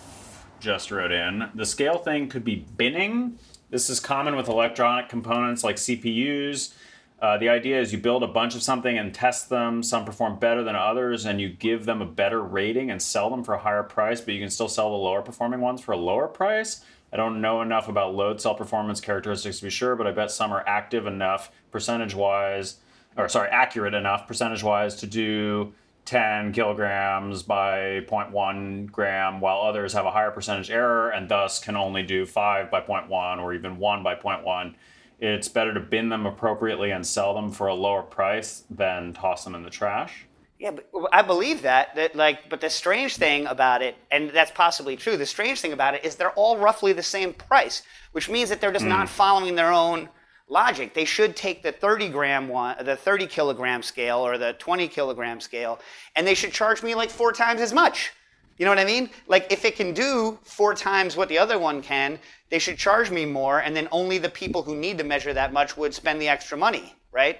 just 0.59 0.91
wrote 0.91 1.11
in 1.11 1.49
the 1.55 1.65
scale 1.65 1.97
thing 1.97 2.29
could 2.29 2.43
be 2.43 2.67
binning. 2.77 3.39
This 3.71 3.89
is 3.89 3.99
common 3.99 4.35
with 4.35 4.47
electronic 4.47 5.09
components 5.09 5.63
like 5.63 5.77
CPUs. 5.77 6.73
Uh, 7.19 7.37
the 7.37 7.49
idea 7.49 7.79
is 7.79 7.91
you 7.91 7.99
build 7.99 8.23
a 8.23 8.27
bunch 8.27 8.55
of 8.55 8.61
something 8.61 8.97
and 8.97 9.13
test 9.13 9.49
them. 9.49 9.81
Some 9.81 10.05
perform 10.05 10.37
better 10.39 10.63
than 10.63 10.75
others, 10.75 11.25
and 11.25 11.41
you 11.41 11.49
give 11.49 11.85
them 11.85 12.01
a 12.01 12.05
better 12.05 12.41
rating 12.41 12.91
and 12.91 13.01
sell 13.01 13.29
them 13.29 13.43
for 13.43 13.53
a 13.53 13.59
higher 13.59 13.83
price, 13.83 14.21
but 14.21 14.33
you 14.33 14.39
can 14.39 14.49
still 14.49 14.67
sell 14.67 14.91
the 14.91 14.97
lower 14.97 15.21
performing 15.21 15.61
ones 15.61 15.81
for 15.81 15.93
a 15.93 15.97
lower 15.97 16.27
price. 16.27 16.83
I 17.13 17.17
don't 17.17 17.41
know 17.41 17.61
enough 17.61 17.87
about 17.87 18.15
load 18.15 18.39
cell 18.39 18.55
performance 18.55 19.01
characteristics 19.01 19.57
to 19.57 19.65
be 19.65 19.69
sure, 19.69 19.95
but 19.95 20.07
I 20.07 20.11
bet 20.11 20.31
some 20.31 20.51
are 20.51 20.63
active 20.67 21.05
enough 21.05 21.51
percentage 21.71 22.15
wise, 22.15 22.77
or 23.17 23.27
sorry, 23.27 23.49
accurate 23.49 23.93
enough 23.93 24.27
percentage 24.27 24.63
wise 24.63 24.95
to 24.97 25.07
do 25.07 25.73
10 26.05 26.53
kilograms 26.53 27.43
by 27.43 28.01
0.1 28.09 28.91
gram, 28.91 29.39
while 29.39 29.61
others 29.61 29.93
have 29.93 30.05
a 30.05 30.11
higher 30.11 30.31
percentage 30.31 30.71
error 30.71 31.09
and 31.09 31.29
thus 31.29 31.59
can 31.59 31.75
only 31.75 32.03
do 32.03 32.25
5 32.25 32.71
by 32.71 32.81
0.1 32.81 33.39
or 33.39 33.53
even 33.53 33.77
1 33.77 34.03
by 34.03 34.15
0.1. 34.15 34.75
It's 35.19 35.47
better 35.47 35.73
to 35.73 35.79
bin 35.79 36.09
them 36.09 36.25
appropriately 36.25 36.91
and 36.91 37.05
sell 37.05 37.35
them 37.35 37.51
for 37.51 37.67
a 37.67 37.75
lower 37.75 38.01
price 38.01 38.63
than 38.69 39.13
toss 39.13 39.43
them 39.43 39.53
in 39.53 39.63
the 39.63 39.69
trash. 39.69 40.25
Yeah, 40.61 40.69
but 40.69 40.87
I 41.11 41.23
believe 41.23 41.63
that. 41.63 41.95
That 41.95 42.15
like, 42.15 42.47
but 42.47 42.61
the 42.61 42.69
strange 42.69 43.17
thing 43.17 43.47
about 43.47 43.81
it, 43.81 43.95
and 44.11 44.29
that's 44.29 44.51
possibly 44.51 44.95
true. 44.95 45.17
The 45.17 45.25
strange 45.25 45.59
thing 45.59 45.73
about 45.73 45.95
it 45.95 46.05
is 46.05 46.15
they're 46.15 46.33
all 46.33 46.55
roughly 46.55 46.93
the 46.93 47.01
same 47.01 47.33
price, 47.33 47.81
which 48.11 48.29
means 48.29 48.49
that 48.49 48.61
they're 48.61 48.71
just 48.71 48.85
not 48.85 49.07
mm. 49.07 49.09
following 49.09 49.55
their 49.55 49.71
own 49.71 50.07
logic. 50.47 50.93
They 50.93 51.03
should 51.03 51.35
take 51.35 51.63
the 51.63 51.71
30 51.71 52.09
gram 52.09 52.47
one, 52.47 52.75
the 52.85 52.95
30 52.95 53.25
kilogram 53.25 53.81
scale, 53.81 54.19
or 54.19 54.37
the 54.37 54.53
20 54.59 54.87
kilogram 54.87 55.41
scale, 55.41 55.79
and 56.15 56.27
they 56.27 56.35
should 56.35 56.51
charge 56.51 56.83
me 56.83 56.93
like 56.93 57.09
four 57.09 57.31
times 57.31 57.59
as 57.59 57.73
much. 57.73 58.11
You 58.59 58.65
know 58.65 58.71
what 58.71 58.77
I 58.77 58.85
mean? 58.85 59.09
Like, 59.25 59.51
if 59.51 59.65
it 59.65 59.75
can 59.75 59.95
do 59.95 60.37
four 60.43 60.75
times 60.75 61.17
what 61.17 61.27
the 61.27 61.39
other 61.39 61.57
one 61.57 61.81
can, 61.81 62.19
they 62.51 62.59
should 62.59 62.77
charge 62.77 63.09
me 63.09 63.25
more, 63.25 63.61
and 63.61 63.75
then 63.75 63.87
only 63.91 64.19
the 64.19 64.29
people 64.29 64.61
who 64.61 64.75
need 64.75 64.99
to 64.99 65.03
measure 65.03 65.33
that 65.33 65.53
much 65.53 65.75
would 65.75 65.95
spend 65.95 66.21
the 66.21 66.29
extra 66.29 66.55
money, 66.55 66.93
right? 67.11 67.39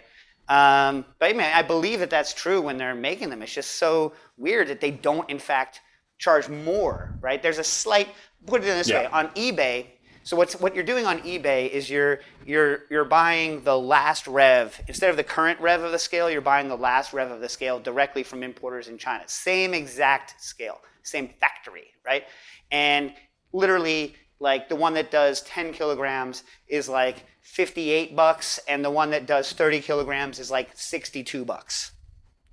Um, 0.52 1.06
but 1.18 1.30
I 1.30 1.34
mean, 1.34 1.44
I 1.44 1.62
believe 1.62 2.00
that 2.02 2.10
that's 2.10 2.34
true 2.34 2.60
when 2.60 2.78
they're 2.78 2.94
making 2.94 3.30
them. 3.30 3.42
It's 3.42 3.54
just 3.54 3.78
so 3.78 4.12
weird 4.36 4.68
that 4.68 4.82
they 4.82 4.92
don't, 4.92 5.30
in 5.30 5.40
fact, 5.40 5.80
charge 6.18 6.50
more, 6.50 7.18
right? 7.22 7.42
There's 7.42 7.58
a 7.58 7.64
slight. 7.64 8.10
Put 8.46 8.62
it 8.62 8.68
in 8.68 8.78
this 8.78 8.90
Yeah. 8.90 9.04
way: 9.04 9.06
on 9.06 9.30
eBay. 9.30 9.86
So 10.24 10.36
what's 10.36 10.60
what 10.60 10.76
you're 10.76 10.84
doing 10.84 11.06
on 11.06 11.20
eBay 11.22 11.70
is 11.70 11.90
you're 11.90 12.20
you're 12.46 12.80
you're 12.90 13.06
buying 13.06 13.64
the 13.64 13.78
last 13.78 14.28
rev 14.28 14.78
instead 14.90 15.10
of 15.10 15.16
the 15.16 15.24
current 15.24 15.58
rev 15.62 15.84
of 15.84 15.94
the 15.94 16.00
scale. 16.00 16.30
You're 16.30 16.42
buying 16.42 16.68
the 16.68 16.78
last 16.78 17.14
rev 17.14 17.32
of 17.32 17.40
the 17.40 17.50
scale 17.50 17.80
directly 17.80 18.22
from 18.22 18.44
importers 18.44 18.90
in 18.90 18.98
China. 18.98 19.24
Same 19.28 19.74
exact 19.74 20.36
scale, 20.44 20.82
same 21.04 21.30
factory, 21.40 21.88
right? 22.06 22.26
And 22.72 23.14
literally 23.54 24.16
like 24.40 24.68
the 24.68 24.76
one 24.76 24.94
that 24.96 25.12
does 25.12 25.42
10 25.44 25.72
kilograms 25.72 26.44
is 26.68 26.90
like 26.90 27.24
58 27.42 28.16
bucks, 28.16 28.60
and 28.68 28.84
the 28.84 28.92
one 28.92 29.12
that 29.12 29.26
does 29.26 29.52
30 29.52 29.82
kilograms 29.82 30.40
is 30.40 30.50
like 30.50 30.70
62 30.74 31.44
bucks, 31.44 31.92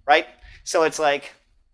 right? 0.07 0.27
So 0.65 0.83
it's 0.83 0.99
like, 0.99 1.33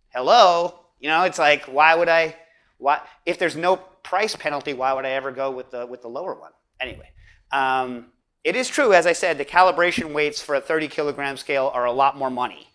hello, 0.09 0.81
you 1.01 1.09
know, 1.09 1.25
it's 1.25 1.39
like, 1.39 1.65
why 1.65 1.95
would 1.95 2.09
I? 2.09 2.37
Why 2.79 3.01
if 3.25 3.39
there's 3.39 3.57
no 3.57 3.77
price 3.77 4.37
penalty, 4.37 4.75
why 4.75 4.93
would 4.93 5.05
I 5.05 5.11
ever 5.11 5.33
go 5.33 5.51
with 5.51 5.71
the 5.71 5.87
with 5.87 6.03
the 6.03 6.09
lower 6.09 6.35
one? 6.35 6.53
Anyway, 6.81 7.11
um, 7.53 8.07
it 8.43 8.57
is 8.57 8.69
true, 8.69 8.93
as 8.93 9.07
I 9.07 9.13
said, 9.13 9.39
the 9.39 9.45
calibration 9.45 10.13
weights 10.13 10.43
for 10.43 10.55
a 10.55 10.61
30 10.61 10.89
kilogram 10.89 11.37
scale 11.37 11.71
are 11.73 11.87
a 11.87 11.93
lot 11.93 12.17
more 12.17 12.31
money, 12.31 12.69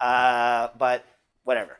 uh, 0.00 0.68
but 0.78 1.04
whatever. 1.44 1.78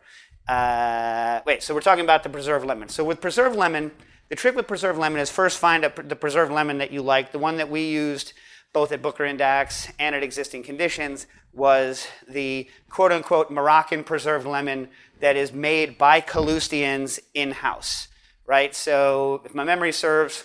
Uh, 0.48 1.40
wait, 1.46 1.62
so 1.62 1.74
we're 1.74 1.80
talking 1.80 2.04
about 2.04 2.22
the 2.22 2.28
preserved 2.28 2.66
lemon. 2.66 2.88
So 2.88 3.04
with 3.04 3.20
preserved 3.20 3.56
lemon, 3.56 3.92
the 4.30 4.36
trick 4.36 4.54
with 4.54 4.68
preserved 4.68 4.98
lemon 4.98 5.20
is 5.20 5.28
first 5.28 5.58
find 5.58 5.84
a, 5.84 5.92
the 6.02 6.16
preserved 6.16 6.52
lemon 6.52 6.78
that 6.78 6.92
you 6.92 7.02
like. 7.02 7.32
The 7.32 7.38
one 7.38 7.58
that 7.58 7.68
we 7.68 7.88
used 7.88 8.32
both 8.72 8.92
at 8.92 9.02
Booker 9.02 9.24
and 9.24 9.36
Dax 9.36 9.88
and 9.98 10.14
at 10.14 10.22
existing 10.22 10.62
conditions 10.62 11.26
was 11.52 12.06
the 12.28 12.68
quote 12.88 13.10
unquote 13.10 13.50
Moroccan 13.50 14.04
preserved 14.04 14.46
lemon 14.46 14.88
that 15.18 15.36
is 15.36 15.52
made 15.52 15.98
by 15.98 16.20
Kalustyan's 16.20 17.18
in 17.34 17.50
house, 17.50 18.06
right? 18.46 18.72
So 18.74 19.42
if 19.44 19.52
my 19.52 19.64
memory 19.64 19.90
serves, 19.90 20.44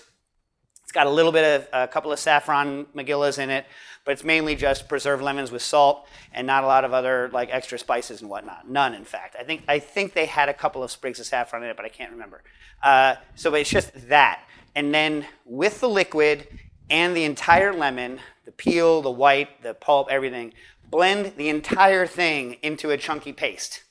it's 0.81 0.91
got 0.91 1.05
a 1.05 1.11
little 1.11 1.31
bit 1.31 1.61
of 1.61 1.67
a 1.71 1.87
couple 1.87 2.11
of 2.11 2.17
saffron 2.17 2.87
magillas 2.95 3.37
in 3.37 3.51
it, 3.51 3.67
but 4.05 4.11
it's 4.11 4.23
mainly 4.23 4.55
just 4.55 4.87
preserved 4.87 5.21
lemons 5.21 5.51
with 5.51 5.61
salt 5.61 6.07
and 6.31 6.45
not 6.47 6.63
a 6.63 6.67
lot 6.67 6.85
of 6.85 6.93
other 6.93 7.29
like 7.33 7.49
extra 7.51 7.77
spices 7.77 8.21
and 8.21 8.29
whatnot. 8.29 8.69
None, 8.69 8.93
in 8.93 9.03
fact. 9.03 9.35
I 9.37 9.43
think 9.43 9.63
I 9.67 9.79
think 9.79 10.13
they 10.13 10.27
had 10.27 10.47
a 10.47 10.53
couple 10.53 10.83
of 10.83 10.91
sprigs 10.91 11.19
of 11.19 11.25
saffron 11.25 11.63
in 11.63 11.69
it, 11.69 11.75
but 11.75 11.85
I 11.85 11.89
can't 11.89 12.11
remember. 12.11 12.43
Uh, 12.83 13.15
so 13.33 13.53
it's 13.55 13.69
just 13.69 14.09
that, 14.09 14.41
and 14.75 14.93
then 14.93 15.25
with 15.43 15.79
the 15.79 15.89
liquid 15.89 16.47
and 16.89 17.15
the 17.15 17.23
entire 17.23 17.73
lemon, 17.73 18.19
the 18.45 18.51
peel, 18.51 19.01
the 19.01 19.11
white, 19.11 19.63
the 19.63 19.73
pulp, 19.73 20.07
everything, 20.11 20.53
blend 20.89 21.33
the 21.37 21.49
entire 21.49 22.05
thing 22.05 22.57
into 22.61 22.91
a 22.91 22.97
chunky 22.97 23.33
paste, 23.33 23.83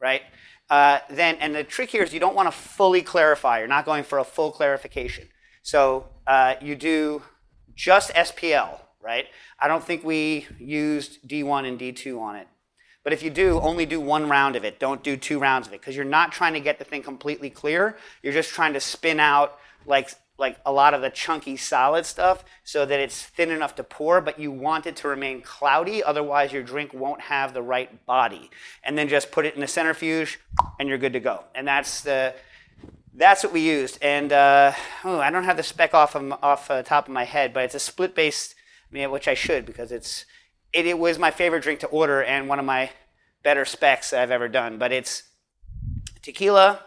right? 0.00 0.22
Uh, 0.68 0.98
then, 1.10 1.36
and 1.36 1.54
the 1.54 1.64
trick 1.64 1.90
here 1.90 2.02
is 2.02 2.12
you 2.12 2.20
don't 2.20 2.34
want 2.34 2.46
to 2.46 2.52
fully 2.52 3.02
clarify. 3.02 3.58
You're 3.58 3.68
not 3.68 3.84
going 3.84 4.04
for 4.04 4.18
a 4.18 4.24
full 4.24 4.50
clarification. 4.52 5.28
So 5.62 6.08
uh, 6.26 6.54
you 6.60 6.76
do 6.76 7.22
just 7.74 8.10
SPL, 8.14 8.80
right? 9.02 9.26
I 9.58 9.68
don't 9.68 9.84
think 9.84 10.04
we 10.04 10.46
used 10.58 11.26
D1 11.28 11.66
and 11.66 11.78
D2 11.78 12.20
on 12.20 12.36
it. 12.36 12.48
But 13.04 13.12
if 13.12 13.22
you 13.22 13.30
do, 13.30 13.60
only 13.60 13.84
do 13.84 14.00
one 14.00 14.28
round 14.28 14.54
of 14.54 14.64
it. 14.64 14.78
Don't 14.78 15.02
do 15.02 15.16
two 15.16 15.38
rounds 15.38 15.66
of 15.66 15.74
it 15.74 15.80
because 15.80 15.96
you're 15.96 16.04
not 16.04 16.30
trying 16.30 16.52
to 16.54 16.60
get 16.60 16.78
the 16.78 16.84
thing 16.84 17.02
completely 17.02 17.50
clear. 17.50 17.96
You're 18.22 18.32
just 18.32 18.50
trying 18.50 18.74
to 18.74 18.80
spin 18.80 19.18
out 19.18 19.58
like 19.86 20.10
like 20.38 20.58
a 20.64 20.72
lot 20.72 20.92
of 20.94 21.02
the 21.02 21.10
chunky 21.10 21.56
solid 21.56 22.04
stuff 22.04 22.44
so 22.64 22.84
that 22.84 22.98
it's 22.98 23.22
thin 23.22 23.50
enough 23.50 23.76
to 23.76 23.84
pour, 23.84 24.20
but 24.20 24.38
you 24.38 24.50
want 24.50 24.86
it 24.86 24.96
to 24.96 25.06
remain 25.06 25.40
cloudy. 25.40 26.02
Otherwise, 26.02 26.52
your 26.52 26.62
drink 26.62 26.92
won't 26.92 27.20
have 27.20 27.54
the 27.54 27.62
right 27.62 28.04
body. 28.06 28.50
And 28.82 28.96
then 28.96 29.08
just 29.08 29.30
put 29.30 29.46
it 29.46 29.54
in 29.54 29.60
the 29.60 29.68
centrifuge, 29.68 30.40
and 30.80 30.88
you're 30.88 30.98
good 30.98 31.12
to 31.12 31.20
go. 31.20 31.44
And 31.54 31.68
that's 31.68 32.00
the 32.00 32.34
that's 33.14 33.44
what 33.44 33.52
we 33.52 33.60
used. 33.60 33.98
And 34.02 34.32
uh, 34.32 34.72
oh, 35.04 35.20
I 35.20 35.30
don't 35.30 35.44
have 35.44 35.56
the 35.56 35.62
spec 35.62 35.94
off 35.94 36.14
of, 36.14 36.32
off 36.42 36.68
the 36.68 36.82
top 36.82 37.06
of 37.06 37.12
my 37.12 37.24
head, 37.24 37.52
but 37.52 37.64
it's 37.64 37.74
a 37.74 37.80
split 37.80 38.14
based. 38.14 38.54
Mean, 38.92 39.10
which 39.10 39.26
I 39.26 39.34
should 39.34 39.64
because 39.64 39.90
it's 39.90 40.26
it, 40.72 40.86
it 40.86 40.98
was 40.98 41.18
my 41.18 41.30
favorite 41.30 41.62
drink 41.62 41.80
to 41.80 41.86
order 41.86 42.22
and 42.22 42.48
one 42.48 42.58
of 42.58 42.64
my 42.64 42.90
better 43.42 43.64
specs 43.64 44.10
that 44.10 44.22
I've 44.22 44.30
ever 44.30 44.48
done. 44.48 44.78
But 44.78 44.92
it's 44.92 45.24
tequila, 46.22 46.80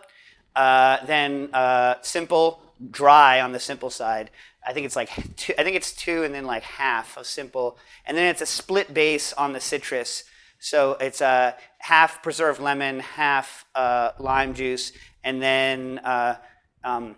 uh, 0.56 1.06
then 1.06 1.50
uh, 1.54 1.96
simple, 2.02 2.62
dry 2.92 3.42
on 3.42 3.52
the 3.52 3.60
simple 3.60 3.90
side. 3.90 4.30
I 4.66 4.74
think 4.74 4.86
it's 4.86 4.96
like 4.96 5.10
two, 5.36 5.54
I 5.58 5.64
think 5.64 5.76
it's 5.76 5.94
two 5.94 6.24
and 6.24 6.34
then 6.34 6.46
like 6.46 6.64
half 6.64 7.18
of 7.18 7.26
simple, 7.26 7.78
and 8.06 8.18
then 8.18 8.28
it's 8.28 8.42
a 8.42 8.46
split 8.46 8.94
base 8.94 9.34
on 9.34 9.54
the 9.54 9.60
citrus. 9.60 10.24
So 10.60 10.94
it's 11.00 11.22
a 11.22 11.56
half 11.80 12.24
preserved 12.24 12.60
lemon, 12.60 13.00
half 13.00 13.66
uh, 13.76 14.12
lime 14.18 14.54
juice, 14.54 14.92
and 15.24 15.42
then 15.42 16.00
uh, 16.00 16.38
um, 16.84 17.16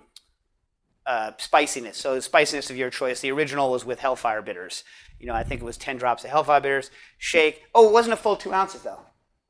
uh, 1.08 1.32
spiciness. 1.38 1.98
So 1.98 2.16
the 2.16 2.22
spiciness 2.22 2.70
of 2.70 2.78
your 2.78 2.90
choice. 2.90 3.22
The 3.22 3.32
original 3.32 3.72
was 3.72 3.86
with 3.86 4.00
Hellfire 4.00 4.42
bitters. 4.42 4.84
You 5.20 5.28
know, 5.28 5.34
I 5.34 5.44
think 5.44 5.62
it 5.62 5.64
was 5.64 5.78
10 5.78 5.98
drops 5.98 6.24
of 6.24 6.30
Hellfire 6.30 6.62
bitters. 6.62 6.92
Shake. 7.18 7.64
Oh, 7.74 7.88
it 7.88 7.94
wasn't 7.94 8.14
a 8.14 8.18
full 8.18 8.36
two 8.36 8.54
ounces 8.54 8.82
though. 8.82 9.00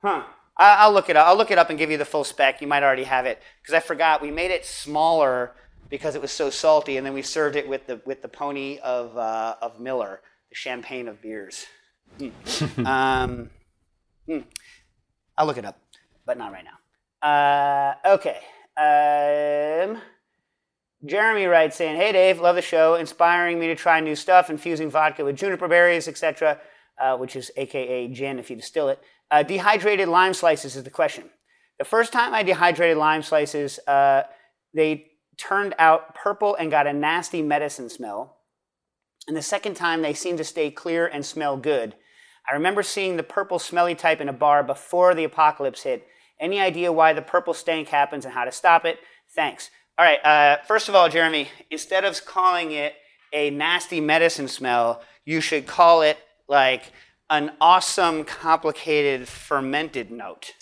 Huh. 0.01 0.23
I, 0.55 0.87
will 0.87 0.93
look 0.93 1.09
it 1.09 1.15
up. 1.15 1.27
I'll 1.27 1.35
look 1.35 1.51
it 1.51 1.57
up 1.57 1.69
and 1.69 1.77
give 1.77 1.91
you 1.91 1.97
the 1.97 2.05
full 2.05 2.23
spec. 2.23 2.61
You 2.61 2.67
might 2.67 2.83
already 2.83 3.03
have 3.03 3.25
it 3.25 3.41
because 3.61 3.73
I 3.73 3.79
forgot. 3.79 4.21
We 4.21 4.31
made 4.31 4.51
it 4.51 4.65
smaller 4.65 5.53
because 5.89 6.15
it 6.15 6.21
was 6.21 6.31
so 6.31 6.49
salty, 6.49 6.97
and 6.97 7.05
then 7.05 7.13
we 7.13 7.21
served 7.21 7.55
it 7.55 7.67
with 7.67 7.85
the 7.85 8.01
with 8.05 8.21
the 8.21 8.27
pony 8.27 8.79
of 8.79 9.15
uh, 9.15 9.55
of 9.61 9.79
Miller, 9.79 10.21
the 10.49 10.55
champagne 10.55 11.07
of 11.07 11.21
beers. 11.21 11.67
Mm. 12.19 12.31
um, 12.85 13.49
mm. 14.27 14.43
I'll 15.37 15.45
look 15.45 15.57
it 15.57 15.65
up, 15.65 15.79
but 16.25 16.39
not 16.39 16.51
right 16.51 16.65
now. 16.65 16.77
Uh, 17.27 18.15
okay. 18.15 18.39
Um, 18.77 20.01
Jeremy 21.05 21.45
writes 21.45 21.75
saying, 21.75 21.97
"Hey 21.97 22.11
Dave, 22.11 22.39
love 22.39 22.55
the 22.55 22.61
show, 22.61 22.95
inspiring 22.95 23.59
me 23.59 23.67
to 23.67 23.75
try 23.75 23.99
new 23.99 24.15
stuff, 24.15 24.49
infusing 24.49 24.89
vodka 24.89 25.23
with 25.23 25.37
juniper 25.37 25.67
berries, 25.67 26.07
etc., 26.07 26.59
uh, 26.99 27.15
which 27.17 27.35
is 27.35 27.51
AKA 27.55 28.07
gin 28.09 28.39
if 28.39 28.49
you 28.49 28.55
distill 28.55 28.89
it. 28.89 28.99
Uh, 29.29 29.43
dehydrated 29.43 30.07
lime 30.07 30.33
slices 30.33 30.75
is 30.75 30.83
the 30.83 30.89
question. 30.89 31.29
The 31.77 31.85
first 31.85 32.11
time 32.11 32.33
I 32.33 32.43
dehydrated 32.43 32.97
lime 32.97 33.21
slices, 33.21 33.79
uh, 33.87 34.23
they 34.73 35.11
turned 35.37 35.75
out 35.77 36.15
purple 36.15 36.55
and 36.55 36.71
got 36.71 36.87
a 36.87 36.93
nasty 36.93 37.41
medicine 37.41 37.89
smell. 37.89 38.37
And 39.27 39.37
the 39.37 39.41
second 39.41 39.75
time, 39.75 40.01
they 40.01 40.13
seemed 40.13 40.37
to 40.39 40.43
stay 40.43 40.71
clear 40.71 41.05
and 41.05 41.25
smell 41.25 41.57
good. 41.57 41.95
I 42.49 42.53
remember 42.53 42.81
seeing 42.81 43.17
the 43.17 43.23
purple 43.23 43.59
smelly 43.59 43.93
type 43.93 44.21
in 44.21 44.29
a 44.29 44.33
bar 44.33 44.63
before 44.63 45.13
the 45.13 45.25
apocalypse 45.25 45.83
hit. 45.83 46.07
Any 46.39 46.59
idea 46.59 46.93
why 46.93 47.13
the 47.13 47.21
purple 47.21 47.53
stank 47.53 47.89
happens 47.89 48.23
and 48.23 48.33
how 48.33 48.45
to 48.45 48.51
stop 48.51 48.85
it? 48.85 48.99
Thanks. 49.35 49.69
All 49.99 50.05
right, 50.05 50.23
uh, 50.23 50.57
first 50.67 50.89
of 50.89 50.95
all, 50.95 51.09
Jeremy, 51.09 51.49
instead 51.71 52.05
of 52.05 52.23
calling 52.23 52.71
it 52.71 52.93
a 53.33 53.49
nasty 53.49 53.99
medicine 53.99 54.47
smell, 54.47 55.01
you 55.25 55.41
should 55.41 55.65
call 55.65 56.03
it 56.03 56.19
like 56.47 56.91
an 57.31 57.53
awesome, 57.59 58.23
complicated, 58.23 59.27
fermented 59.27 60.11
note. 60.11 60.53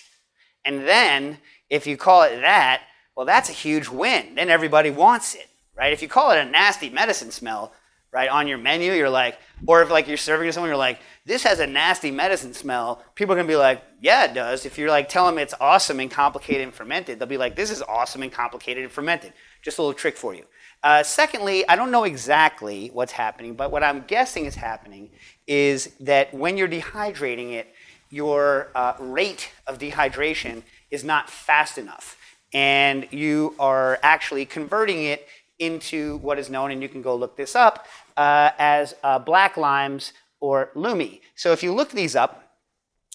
And 0.63 0.87
then, 0.87 1.39
if 1.69 1.85
you 1.85 1.97
call 1.97 2.23
it 2.23 2.39
that, 2.39 2.83
well, 3.17 3.25
that's 3.25 3.49
a 3.49 3.53
huge 3.53 3.89
win. 3.89 4.35
Then 4.35 4.49
everybody 4.49 4.89
wants 4.89 5.35
it, 5.35 5.47
right? 5.75 5.91
If 5.91 6.01
you 6.01 6.07
call 6.07 6.31
it 6.31 6.37
a 6.37 6.45
nasty 6.45 6.89
medicine 6.89 7.31
smell, 7.31 7.73
right, 8.15 8.29
on 8.29 8.47
your 8.47 8.57
menu, 8.57 8.93
you're 8.93 9.09
like, 9.09 9.37
or 9.67 9.81
if 9.81 9.89
like 9.89 10.07
you're 10.07 10.15
serving 10.15 10.47
to 10.47 10.53
someone, 10.53 10.69
you're 10.69 10.77
like, 10.77 10.99
this 11.25 11.43
has 11.43 11.59
a 11.59 11.67
nasty 11.67 12.11
medicine 12.11 12.53
smell. 12.53 13.03
People 13.13 13.33
are 13.33 13.35
gonna 13.35 13.47
be 13.47 13.57
like, 13.57 13.83
yeah, 13.99 14.23
it 14.23 14.33
does. 14.33 14.65
If 14.65 14.77
you're 14.77 14.89
like, 14.89 15.09
tell 15.09 15.25
them 15.25 15.37
it's 15.37 15.53
awesome 15.59 15.99
and 15.99 16.09
complicated 16.09 16.61
and 16.61 16.73
fermented, 16.73 17.19
they'll 17.19 17.27
be 17.27 17.37
like, 17.37 17.57
this 17.57 17.69
is 17.69 17.81
awesome 17.81 18.23
and 18.23 18.31
complicated 18.31 18.83
and 18.83 18.91
fermented. 18.91 19.33
Just 19.61 19.79
a 19.79 19.81
little 19.81 19.93
trick 19.93 20.15
for 20.15 20.33
you. 20.33 20.45
Uh, 20.81 21.03
secondly, 21.03 21.67
I 21.67 21.75
don't 21.75 21.91
know 21.91 22.05
exactly 22.05 22.89
what's 22.93 23.11
happening, 23.11 23.55
but 23.55 23.69
what 23.69 23.83
I'm 23.83 24.05
guessing 24.07 24.45
is 24.45 24.55
happening 24.55 25.09
is 25.45 25.93
that 25.99 26.33
when 26.33 26.55
you're 26.55 26.69
dehydrating 26.69 27.51
it, 27.51 27.67
your 28.09 28.69
uh, 28.75 28.93
rate 28.97 29.51
of 29.67 29.77
dehydration 29.77 30.63
is 30.89 31.03
not 31.03 31.29
fast 31.29 31.77
enough. 31.77 32.17
And 32.53 33.07
you 33.11 33.55
are 33.59 33.99
actually 34.01 34.45
converting 34.45 35.03
it 35.03 35.27
into 35.59 36.17
what 36.17 36.39
is 36.39 36.49
known, 36.49 36.71
and 36.71 36.81
you 36.81 36.89
can 36.89 37.01
go 37.01 37.15
look 37.15 37.37
this 37.37 37.55
up, 37.55 37.85
uh, 38.17 38.51
as 38.57 38.95
uh, 39.03 39.19
black 39.19 39.57
limes 39.57 40.13
or 40.39 40.69
lumi. 40.75 41.21
So 41.35 41.51
if 41.51 41.63
you 41.63 41.73
look 41.73 41.91
these 41.91 42.15
up, 42.15 42.53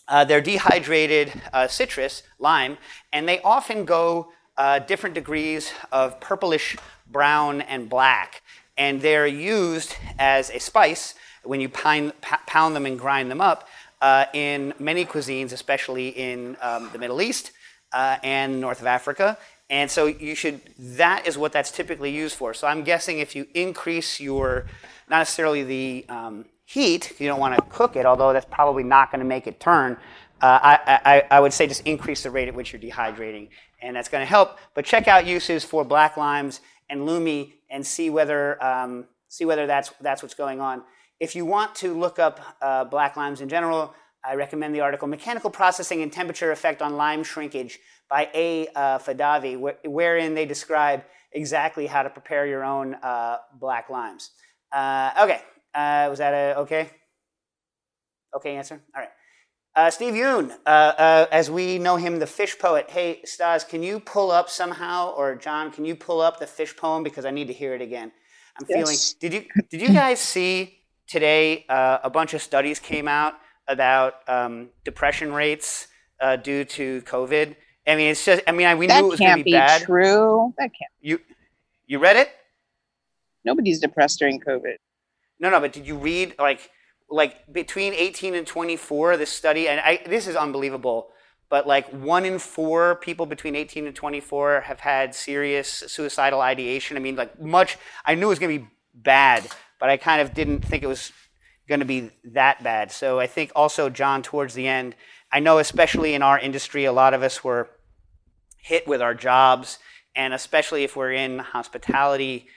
uh, 0.09 0.24
they're 0.24 0.41
dehydrated 0.41 1.32
uh, 1.53 1.68
citrus, 1.68 2.22
lime, 2.38 2.78
and 3.12 3.28
they 3.28 3.41
often 3.43 3.84
go 3.84 4.32
uh, 4.57 4.80
different 4.80 5.14
degrees 5.14 5.72
of 5.93 6.18
purplish 6.20 6.76
brown 7.07 7.61
and 7.61 7.88
black. 7.88 8.43
And 8.76 9.01
they're 9.01 9.26
used 9.26 9.95
as 10.18 10.51
a 10.51 10.59
spice 10.59 11.14
when 11.45 11.61
you 11.61 11.68
pound, 11.68 12.12
pound 12.20 12.74
them 12.74 12.86
and 12.86 12.99
grind 12.99 13.30
them 13.30 13.41
up 13.41 13.68
uh, 14.01 14.24
in 14.32 14.74
many 14.78 15.05
cuisines, 15.05 15.53
especially 15.53 16.09
in 16.09 16.57
um, 16.61 16.88
the 16.93 16.99
Middle 16.99 17.20
East 17.20 17.53
and 17.93 18.61
north 18.61 18.80
of 18.80 18.86
Africa. 18.86 19.36
And 19.71 19.89
so 19.89 20.07
you 20.07 20.35
should, 20.35 20.61
that 20.79 21.29
is 21.29 21.39
what 21.39 21.53
that's 21.53 21.71
typically 21.71 22.11
used 22.11 22.35
for. 22.35 22.53
So 22.53 22.66
I'm 22.66 22.83
guessing 22.83 23.21
if 23.21 23.37
you 23.37 23.47
increase 23.55 24.18
your, 24.21 24.66
not 25.09 25.18
necessarily 25.18 25.62
the 25.62 26.07
um, 26.09 26.45
heat, 26.64 27.14
you 27.21 27.29
don't 27.29 27.39
want 27.39 27.55
to 27.55 27.62
cook 27.71 27.95
it, 27.95 28.05
although 28.05 28.33
that's 28.33 28.47
probably 28.51 28.83
not 28.83 29.12
going 29.12 29.21
to 29.21 29.27
make 29.27 29.47
it 29.47 29.61
turn. 29.61 29.97
Uh, 30.43 30.59
I, 30.62 31.01
I, 31.05 31.37
I, 31.37 31.41
would 31.41 31.53
say 31.53 31.66
just 31.66 31.87
increase 31.87 32.23
the 32.25 32.31
rate 32.31 32.49
at 32.49 32.55
which 32.55 32.73
you're 32.73 32.81
dehydrating, 32.81 33.49
and 33.81 33.95
that's 33.95 34.09
going 34.09 34.23
to 34.23 34.27
help. 34.27 34.59
But 34.75 34.87
check 34.87 35.07
out 35.07 35.27
uses 35.27 35.64
for 35.64 35.85
black 35.85 36.16
limes 36.16 36.61
and 36.89 37.03
Lumi 37.03 37.53
and 37.68 37.87
see 37.87 38.09
whether 38.09 38.62
um, 38.64 39.05
see 39.29 39.45
whether 39.45 39.66
that's 39.66 39.93
that's 40.01 40.23
what's 40.23 40.35
going 40.35 40.59
on. 40.59 40.83
If 41.21 41.37
you 41.37 41.45
want 41.45 41.75
to 41.77 41.93
look 41.93 42.18
up 42.18 42.41
uh, 42.62 42.85
black 42.85 43.18
limes 43.18 43.43
in 43.43 43.51
general, 43.51 43.95
I 44.25 44.35
recommend 44.35 44.75
the 44.75 44.81
article 44.81 45.09
Mechanical 45.09 45.51
Processing 45.51 46.03
and 46.03 46.11
Temperature 46.11 46.53
Effect 46.53 46.81
on 46.81 46.97
Lime 46.97 47.23
Shrinkage 47.23 47.79
by 48.11 48.29
A. 48.35 48.69
Uh, 48.75 48.99
Fadavi, 48.99 49.55
wh- 49.57 49.89
wherein 49.89 50.35
they 50.35 50.45
describe 50.47 51.05
exactly 51.33 51.87
how 51.87 52.03
to 52.03 52.11
prepare 52.11 52.47
your 52.47 52.65
own 52.65 52.95
uh, 52.97 53.39
black 53.59 53.89
limes. 53.89 54.31
Uh, 54.73 55.11
okay, 55.23 55.41
uh, 55.75 56.07
was 56.11 56.19
that 56.19 56.33
a 56.35 56.59
okay? 56.61 56.91
Okay 58.37 58.57
answer? 58.57 58.81
All 58.95 59.01
right. 59.03 59.11
Uh, 59.77 59.91
Steve 59.91 60.15
Yoon, 60.15 60.51
uh, 60.67 60.69
uh, 60.69 61.27
as 61.31 61.49
we 61.51 61.79
know 61.79 61.97
him, 61.97 62.19
the 62.19 62.27
fish 62.27 62.59
poet. 62.59 62.91
Hey, 62.91 63.21
Stas, 63.25 63.63
can 63.63 63.83
you 63.85 64.01
pull 64.01 64.33
up 64.33 64.51
somehow, 64.51 65.11
or 65.15 65.37
John, 65.37 65.71
can 65.71 65.85
you 65.85 65.95
pull 65.95 66.21
up 66.21 66.41
the 66.41 66.47
fish 66.47 66.77
poem 66.77 67.05
because 67.05 67.25
I 67.25 67.31
need 67.31 67.47
to 67.47 67.53
hear 67.53 67.75
it 67.75 67.81
again. 67.81 68.11
I'm 68.59 68.67
Yes. 68.69 68.79
feeling. 68.79 68.99
Did 69.21 69.33
you 69.35 69.45
did 69.71 69.81
you 69.81 69.93
guys 69.93 70.19
see 70.21 70.81
today? 71.07 71.65
Uh, 71.69 71.99
a 72.03 72.11
bunch 72.11 72.35
of 72.35 72.43
studies 72.43 72.81
came 72.81 73.07
out 73.07 73.35
about 73.69 74.29
um, 74.29 74.71
depression 74.85 75.33
rates 75.33 75.87
uh, 76.21 76.35
due 76.37 76.65
to 76.65 77.01
COVID. 77.03 77.55
I 77.87 77.97
mean, 77.97 78.11
it's 78.11 78.24
just. 78.24 78.43
I 78.47 78.53
mean, 78.53 78.66
I- 78.66 78.74
we 78.74 78.87
that 78.87 79.01
knew 79.01 79.07
it 79.09 79.11
was 79.11 79.20
going 79.20 79.28
to 79.31 79.35
can't 79.37 79.45
be 79.45 79.53
be 79.53 79.57
bad. 79.59 79.83
true. 79.83 80.55
That 80.59 80.70
can't. 80.78 80.93
You 81.01 81.18
you 81.87 81.99
read 81.99 82.16
it? 82.16 82.31
Nobody's 83.45 83.81
depressed 83.81 84.18
during 84.18 84.41
COVID. 84.41 84.76
No, 85.39 85.51
no, 85.51 85.61
but 85.61 85.72
did 85.72 85.87
you 85.87 85.97
read 85.97 86.35
like 86.39 86.70
like 87.09 87.51
between 87.53 87.93
18 87.93 88.35
and 88.37 88.47
24 88.47 89.16
this 89.16 89.31
study 89.31 89.66
and 89.68 89.81
I, 89.81 90.01
this 90.07 90.28
is 90.28 90.37
unbelievable 90.37 91.09
but 91.49 91.66
like 91.66 91.89
one 91.89 92.24
in 92.24 92.39
four 92.39 92.95
people 92.97 93.26
between 93.26 93.57
18 93.57 93.87
and 93.89 93.97
24 93.97 94.61
have 94.61 94.78
had 94.78 95.12
serious 95.12 95.68
suicidal 95.68 96.41
ideation 96.41 96.97
i 96.97 97.01
mean 97.01 97.16
like 97.16 97.41
much 97.41 97.78
i 98.07 98.14
knew 98.14 98.26
it 98.26 98.28
was 98.28 98.39
going 98.39 98.57
to 98.57 98.64
be 98.64 98.70
bad 98.95 99.45
but 99.81 99.89
i 99.91 99.97
kind 99.97 100.20
of 100.22 100.33
didn't 100.35 100.64
think 100.64 100.85
it 100.85 100.87
was 100.87 101.11
going 101.68 101.81
to 101.81 101.85
be 101.87 102.11
that 102.26 102.62
bad 102.62 102.93
so 102.93 103.18
i 103.18 103.26
think 103.26 103.51
also 103.57 103.91
john 103.91 104.22
towards 104.22 104.55
the 104.55 104.68
end 104.68 104.95
i 105.33 105.41
know 105.41 105.59
especially 105.59 106.14
in 106.14 106.22
our 106.22 106.39
industry 106.39 106.85
a 106.85 106.93
lot 106.93 107.14
of 107.14 107.22
us 107.22 107.43
were 107.43 107.68
hit 108.59 108.87
with 108.87 109.01
our 109.01 109.14
jobs 109.14 109.78
and 110.14 110.35
especially 110.35 110.85
if 110.85 110.97
we're 110.97 111.12
in 111.12 111.39
hospitality 111.39 112.49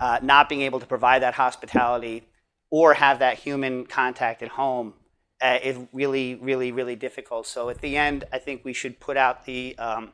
uh, 0.00 0.18
not 0.22 0.48
being 0.48 0.62
able 0.62 0.80
to 0.80 0.86
provide 0.86 1.22
that 1.22 1.34
hospitality 1.34 2.26
or 2.70 2.94
have 2.94 3.18
that 3.18 3.38
human 3.38 3.84
contact 3.86 4.42
at 4.42 4.48
home 4.48 4.94
uh, 5.42 5.58
is 5.62 5.76
really, 5.92 6.36
really, 6.36 6.72
really 6.72 6.96
difficult. 6.96 7.46
So 7.46 7.68
at 7.68 7.80
the 7.80 7.96
end, 7.96 8.24
I 8.32 8.38
think 8.38 8.64
we 8.64 8.72
should 8.72 8.98
put 9.00 9.16
out 9.16 9.44
the 9.44 9.76
um, 9.78 10.12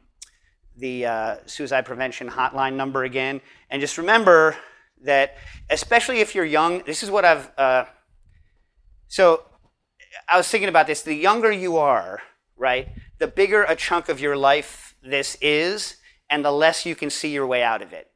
the 0.76 1.06
uh, 1.06 1.36
suicide 1.46 1.84
prevention 1.84 2.28
hotline 2.28 2.74
number 2.74 3.04
again, 3.04 3.40
and 3.68 3.80
just 3.80 3.98
remember 3.98 4.56
that, 5.04 5.36
especially 5.70 6.20
if 6.20 6.34
you're 6.34 6.44
young, 6.44 6.82
this 6.84 7.02
is 7.02 7.10
what 7.10 7.24
I've. 7.24 7.50
Uh, 7.58 7.84
so 9.08 9.44
I 10.28 10.36
was 10.36 10.48
thinking 10.48 10.68
about 10.68 10.86
this. 10.86 11.02
The 11.02 11.14
younger 11.14 11.50
you 11.50 11.76
are, 11.76 12.22
right, 12.56 12.88
the 13.18 13.26
bigger 13.26 13.62
a 13.62 13.76
chunk 13.76 14.08
of 14.08 14.20
your 14.20 14.36
life 14.36 14.94
this 15.02 15.36
is, 15.40 15.96
and 16.30 16.44
the 16.44 16.52
less 16.52 16.84
you 16.84 16.94
can 16.94 17.10
see 17.10 17.30
your 17.30 17.46
way 17.46 17.62
out 17.62 17.82
of 17.82 17.92
it, 17.92 18.10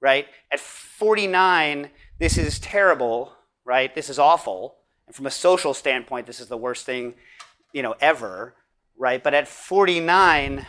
right? 0.00 0.26
At 0.52 0.60
49, 0.60 1.90
this 2.18 2.38
is 2.38 2.58
terrible, 2.58 3.32
right? 3.64 3.94
This 3.94 4.08
is 4.08 4.18
awful. 4.18 4.76
And 5.06 5.14
from 5.14 5.26
a 5.26 5.30
social 5.30 5.74
standpoint, 5.74 6.26
this 6.26 6.40
is 6.40 6.48
the 6.48 6.56
worst 6.56 6.86
thing, 6.86 7.14
you 7.72 7.82
know, 7.82 7.94
ever, 8.00 8.54
right? 8.96 9.22
But 9.22 9.34
at 9.34 9.48
49, 9.48 10.66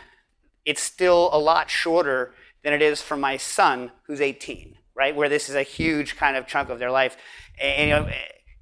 it's 0.64 0.82
still 0.82 1.30
a 1.32 1.38
lot 1.38 1.70
shorter 1.70 2.34
than 2.64 2.72
it 2.72 2.82
is 2.82 3.02
for 3.02 3.16
my 3.16 3.36
son, 3.36 3.92
who's 4.06 4.20
18, 4.20 4.76
right? 4.94 5.14
Where 5.14 5.28
this 5.28 5.48
is 5.48 5.54
a 5.54 5.62
huge 5.62 6.16
kind 6.16 6.36
of 6.36 6.46
chunk 6.46 6.68
of 6.68 6.78
their 6.78 6.90
life. 6.90 7.16
And, 7.60 7.88
you 7.88 7.94
know, 7.94 8.10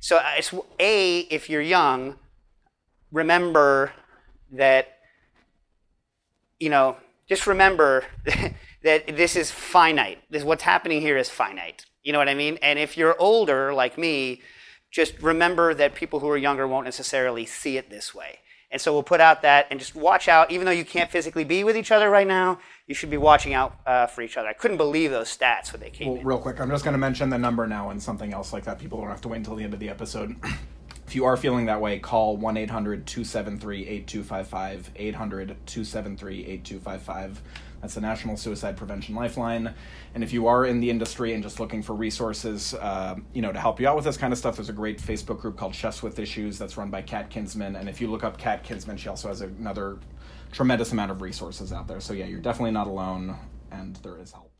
so 0.00 0.16
uh, 0.16 0.32
it's 0.38 0.52
a 0.78 1.20
if 1.20 1.48
you're 1.48 1.60
young, 1.60 2.16
remember 3.12 3.92
that 4.52 4.98
you 6.58 6.70
know 6.70 6.96
just 7.28 7.46
remember 7.46 8.04
that 8.82 9.06
this 9.16 9.36
is 9.36 9.50
finite. 9.50 10.18
This 10.30 10.42
what's 10.42 10.62
happening 10.62 11.00
here 11.00 11.16
is 11.16 11.28
finite. 11.28 11.84
You 12.02 12.12
know 12.12 12.18
what 12.18 12.28
I 12.28 12.34
mean? 12.34 12.58
And 12.62 12.78
if 12.78 12.96
you're 12.96 13.14
older 13.20 13.74
like 13.74 13.98
me, 13.98 14.40
just 14.90 15.20
remember 15.22 15.74
that 15.74 15.94
people 15.94 16.20
who 16.20 16.28
are 16.30 16.36
younger 16.36 16.66
won't 16.66 16.86
necessarily 16.86 17.46
see 17.46 17.76
it 17.76 17.90
this 17.90 18.14
way. 18.14 18.40
And 18.72 18.80
so 18.80 18.92
we'll 18.92 19.02
put 19.02 19.20
out 19.20 19.42
that 19.42 19.66
and 19.70 19.80
just 19.80 19.96
watch 19.96 20.28
out. 20.28 20.50
Even 20.52 20.64
though 20.64 20.70
you 20.70 20.84
can't 20.84 21.10
physically 21.10 21.42
be 21.44 21.64
with 21.64 21.76
each 21.76 21.90
other 21.90 22.08
right 22.08 22.26
now, 22.26 22.60
you 22.86 22.94
should 22.94 23.10
be 23.10 23.16
watching 23.16 23.52
out 23.52 23.78
uh, 23.84 24.06
for 24.06 24.22
each 24.22 24.36
other. 24.36 24.48
I 24.48 24.52
couldn't 24.52 24.76
believe 24.76 25.10
those 25.10 25.36
stats 25.36 25.72
when 25.72 25.80
they 25.80 25.90
came 25.90 26.08
Well, 26.08 26.20
in. 26.20 26.26
real 26.26 26.38
quick, 26.38 26.60
I'm 26.60 26.70
just 26.70 26.84
going 26.84 26.92
to 26.92 26.98
mention 26.98 27.30
the 27.30 27.38
number 27.38 27.66
now 27.66 27.90
and 27.90 28.00
something 28.00 28.32
else 28.32 28.52
like 28.52 28.64
that. 28.64 28.78
People 28.78 29.00
don't 29.00 29.08
have 29.10 29.20
to 29.22 29.28
wait 29.28 29.38
until 29.38 29.56
the 29.56 29.64
end 29.64 29.74
of 29.74 29.80
the 29.80 29.88
episode. 29.88 30.36
if 31.06 31.16
you 31.16 31.24
are 31.24 31.36
feeling 31.36 31.66
that 31.66 31.80
way, 31.80 31.98
call 31.98 32.36
1 32.36 32.56
800 32.56 33.06
273 33.06 33.80
8255. 33.88 34.90
800 34.94 35.48
273 35.66 36.38
8255. 36.46 37.42
That's 37.80 37.94
the 37.94 38.00
National 38.00 38.36
Suicide 38.36 38.76
Prevention 38.76 39.14
Lifeline. 39.14 39.74
And 40.14 40.22
if 40.22 40.32
you 40.32 40.46
are 40.46 40.66
in 40.66 40.80
the 40.80 40.90
industry 40.90 41.32
and 41.32 41.42
just 41.42 41.60
looking 41.60 41.82
for 41.82 41.94
resources, 41.94 42.74
uh, 42.74 43.16
you 43.32 43.40
know, 43.40 43.52
to 43.52 43.58
help 43.58 43.80
you 43.80 43.88
out 43.88 43.96
with 43.96 44.04
this 44.04 44.16
kind 44.16 44.32
of 44.32 44.38
stuff, 44.38 44.56
there's 44.56 44.68
a 44.68 44.74
great 44.74 44.98
Facebook 44.98 45.40
group 45.40 45.56
called 45.56 45.74
Chefs 45.74 46.02
with 46.02 46.18
Issues 46.18 46.58
that's 46.58 46.76
run 46.76 46.90
by 46.90 47.00
Kat 47.00 47.30
Kinsman. 47.30 47.76
And 47.76 47.88
if 47.88 48.00
you 48.00 48.10
look 48.10 48.22
up 48.22 48.36
Kat 48.36 48.62
Kinsman, 48.62 48.98
she 48.98 49.08
also 49.08 49.28
has 49.28 49.40
another 49.40 49.98
tremendous 50.52 50.92
amount 50.92 51.10
of 51.10 51.22
resources 51.22 51.72
out 51.72 51.88
there. 51.88 52.00
So 52.00 52.12
yeah, 52.12 52.26
you're 52.26 52.40
definitely 52.40 52.72
not 52.72 52.86
alone, 52.86 53.36
and 53.70 53.96
there 53.96 54.18
is 54.18 54.32
help. 54.32 54.52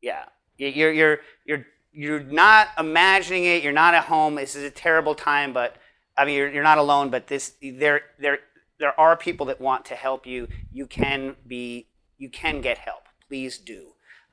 Yeah, 0.00 0.24
you're 0.56 0.92
you're 0.92 1.18
you're 1.44 1.66
you're 1.92 2.20
not 2.20 2.68
imagining 2.78 3.44
it. 3.44 3.62
You're 3.62 3.72
not 3.72 3.94
at 3.94 4.04
home. 4.04 4.34
This 4.34 4.54
is 4.54 4.62
a 4.62 4.70
terrible 4.70 5.14
time, 5.14 5.52
but 5.52 5.76
I 6.16 6.24
mean, 6.24 6.36
you're, 6.36 6.52
you're 6.52 6.62
not 6.62 6.78
alone. 6.78 7.10
But 7.10 7.26
this 7.26 7.54
there 7.60 8.02
there 8.18 8.38
there 8.78 8.98
are 8.98 9.16
people 9.16 9.46
that 9.46 9.60
want 9.60 9.84
to 9.86 9.94
help 9.94 10.26
you. 10.26 10.48
You 10.72 10.86
can 10.86 11.36
be 11.46 11.88
you 12.18 12.30
can 12.30 12.60
get 12.60 12.78
help. 12.78 13.02
Please 13.28 13.58
do, 13.58 13.88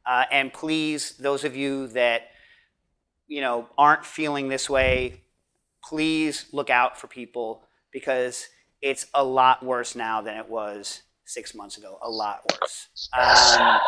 uh, 0.06 0.26
and 0.32 0.54
please 0.54 1.18
those 1.18 1.44
of 1.44 1.56
you 1.56 1.88
that 1.88 2.24
you 3.28 3.42
know 3.42 3.68
aren't 3.78 4.06
feeling 4.06 4.50
this 4.50 4.70
way, 4.70 5.22
please 5.84 6.46
look 6.52 6.70
out 6.70 6.98
for 7.00 7.08
people 7.08 7.64
because 7.92 8.48
it's 8.82 9.08
a 9.14 9.24
lot 9.24 9.64
worse 9.64 9.96
now 9.96 10.22
than 10.22 10.38
it 10.38 10.50
was 10.50 11.04
six 11.26 11.56
months 11.56 11.78
ago. 11.78 11.98
A 12.02 12.10
lot 12.10 12.42
worse. 12.52 12.90
Um, 13.14 13.80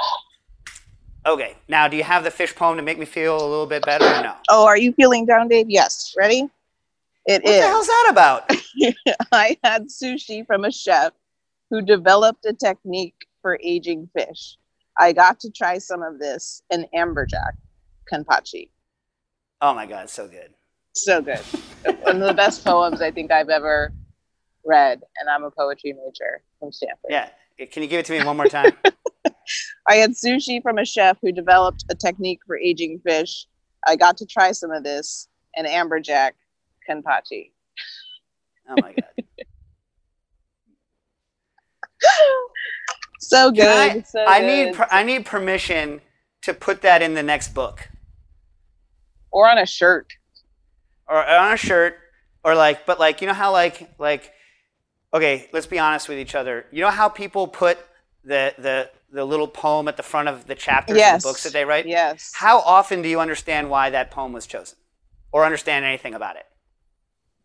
Okay, 1.28 1.56
now 1.68 1.88
do 1.88 1.98
you 1.98 2.04
have 2.04 2.24
the 2.24 2.30
fish 2.30 2.56
poem 2.56 2.78
to 2.78 2.84
make 2.84 3.00
me 3.00 3.06
feel 3.06 3.36
a 3.36 3.48
little 3.48 3.66
bit 3.66 3.84
better 3.84 4.06
or 4.06 4.22
no? 4.22 4.36
Oh, 4.48 4.66
are 4.68 4.78
you 4.78 4.94
feeling 4.94 5.26
down, 5.26 5.48
Dave? 5.48 5.68
Yes. 5.68 6.14
Ready? 6.16 6.48
It 7.26 7.44
What 7.44 7.54
is. 7.54 7.62
the 7.62 7.68
hell's 7.68 7.88
that 7.88 8.08
about? 8.12 8.52
I 9.32 9.58
had 9.64 9.88
sushi 9.88 10.46
from 10.46 10.64
a 10.66 10.72
chef 10.72 11.14
who 11.72 11.82
developed 11.82 12.46
a 12.46 12.54
technique 12.54 13.16
for 13.42 13.60
aging 13.64 14.10
fish. 14.16 14.58
I 15.00 15.12
got 15.12 15.40
to 15.42 15.50
try 15.52 15.78
some 15.80 16.04
of 16.04 16.20
this 16.20 16.62
in 16.70 16.86
amberjack 16.96 17.54
kanpachi. 18.12 18.70
Oh 19.62 19.74
my 19.74 19.86
god, 19.86 20.10
so 20.10 20.28
good. 20.28 20.54
So 20.94 21.22
good. 21.22 21.40
One 22.04 22.22
of 22.22 22.28
the 22.28 22.34
best 22.34 22.64
poems 22.64 23.02
I 23.02 23.12
think 23.12 23.32
I've 23.32 23.50
ever 23.50 23.92
read, 24.64 25.02
and 25.20 25.30
I'm 25.30 25.44
a 25.44 25.52
poetry 25.52 25.94
major 25.94 26.44
from 26.60 26.72
Stanford. 26.72 27.10
Yeah, 27.10 27.30
can 27.72 27.84
you 27.84 27.90
give 27.90 28.00
it 28.00 28.06
to 28.06 28.18
me 28.18 28.24
one 28.26 28.38
more 28.38 28.48
time? 28.48 28.74
I 29.88 29.96
had 29.96 30.12
sushi 30.12 30.62
from 30.62 30.78
a 30.78 30.86
chef 30.86 31.18
who 31.22 31.32
developed 31.32 31.86
a 31.90 31.96
technique 31.96 32.40
for 32.46 32.58
aging 32.58 33.00
fish. 33.06 33.48
I 33.86 33.96
got 33.96 34.18
to 34.18 34.26
try 34.26 34.52
some 34.52 34.72
of 34.72 34.84
this 34.84 35.28
in 35.56 35.66
amberjack 35.66 36.32
kanpachi. 36.90 37.52
Oh 38.70 38.76
my 38.82 38.94
god. 38.94 39.04
So 43.20 43.50
good. 43.52 43.66
I, 43.68 44.02
so 44.02 44.24
I 44.24 44.40
good. 44.42 44.48
need 44.68 44.76
per, 44.76 44.88
I 44.92 45.02
need 45.04 45.26
permission 45.26 46.02
to 46.44 46.54
put 46.54 46.82
that 46.84 47.02
in 47.02 47.16
the 47.16 47.24
next 47.24 47.54
book 47.56 47.90
or 49.32 49.50
on 49.50 49.58
a 49.58 49.66
shirt. 49.66 50.14
or 51.08 51.26
on 51.26 51.54
a 51.54 51.58
shirt 51.58 51.98
or 52.44 52.54
like 52.54 52.86
but 52.86 53.00
like 53.00 53.22
you 53.22 53.28
know 53.28 53.34
how 53.34 53.52
like 53.52 53.90
like 53.98 54.32
okay, 55.14 55.50
let's 55.54 55.66
be 55.66 55.80
honest 55.80 56.08
with 56.08 56.20
each 56.20 56.36
other. 56.36 56.66
You 56.72 56.82
know 56.82 56.92
how 56.92 57.10
people 57.10 57.48
put 57.48 57.80
the 58.24 58.54
the 58.60 58.92
the 59.12 59.26
little 59.26 59.48
poem 59.48 59.88
at 59.88 59.98
the 59.98 60.04
front 60.04 60.28
of 60.30 60.46
the 60.46 60.56
chapters 60.56 60.98
Yes. 60.98 61.24
the 61.24 61.30
books 61.30 61.44
that 61.44 61.54
they 61.54 61.66
write? 61.66 61.88
Yes. 61.88 62.32
How 62.36 62.60
often 62.60 63.02
do 63.02 63.10
you 63.10 63.20
understand 63.20 63.70
why 63.72 63.90
that 63.90 64.12
poem 64.12 64.34
was 64.34 64.46
chosen? 64.46 64.78
Or 65.32 65.46
understand 65.46 65.84
anything 65.86 66.14
about 66.14 66.36
it? 66.36 66.46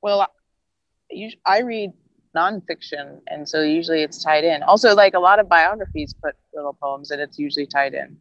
Well, 0.02 0.20
I, 0.22 1.30
I 1.46 1.60
read 1.60 1.92
nonfiction, 2.36 3.20
and 3.28 3.48
so 3.48 3.62
usually 3.62 4.02
it's 4.02 4.22
tied 4.22 4.44
in. 4.44 4.62
Also, 4.62 4.94
like 4.94 5.14
a 5.14 5.18
lot 5.20 5.38
of 5.38 5.48
biographies 5.48 6.14
put 6.22 6.34
little 6.54 6.74
poems, 6.74 7.10
and 7.10 7.20
it's 7.20 7.38
usually 7.38 7.66
tied 7.66 7.94
in. 7.94 8.16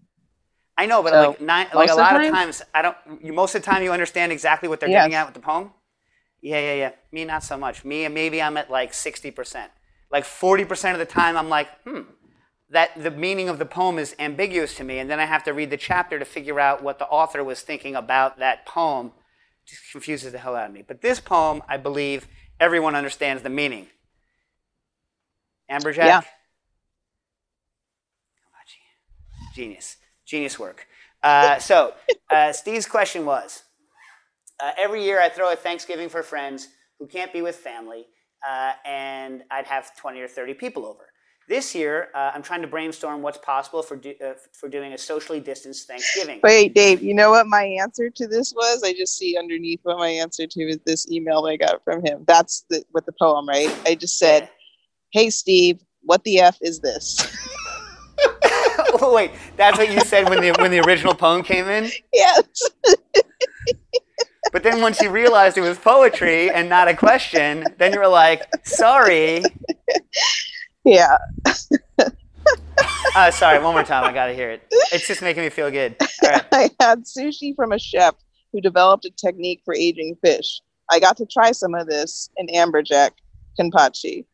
I 0.78 0.86
know, 0.86 1.04
but 1.04 1.12
So, 1.12 1.32
like 1.32 1.42
nine, 1.42 1.68
like 1.74 1.90
a 1.90 1.96
lot 1.96 2.16
of 2.16 2.22
time? 2.22 2.32
times, 2.32 2.62
I 2.74 2.82
don't. 2.82 2.98
You, 3.22 3.34
most 3.34 3.54
of 3.56 3.62
the 3.62 3.66
time, 3.66 3.84
you 3.84 3.92
understand 3.92 4.32
exactly 4.32 4.70
what 4.70 4.80
they're 4.80 4.90
Yes. 4.90 5.04
getting 5.04 5.16
at 5.16 5.26
with 5.26 5.34
the 5.36 5.42
poem. 5.42 5.72
Yeah, 6.42 6.60
yeah, 6.60 6.74
yeah. 6.76 6.92
Me, 7.12 7.26
not 7.26 7.44
so 7.44 7.58
much. 7.58 7.84
Me, 7.84 8.08
maybe 8.08 8.42
I'm 8.42 8.58
at 8.58 8.72
like 8.72 8.94
sixty 8.94 9.32
percent. 9.32 9.72
Like 10.10 10.26
forty 10.26 10.66
percent 10.66 10.94
of 10.96 11.00
the 11.00 11.12
time, 11.12 11.36
I'm 11.38 11.50
like, 11.50 11.68
hmm, 11.84 12.02
that 12.70 12.92
the 13.02 13.12
meaning 13.12 13.50
of 13.50 13.60
the 13.60 13.66
poem 13.66 14.00
is 14.00 14.16
ambiguous 14.20 14.76
to 14.76 14.84
me, 14.86 15.00
and 15.00 15.10
then 15.10 15.20
I 15.20 15.26
have 15.26 15.44
to 15.46 15.54
read 15.54 15.70
the 15.70 15.78
chapter 15.78 16.18
to 16.18 16.26
figure 16.26 16.60
out 16.60 16.82
what 16.82 16.98
the 16.98 17.08
author 17.08 17.44
was 17.44 17.62
thinking 17.62 17.96
about 17.96 18.40
that 18.40 18.66
poem. 18.66 19.12
Just 19.70 19.92
confuses 19.92 20.32
the 20.32 20.40
hell 20.40 20.56
out 20.56 20.68
of 20.68 20.74
me. 20.74 20.84
But 20.86 21.02
this 21.02 21.20
poem, 21.20 21.62
I 21.68 21.78
believe, 21.78 22.28
everyone 22.60 22.96
understands 22.96 23.44
the 23.44 23.50
meaning. 23.50 23.88
Amberjack? 25.70 25.98
Yeah. 26.06 26.22
Genius. 29.54 29.98
Genius 30.26 30.58
work. 30.58 30.88
Uh, 31.22 31.60
so, 31.60 31.94
uh, 32.30 32.54
Steve's 32.54 32.86
question 32.86 33.26
was 33.26 33.64
uh, 34.60 34.72
Every 34.78 35.04
year 35.04 35.22
I 35.22 35.28
throw 35.30 35.52
a 35.52 35.56
Thanksgiving 35.56 36.08
for 36.08 36.24
friends 36.24 36.70
who 36.98 37.08
can't 37.08 37.34
be 37.34 37.42
with 37.42 37.58
family, 37.58 38.06
uh, 38.48 38.74
and 38.86 39.44
I'd 39.52 39.66
have 39.66 39.96
20 39.98 40.22
or 40.22 40.28
30 40.28 40.54
people 40.54 40.86
over. 40.86 41.09
This 41.50 41.74
year, 41.74 42.10
uh, 42.14 42.30
I'm 42.36 42.44
trying 42.44 42.62
to 42.62 42.68
brainstorm 42.68 43.24
what's 43.24 43.40
possible 43.40 43.82
for, 43.82 43.96
do, 43.96 44.14
uh, 44.24 44.34
for 44.54 44.70
doing 44.70 44.94
a 44.94 44.98
socially 45.00 45.40
distanced 45.40 45.88
Thanksgiving. 45.88 46.42
Wait, 46.44 46.76
Dave, 46.76 47.02
you 47.02 47.16
know 47.16 47.32
what 47.32 47.48
my 47.48 47.64
answer 47.64 48.12
to 48.12 48.28
this 48.28 48.54
was? 48.54 48.84
I 48.84 48.94
just 48.94 49.18
see 49.18 49.36
underneath 49.36 49.80
what 49.82 49.98
my 49.98 50.10
answer 50.10 50.46
to 50.46 50.62
is 50.62 50.78
this 50.86 51.12
email 51.12 51.48
I 51.48 51.58
got 51.58 51.84
from 51.84 52.06
him. 52.06 52.24
That's 52.28 52.66
the, 52.70 52.84
with 52.94 53.08
the 53.08 53.14
poem, 53.20 53.50
right? 53.50 53.76
I 53.88 53.96
just 53.96 54.20
said, 54.20 54.48
Hey, 55.12 55.32
Steve, 55.32 55.82
what 56.04 56.24
the 56.24 56.40
F 56.40 56.60
is 56.62 56.82
this? 56.82 57.20
oh, 59.02 59.12
wait, 59.16 59.32
that's 59.58 59.80
what 59.80 59.92
you 59.92 60.02
said 60.02 60.30
when 60.30 60.42
the, 60.42 60.52
when 60.60 60.70
the 60.70 60.82
original 60.82 61.16
poem 61.16 61.42
came 61.42 61.68
in? 61.68 61.90
yes. 62.14 62.44
But 64.52 64.64
then 64.64 64.82
once 64.82 65.00
you 65.00 65.12
realized 65.12 65.58
it 65.58 65.62
was 65.62 65.78
poetry 65.78 66.50
and 66.50 66.70
not 66.70 66.88
a 66.88 66.96
question, 66.96 67.66
then 67.78 67.94
you 67.94 68.00
were 68.00 68.08
like, 68.08 68.48
sorry. 68.66 69.44
Yeah. 70.86 71.18
Uh, 73.16 73.32
sorry, 73.32 73.60
one 73.60 73.74
more 73.74 73.84
time. 73.84 74.04
I 74.04 74.14
got 74.14 74.28
to 74.28 74.34
hear 74.34 74.52
it. 74.52 74.64
It's 74.92 75.08
just 75.08 75.22
making 75.22 75.44
me 75.44 75.50
feel 75.50 75.72
good. 75.72 75.96
All 76.24 76.30
right. 76.30 76.46
I 76.52 76.70
had 76.80 77.04
sushi 77.06 77.56
from 77.56 77.72
a 77.72 77.80
chef 77.80 78.16
who 78.52 78.62
developed 78.62 79.06
a 79.06 79.12
technique 79.12 79.62
for 79.66 79.76
aging 79.76 80.16
fish. 80.24 80.62
I 80.90 81.00
got 81.00 81.18
to 81.18 81.26
try 81.26 81.52
some 81.52 81.76
of 81.76 81.88
this 81.88 82.30
in 82.38 82.48
amberjack 82.48 83.12
kanpachi. 83.60 84.26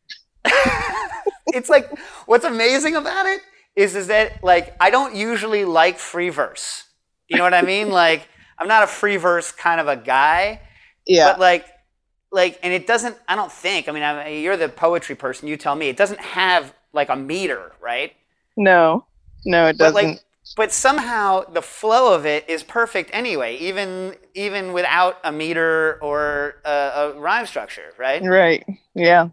it's 1.48 1.68
like 1.68 1.90
what's 2.26 2.44
amazing 2.44 2.94
about 2.96 3.26
it 3.26 3.40
is 3.74 3.96
is 3.96 4.06
that 4.06 4.42
like 4.44 4.74
I 4.80 4.90
don't 4.90 5.14
usually 5.14 5.64
like 5.64 5.98
free 5.98 6.30
verse. 6.30 6.84
You 7.28 7.36
know 7.36 7.44
what 7.44 7.54
I 7.54 7.62
mean? 7.62 7.90
like 7.90 8.28
I'm 8.58 8.68
not 8.68 8.84
a 8.84 8.86
free 8.86 9.16
verse 9.16 9.52
kind 9.52 9.80
of 9.80 9.88
a 9.88 9.96
guy. 9.96 10.60
Yeah. 11.06 11.32
But 11.32 11.40
like 11.40 11.66
like 12.32 12.58
and 12.62 12.72
it 12.72 12.86
doesn't 12.86 13.16
I 13.28 13.36
don't 13.36 13.52
think. 13.52 13.88
I 13.88 13.92
mean 13.92 14.02
I, 14.02 14.28
you're 14.28 14.56
the 14.56 14.68
poetry 14.68 15.14
person, 15.14 15.48
you 15.48 15.56
tell 15.56 15.74
me. 15.76 15.88
It 15.88 15.96
doesn't 15.96 16.20
have 16.20 16.74
like 16.92 17.08
a 17.08 17.16
meter, 17.16 17.72
right? 17.80 18.12
No, 18.56 19.04
no, 19.44 19.66
it 19.66 19.78
doesn't. 19.78 19.94
like 19.94 20.22
but 20.56 20.72
somehow 20.72 21.42
the 21.50 21.60
flow 21.62 22.14
of 22.14 22.24
it 22.24 22.48
is 22.48 22.62
perfect 22.62 23.10
anyway, 23.12 23.56
even 23.56 24.14
even 24.34 24.72
without 24.72 25.18
a 25.24 25.32
meter 25.32 25.98
or 26.00 26.56
a, 26.64 26.70
a 26.70 27.12
rhyme 27.20 27.46
structure, 27.46 27.92
right? 27.98 28.22
right. 28.22 28.64
Yeah. 28.94 29.30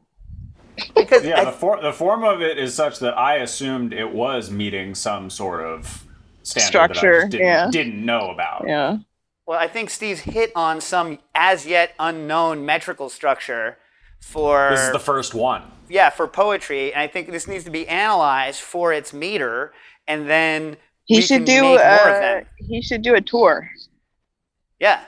Because 0.95 1.23
Yeah, 1.23 1.41
I- 1.41 1.45
the, 1.45 1.51
for, 1.51 1.79
the 1.81 1.93
form 1.93 2.23
of 2.23 2.41
it 2.41 2.57
is 2.57 2.73
such 2.73 2.99
that 2.99 3.15
I 3.17 3.35
assumed 3.37 3.93
it 3.93 4.11
was 4.11 4.49
meeting 4.49 4.95
some 4.95 5.29
sort 5.29 5.63
of 5.63 6.03
standard 6.41 6.73
that 6.73 6.91
I 6.91 6.93
Structure, 6.95 7.19
just 7.21 7.31
didn't, 7.31 7.45
yeah. 7.45 7.69
didn't 7.69 8.05
know 8.05 8.31
about. 8.31 8.65
Yeah. 8.67 8.97
Well, 9.45 9.59
I 9.59 9.67
think 9.67 9.89
Steve's 9.89 10.21
hit 10.21 10.51
on 10.55 10.79
some 10.81 11.19
as 11.35 11.65
yet 11.65 11.93
unknown 11.99 12.65
metrical 12.65 13.09
structure 13.09 13.77
for 14.21 14.69
This 14.71 14.81
is 14.81 14.91
the 14.93 14.99
first 14.99 15.33
one. 15.33 15.63
yeah 15.89 16.09
for 16.09 16.27
poetry, 16.27 16.93
and 16.93 17.01
I 17.01 17.07
think 17.07 17.29
this 17.31 17.47
needs 17.47 17.63
to 17.65 17.71
be 17.71 17.87
analyzed 17.87 18.61
for 18.61 18.93
its 18.93 19.11
meter, 19.13 19.73
and 20.07 20.29
then 20.29 20.77
He 21.05 21.17
we 21.17 21.21
should 21.21 21.45
can 21.45 21.45
do 21.45 21.61
make 21.61 21.79
more 21.79 22.09
of 22.09 22.23
uh, 22.23 22.41
he 22.57 22.81
should 22.81 23.01
do 23.01 23.15
a 23.15 23.21
tour. 23.21 23.69
Yeah, 24.79 25.01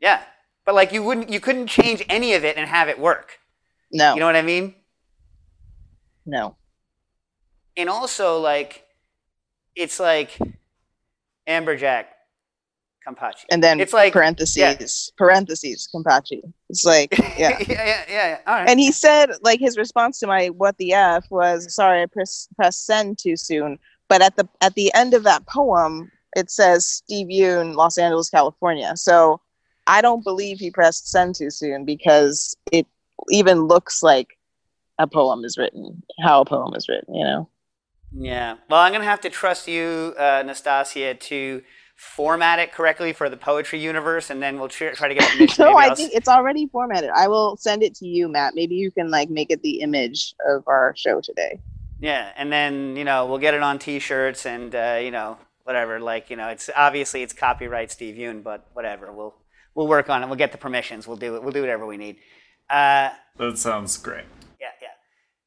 yeah, 0.00 0.22
but 0.64 0.74
like 0.76 0.92
you 0.92 1.02
wouldn't, 1.02 1.28
you 1.28 1.40
couldn't 1.40 1.66
change 1.66 2.04
any 2.08 2.34
of 2.34 2.44
it 2.44 2.56
and 2.56 2.68
have 2.68 2.88
it 2.88 2.98
work. 2.98 3.38
No. 3.92 4.14
You 4.14 4.20
know 4.20 4.26
what 4.26 4.36
I 4.36 4.42
mean? 4.42 4.74
no. 6.24 6.56
And 7.76 7.88
also, 7.88 8.38
like, 8.38 8.84
it's 9.74 9.98
like 9.98 10.38
amberjack, 11.48 12.04
kampachi, 13.06 13.44
And 13.50 13.62
then 13.62 13.80
it's 13.80 13.92
like 13.92 14.12
parentheses, 14.12 15.12
parentheses, 15.16 15.88
Kampachi. 15.94 16.42
It's 16.68 16.84
like, 16.84 17.16
yeah. 17.18 17.26
yeah, 17.36 17.56
yeah, 17.60 17.66
yeah, 17.68 18.04
yeah. 18.08 18.38
All 18.46 18.54
right. 18.54 18.68
and 18.68 18.78
he 18.80 18.92
said, 18.92 19.30
like, 19.42 19.60
his 19.60 19.76
response 19.76 20.18
to 20.20 20.26
my 20.26 20.48
"What 20.48 20.76
the 20.78 20.92
f" 20.92 21.24
was, 21.30 21.74
"Sorry, 21.74 22.02
I 22.02 22.06
press 22.06 22.48
pressed 22.56 22.86
send 22.86 23.18
too 23.18 23.36
soon." 23.36 23.78
But 24.08 24.22
at 24.22 24.36
the 24.36 24.48
at 24.60 24.74
the 24.74 24.92
end 24.94 25.14
of 25.14 25.24
that 25.24 25.46
poem, 25.46 26.10
it 26.36 26.50
says 26.50 26.86
Steve 26.86 27.28
Yoon, 27.28 27.74
Los 27.74 27.98
Angeles, 27.98 28.30
California. 28.30 28.92
So 28.96 29.40
I 29.86 30.00
don't 30.00 30.24
believe 30.24 30.58
he 30.58 30.70
pressed 30.70 31.10
send 31.10 31.34
too 31.34 31.50
soon 31.50 31.84
because 31.84 32.56
it 32.70 32.86
even 33.30 33.62
looks 33.62 34.02
like 34.02 34.38
a 34.98 35.06
poem 35.06 35.44
is 35.44 35.56
written, 35.56 36.02
how 36.22 36.42
a 36.42 36.44
poem 36.44 36.74
is 36.74 36.88
written. 36.88 37.14
You 37.14 37.24
know. 37.24 37.48
Yeah. 38.14 38.56
Well, 38.68 38.80
I'm 38.80 38.92
going 38.92 39.02
to 39.02 39.08
have 39.08 39.22
to 39.22 39.30
trust 39.30 39.66
you, 39.66 40.14
uh, 40.18 40.42
Nastassia, 40.42 41.18
to 41.18 41.62
format 42.02 42.58
it 42.58 42.72
correctly 42.72 43.12
for 43.12 43.28
the 43.30 43.36
poetry 43.36 43.78
universe, 43.78 44.28
and 44.30 44.42
then 44.42 44.58
we'll 44.58 44.68
tr- 44.68 44.90
try 44.90 45.08
to 45.08 45.14
get 45.14 45.30
permission. 45.32 45.64
No, 45.64 45.72
Maybe 45.74 45.84
I 45.84 45.88
I'll 45.90 45.94
think 45.94 46.12
it's 46.12 46.28
already 46.28 46.66
formatted. 46.66 47.10
I 47.14 47.28
will 47.28 47.56
send 47.56 47.82
it 47.82 47.94
to 47.96 48.06
you, 48.06 48.28
Matt. 48.28 48.54
Maybe 48.54 48.74
you 48.74 48.90
can 48.90 49.10
like 49.10 49.30
make 49.30 49.50
it 49.50 49.62
the 49.62 49.80
image 49.80 50.34
of 50.48 50.64
our 50.66 50.94
show 50.96 51.20
today. 51.20 51.60
Yeah, 52.00 52.32
and 52.36 52.52
then 52.52 52.96
you 52.96 53.04
know 53.04 53.26
we'll 53.26 53.38
get 53.38 53.54
it 53.54 53.62
on 53.62 53.78
T-shirts 53.78 54.44
and 54.46 54.74
uh, 54.74 54.98
you 55.00 55.10
know 55.12 55.38
whatever. 55.62 56.00
Like 56.00 56.28
you 56.30 56.36
know, 56.36 56.48
it's 56.48 56.68
obviously 56.74 57.22
it's 57.22 57.32
copyright 57.32 57.90
Steve 57.92 58.16
Yoon, 58.16 58.42
but 58.42 58.66
whatever. 58.72 59.12
We'll 59.12 59.34
we'll 59.74 59.86
work 59.86 60.10
on 60.10 60.22
it. 60.22 60.26
We'll 60.26 60.36
get 60.36 60.50
the 60.52 60.58
permissions. 60.58 61.06
We'll 61.06 61.16
do 61.16 61.36
it. 61.36 61.42
We'll 61.42 61.52
do 61.52 61.60
whatever 61.60 61.86
we 61.86 61.96
need. 61.96 62.16
Uh, 62.68 63.10
That 63.38 63.56
sounds 63.58 63.96
great. 63.98 64.24
yeah, 64.60 64.68
yeah. 64.82 64.88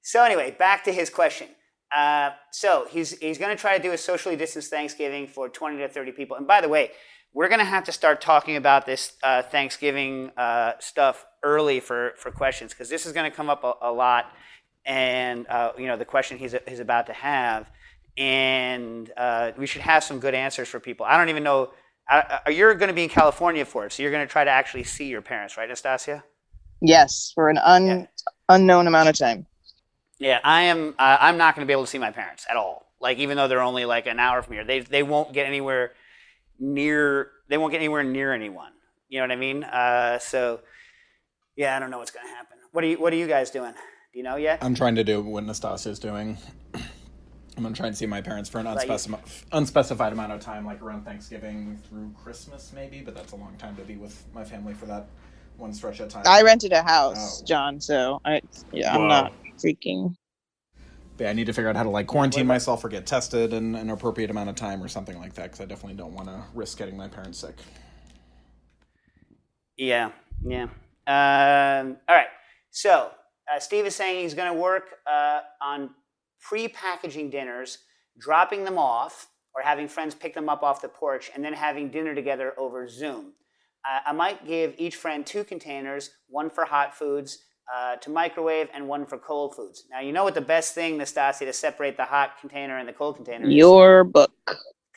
So 0.02 0.24
anyway, 0.24 0.56
back 0.58 0.84
to 0.86 0.92
his 0.94 1.10
question. 1.10 1.48
Uh, 1.96 2.32
so 2.52 2.88
he's 2.92 3.18
he's 3.20 3.38
going 3.38 3.56
to 3.56 3.62
try 3.62 3.78
to 3.78 3.84
do 3.84 3.94
a 3.94 3.98
socially 3.98 4.36
distanced 4.36 4.70
Thanksgiving 4.70 5.28
for 5.28 5.50
20 5.50 5.78
to 5.78 5.88
30 5.90 6.12
people. 6.12 6.38
And 6.38 6.46
by 6.48 6.62
the 6.62 6.70
way, 6.70 6.92
we're 7.34 7.48
going 7.48 7.60
to 7.60 7.66
have 7.66 7.86
to 7.86 7.92
start 7.94 8.22
talking 8.22 8.58
about 8.58 8.86
this 8.86 9.14
uh, 9.24 9.44
Thanksgiving 9.44 10.32
uh, 10.38 10.74
stuff 10.80 11.26
early 11.44 11.80
for 11.80 12.14
for 12.18 12.32
questions 12.32 12.74
because 12.74 12.90
this 12.90 13.06
is 13.06 13.14
going 13.14 13.30
to 13.30 13.36
come 13.36 13.50
up 13.50 13.64
a, 13.64 13.74
a 13.82 13.92
lot. 13.92 14.26
And 14.86 15.48
uh, 15.48 15.72
you 15.78 15.88
know 15.88 15.98
the 15.98 16.06
question 16.06 16.38
he's 16.38 16.56
he's 16.68 16.80
about 16.82 17.08
to 17.08 17.14
have, 17.14 17.70
and 18.18 19.12
uh, 19.18 19.52
we 19.58 19.66
should 19.66 19.82
have 19.82 20.04
some 20.04 20.20
good 20.20 20.36
answers 20.36 20.68
for 20.68 20.80
people. 20.80 21.06
I 21.06 21.18
don't 21.18 21.30
even 21.30 21.44
know. 21.44 21.72
You're 22.52 22.76
going 22.76 22.90
to 22.90 22.94
be 22.94 23.04
in 23.04 23.10
California 23.10 23.66
for 23.66 23.86
it, 23.86 23.94
so 23.94 24.04
you're 24.04 24.12
going 24.12 24.26
to 24.28 24.32
try 24.32 24.44
to 24.44 24.52
actually 24.52 24.84
see 24.84 25.08
your 25.08 25.24
parents, 25.24 25.58
right, 25.58 25.68
Nastassia? 25.70 26.22
Yes, 26.82 27.32
for 27.34 27.50
an 27.50 27.58
un 27.58 27.88
Yeah. 27.88 28.06
unknown 28.50 28.88
amount 28.88 29.10
of 29.10 29.18
time. 29.18 29.48
Yeah, 30.20 30.40
I 30.44 30.64
am. 30.64 30.96
Uh, 30.98 31.18
I'm 31.20 31.38
not 31.38 31.56
going 31.56 31.66
to 31.66 31.68
be 31.68 31.74
able 31.74 31.84
to 31.84 31.90
see 31.90 31.98
my 31.98 32.12
parents 32.12 32.46
at 32.50 32.58
all. 32.58 32.86
Like, 33.00 33.18
even 33.18 33.38
though 33.38 33.48
they're 33.48 33.62
only 33.62 33.86
like 33.86 34.08
an 34.08 34.20
hour 34.20 34.42
from 34.42 34.54
here, 34.54 34.64
they 34.64 34.80
they 34.80 35.04
won't 35.04 35.34
get 35.34 35.46
anywhere 35.46 35.92
near. 36.60 37.32
They 37.50 37.58
won't 37.58 37.72
get 37.72 37.80
anywhere 37.80 38.04
near 38.04 38.34
anyone. 38.34 38.72
You 39.10 39.20
know 39.20 39.26
what 39.26 39.32
I 39.32 39.36
mean? 39.36 39.64
Uh, 39.64 40.20
so, 40.20 40.62
yeah, 41.56 41.76
I 41.76 41.80
don't 41.80 41.92
know 41.92 42.00
what's 42.00 42.12
going 42.12 42.26
to 42.26 42.34
happen. 42.34 42.58
What 42.72 42.84
are 42.84 42.88
you 42.88 42.98
What 42.98 43.14
are 43.14 43.18
you 43.18 43.28
guys 43.28 43.52
doing? 43.52 43.74
Do 43.74 44.20
you 44.20 44.24
know 44.24 44.38
yet? 44.38 44.60
I'm 44.62 44.76
trying 44.76 44.96
to 44.96 45.04
do 45.04 45.22
what 45.22 45.44
Nastassia's 45.44 46.00
doing. 46.00 46.38
I'm 47.58 47.64
gonna 47.64 47.76
try 47.76 47.88
and 47.88 47.98
see 47.98 48.06
my 48.06 48.22
parents 48.22 48.50
for 48.50 48.60
an 48.60 48.68
unspecified, 48.68 49.24
unspecified 49.54 50.12
amount 50.12 50.34
of 50.34 50.42
time, 50.42 50.66
like 50.66 50.82
around 50.82 51.06
Thanksgiving 51.06 51.80
through 51.88 52.12
Christmas, 52.22 52.74
maybe. 52.76 53.02
But 53.02 53.16
that's 53.16 53.32
a 53.32 53.38
long 53.38 53.56
time 53.58 53.78
to 53.78 53.84
be 53.84 53.96
with 53.96 54.26
my 54.34 54.44
family 54.44 54.74
for 54.74 54.86
that 54.88 55.08
one 55.58 55.74
stretch 55.74 56.00
of 56.00 56.10
time. 56.10 56.24
I 56.28 56.42
rented 56.42 56.72
a 56.72 56.82
house, 56.84 57.42
Oh. 57.42 57.46
John. 57.46 57.80
So 57.80 58.22
I 58.26 58.42
yeah, 58.72 58.96
I'm 58.96 59.08
not 59.08 59.34
freaking. 59.58 60.16
But 61.18 61.26
yeah, 61.26 61.30
I 61.30 61.34
need 61.34 61.46
to 61.46 61.54
figure 61.54 61.70
out 61.70 61.78
how 61.78 61.84
to 61.84 61.90
like 61.90 62.08
quarantine 62.08 62.46
myself 62.46 62.84
or 62.84 62.90
get 62.90 63.06
tested 63.06 63.54
in 63.54 63.74
an 63.76 63.90
appropriate 63.90 64.30
amount 64.30 64.50
of 64.50 64.56
time 64.56 64.84
or 64.84 64.90
something 64.90 65.18
like 65.18 65.34
that 65.36 65.44
because 65.44 65.62
I 65.62 65.66
definitely 65.66 65.96
don't 65.96 66.14
want 66.14 66.28
to 66.28 66.44
risk 66.54 66.78
getting 66.78 66.98
my 66.98 67.08
parents 67.08 67.40
sick. 67.40 67.56
Yeah, 69.78 70.12
yeah. 70.46 70.64
Um, 71.08 71.98
all 72.08 72.16
right. 72.16 72.28
So 72.72 73.12
uh, 73.54 73.60
Steve 73.60 73.86
is 73.86 73.96
saying 73.96 74.24
he's 74.24 74.34
going 74.34 74.54
to 74.54 74.60
work 74.60 74.96
uh, 75.10 75.42
on 75.62 75.92
pre-packaging 76.42 77.30
dinners, 77.30 77.80
dropping 78.18 78.64
them 78.66 78.78
off, 78.78 79.28
or 79.54 79.62
having 79.62 79.88
friends 79.88 80.14
pick 80.16 80.34
them 80.34 80.50
up 80.50 80.64
off 80.64 80.82
the 80.82 80.90
porch, 80.90 81.32
and 81.34 81.44
then 81.44 81.54
having 81.54 81.90
dinner 81.90 82.14
together 82.14 82.54
over 82.58 82.88
Zoom. 82.90 83.34
Uh, 83.90 84.00
I 84.08 84.12
might 84.14 84.46
give 84.48 84.74
each 84.78 84.96
friend 84.96 85.26
two 85.26 85.44
containers, 85.44 86.12
one 86.28 86.50
for 86.50 86.66
hot 86.66 86.96
foods 86.96 87.40
uh, 87.76 87.96
to 87.98 88.10
microwave, 88.10 88.70
and 88.74 88.88
one 88.88 89.06
for 89.06 89.18
cold 89.18 89.56
foods. 89.56 89.84
Now 89.92 90.00
you 90.00 90.12
know 90.12 90.24
what 90.24 90.34
the 90.36 90.42
best 90.42 90.74
thing, 90.74 90.98
Nastassia, 90.98 91.46
to 91.46 91.54
separate 91.54 91.98
the 91.98 92.06
hot 92.06 92.40
container 92.40 92.78
and 92.78 92.88
the 92.88 92.94
cold 92.94 93.16
container 93.16 93.48
is 93.48 93.54
Your 93.54 94.04
book. 94.04 94.32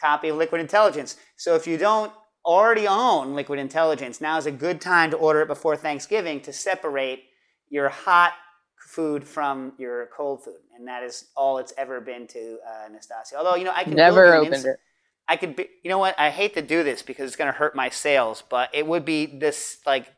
copy 0.01 0.28
of 0.28 0.36
Liquid 0.36 0.61
Intelligence. 0.61 1.16
So 1.36 1.55
if 1.55 1.66
you 1.66 1.76
don't 1.76 2.12
already 2.45 2.86
own 2.86 3.34
Liquid 3.34 3.59
Intelligence, 3.59 4.20
now 4.20 4.39
is 4.39 4.47
a 4.47 4.53
good 4.53 4.80
time 4.80 5.11
to 5.11 5.16
order 5.16 5.43
it 5.43 5.49
before 5.49 5.76
Thanksgiving 5.76 6.41
to 6.43 6.53
separate 6.53 7.24
your 7.68 7.89
hot 7.89 8.32
food 8.78 9.22
from 9.24 9.72
your 9.78 10.09
cold 10.16 10.43
food. 10.43 10.61
And 10.76 10.89
that 10.89 11.03
is 11.03 11.26
all 11.36 11.59
it's 11.59 11.74
ever 11.76 12.01
been 12.01 12.26
to 12.28 12.59
uh, 12.66 12.89
Nastassia. 12.89 13.36
Although, 13.36 13.57
you 13.57 13.64
know, 13.64 13.72
I 13.74 13.84
can 13.84 13.95
Never 13.95 14.34
opened 14.34 14.64
it. 14.64 14.80
I 15.29 15.37
could 15.37 15.57
be, 15.57 15.68
you 15.83 15.91
know 15.91 15.99
what? 15.99 16.18
I 16.18 16.31
hate 16.31 16.55
to 16.55 16.62
do 16.62 16.83
this 16.83 17.03
because 17.03 17.26
it's 17.26 17.37
going 17.37 17.53
to 17.53 17.59
hurt 17.59 17.76
my 17.76 17.91
sales, 17.91 18.43
but 18.49 18.70
it 18.72 18.87
would 18.87 19.05
be 19.05 19.26
this 19.26 19.79
like 19.85 20.12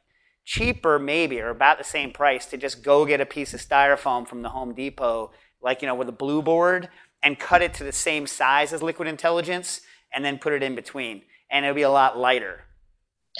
cheaper 0.44 0.98
maybe 0.98 1.40
or 1.40 1.50
about 1.50 1.78
the 1.78 1.84
same 1.84 2.12
price 2.12 2.46
to 2.46 2.56
just 2.56 2.82
go 2.82 3.04
get 3.04 3.20
a 3.20 3.26
piece 3.26 3.52
of 3.52 3.60
styrofoam 3.60 4.26
from 4.26 4.42
the 4.42 4.50
Home 4.50 4.72
Depot, 4.72 5.32
like 5.60 5.82
you 5.82 5.88
know 5.88 5.94
with 5.96 6.08
a 6.08 6.12
blue 6.12 6.42
board, 6.42 6.88
and 7.22 7.38
cut 7.38 7.60
it 7.60 7.74
to 7.74 7.84
the 7.84 7.92
same 7.92 8.26
size 8.26 8.72
as 8.72 8.82
Liquid 8.82 9.08
Intelligence, 9.08 9.80
and 10.14 10.24
then 10.24 10.38
put 10.38 10.52
it 10.52 10.62
in 10.62 10.76
between, 10.76 11.22
and 11.50 11.64
it'll 11.64 11.74
be 11.74 11.82
a 11.82 11.90
lot 11.90 12.16
lighter. 12.16 12.64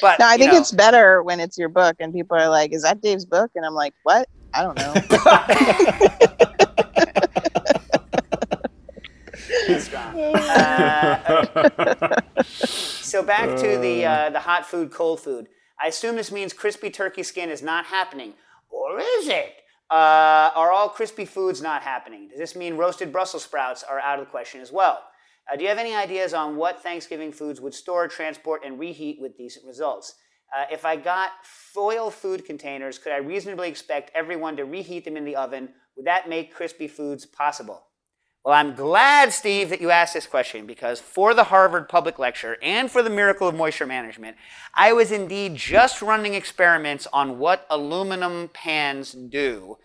But 0.01 0.19
No, 0.19 0.27
I 0.27 0.37
think 0.37 0.53
know, 0.53 0.59
it's 0.59 0.73
better 0.73 1.23
when 1.23 1.41
it's 1.41 1.57
your 1.57 1.69
book 1.69 1.97
and 2.01 2.13
people 2.13 2.37
are 2.37 2.49
like, 2.49 2.73
"Is 2.73 2.83
that 2.83 3.01
Dave's 3.01 3.25
book?" 3.25 3.51
And 3.55 3.65
I'm 3.65 3.75
like, 3.75 3.95
"What? 4.03 4.29
I 4.55 4.63
don't 4.63 4.77
know." 4.77 6.47
Uh, 10.51 12.45
so 12.45 13.23
back 13.23 13.57
to 13.59 13.79
the 13.79 14.05
uh, 14.05 14.31
the 14.31 14.41
hot 14.41 14.67
food, 14.67 14.91
cold 14.91 15.21
food. 15.21 15.49
I 15.81 15.89
assume 15.89 16.17
this 16.17 16.33
means 16.33 16.53
crispy 16.53 16.91
turkey 16.91 17.23
skin 17.23 17.51
is 17.51 17.63
not 17.63 17.87
happening, 17.87 18.35
or 18.71 18.99
is 19.01 19.29
it? 19.29 19.55
Uh, 19.91 20.51
are 20.55 20.71
all 20.71 20.89
crispy 20.89 21.25
foods 21.25 21.61
not 21.61 21.83
happening? 21.83 22.29
Does 22.29 22.39
this 22.39 22.55
mean 22.55 22.77
roasted 22.77 23.11
Brussels 23.13 23.45
sprouts 23.45 23.83
are 23.83 23.99
out 23.99 24.19
of 24.21 24.27
the 24.27 24.31
question 24.31 24.61
as 24.61 24.71
well? 24.71 25.03
Uh, 25.51 25.57
do 25.57 25.63
you 25.63 25.69
have 25.69 25.79
any 25.79 25.95
ideas 25.95 26.33
on 26.33 26.57
what 26.57 26.81
Thanksgiving 26.83 27.33
foods 27.33 27.61
would 27.61 27.75
store, 27.75 28.07
transport, 28.07 28.63
and 28.65 28.79
reheat 28.79 29.21
with 29.21 29.37
decent 29.37 29.67
results? 29.67 30.15
Uh, 30.57 30.65
if 30.71 30.85
I 30.85 30.97
got 30.97 31.31
foil 31.45 32.11
food 32.11 32.45
containers, 32.45 32.99
could 32.99 33.13
I 33.13 33.19
reasonably 33.19 33.69
expect 33.69 34.11
everyone 34.15 34.57
to 34.57 34.65
reheat 34.65 35.05
them 35.05 35.17
in 35.17 35.25
the 35.25 35.37
oven? 35.37 35.71
Would 35.97 36.07
that 36.07 36.29
make 36.29 36.55
crispy 36.55 36.87
foods 36.87 37.27
possible? 37.27 37.83
Well, 38.45 38.55
I'm 38.55 38.75
glad, 38.75 39.35
Steve, 39.35 39.69
that 39.69 39.83
you 39.83 39.91
asked 39.91 40.15
this 40.15 40.27
question 40.27 40.65
because 40.65 40.99
for 40.99 41.35
the 41.35 41.45
Harvard 41.45 41.91
Public 41.91 42.19
Lecture 42.19 42.57
and 42.63 42.91
for 42.91 43.03
the 43.03 43.11
Miracle 43.11 43.47
of 43.47 43.55
Moisture 43.55 43.85
Management, 43.85 44.39
I 44.73 44.95
was 44.95 45.13
indeed 45.13 45.57
just 45.57 46.01
running 46.01 46.33
experiments 46.33 47.07
on 47.13 47.39
what 47.39 47.67
aluminum 47.69 48.49
pans 48.55 49.13
do 49.13 49.77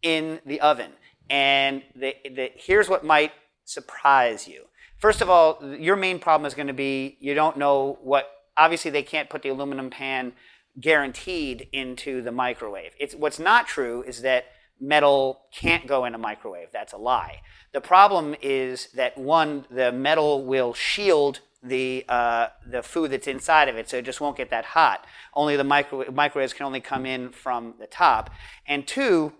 in 0.00 0.38
the 0.46 0.60
oven. 0.60 0.92
And 1.28 1.82
the, 1.96 2.14
the, 2.24 2.52
here's 2.54 2.88
what 2.88 3.04
might 3.04 3.32
surprise 3.64 4.46
you. 4.46 4.66
First 4.98 5.20
of 5.20 5.28
all, 5.28 5.58
your 5.76 5.96
main 5.96 6.20
problem 6.20 6.46
is 6.46 6.54
going 6.54 6.68
to 6.68 6.72
be 6.72 7.16
you 7.18 7.34
don't 7.34 7.56
know 7.56 7.98
what, 8.00 8.30
obviously, 8.56 8.92
they 8.92 9.02
can't 9.02 9.28
put 9.28 9.42
the 9.42 9.48
aluminum 9.48 9.90
pan 9.90 10.34
guaranteed 10.80 11.66
into 11.72 12.22
the 12.22 12.30
microwave. 12.30 12.92
It's, 13.00 13.16
what's 13.16 13.40
not 13.40 13.66
true 13.66 14.04
is 14.04 14.22
that 14.22 14.44
metal 14.80 15.42
can't 15.52 15.86
go 15.86 16.04
in 16.04 16.14
a 16.14 16.18
microwave. 16.18 16.68
That's 16.72 16.92
a 16.92 16.96
lie. 16.98 17.40
The 17.72 17.80
problem 17.80 18.34
is 18.40 18.88
that 18.94 19.16
one, 19.18 19.66
the 19.70 19.92
metal 19.92 20.44
will 20.44 20.74
shield 20.74 21.40
the 21.62 22.04
uh, 22.08 22.48
the 22.66 22.82
food 22.82 23.10
that's 23.10 23.26
inside 23.26 23.68
of 23.68 23.76
it, 23.76 23.88
so 23.88 23.96
it 23.96 24.04
just 24.04 24.20
won't 24.20 24.36
get 24.36 24.50
that 24.50 24.64
hot. 24.66 25.06
Only 25.32 25.56
the 25.56 25.64
micro- 25.64 26.10
microwaves 26.10 26.52
can 26.52 26.66
only 26.66 26.80
come 26.80 27.06
in 27.06 27.30
from 27.30 27.74
the 27.78 27.86
top. 27.86 28.30
And 28.66 28.86
two, 28.86 29.32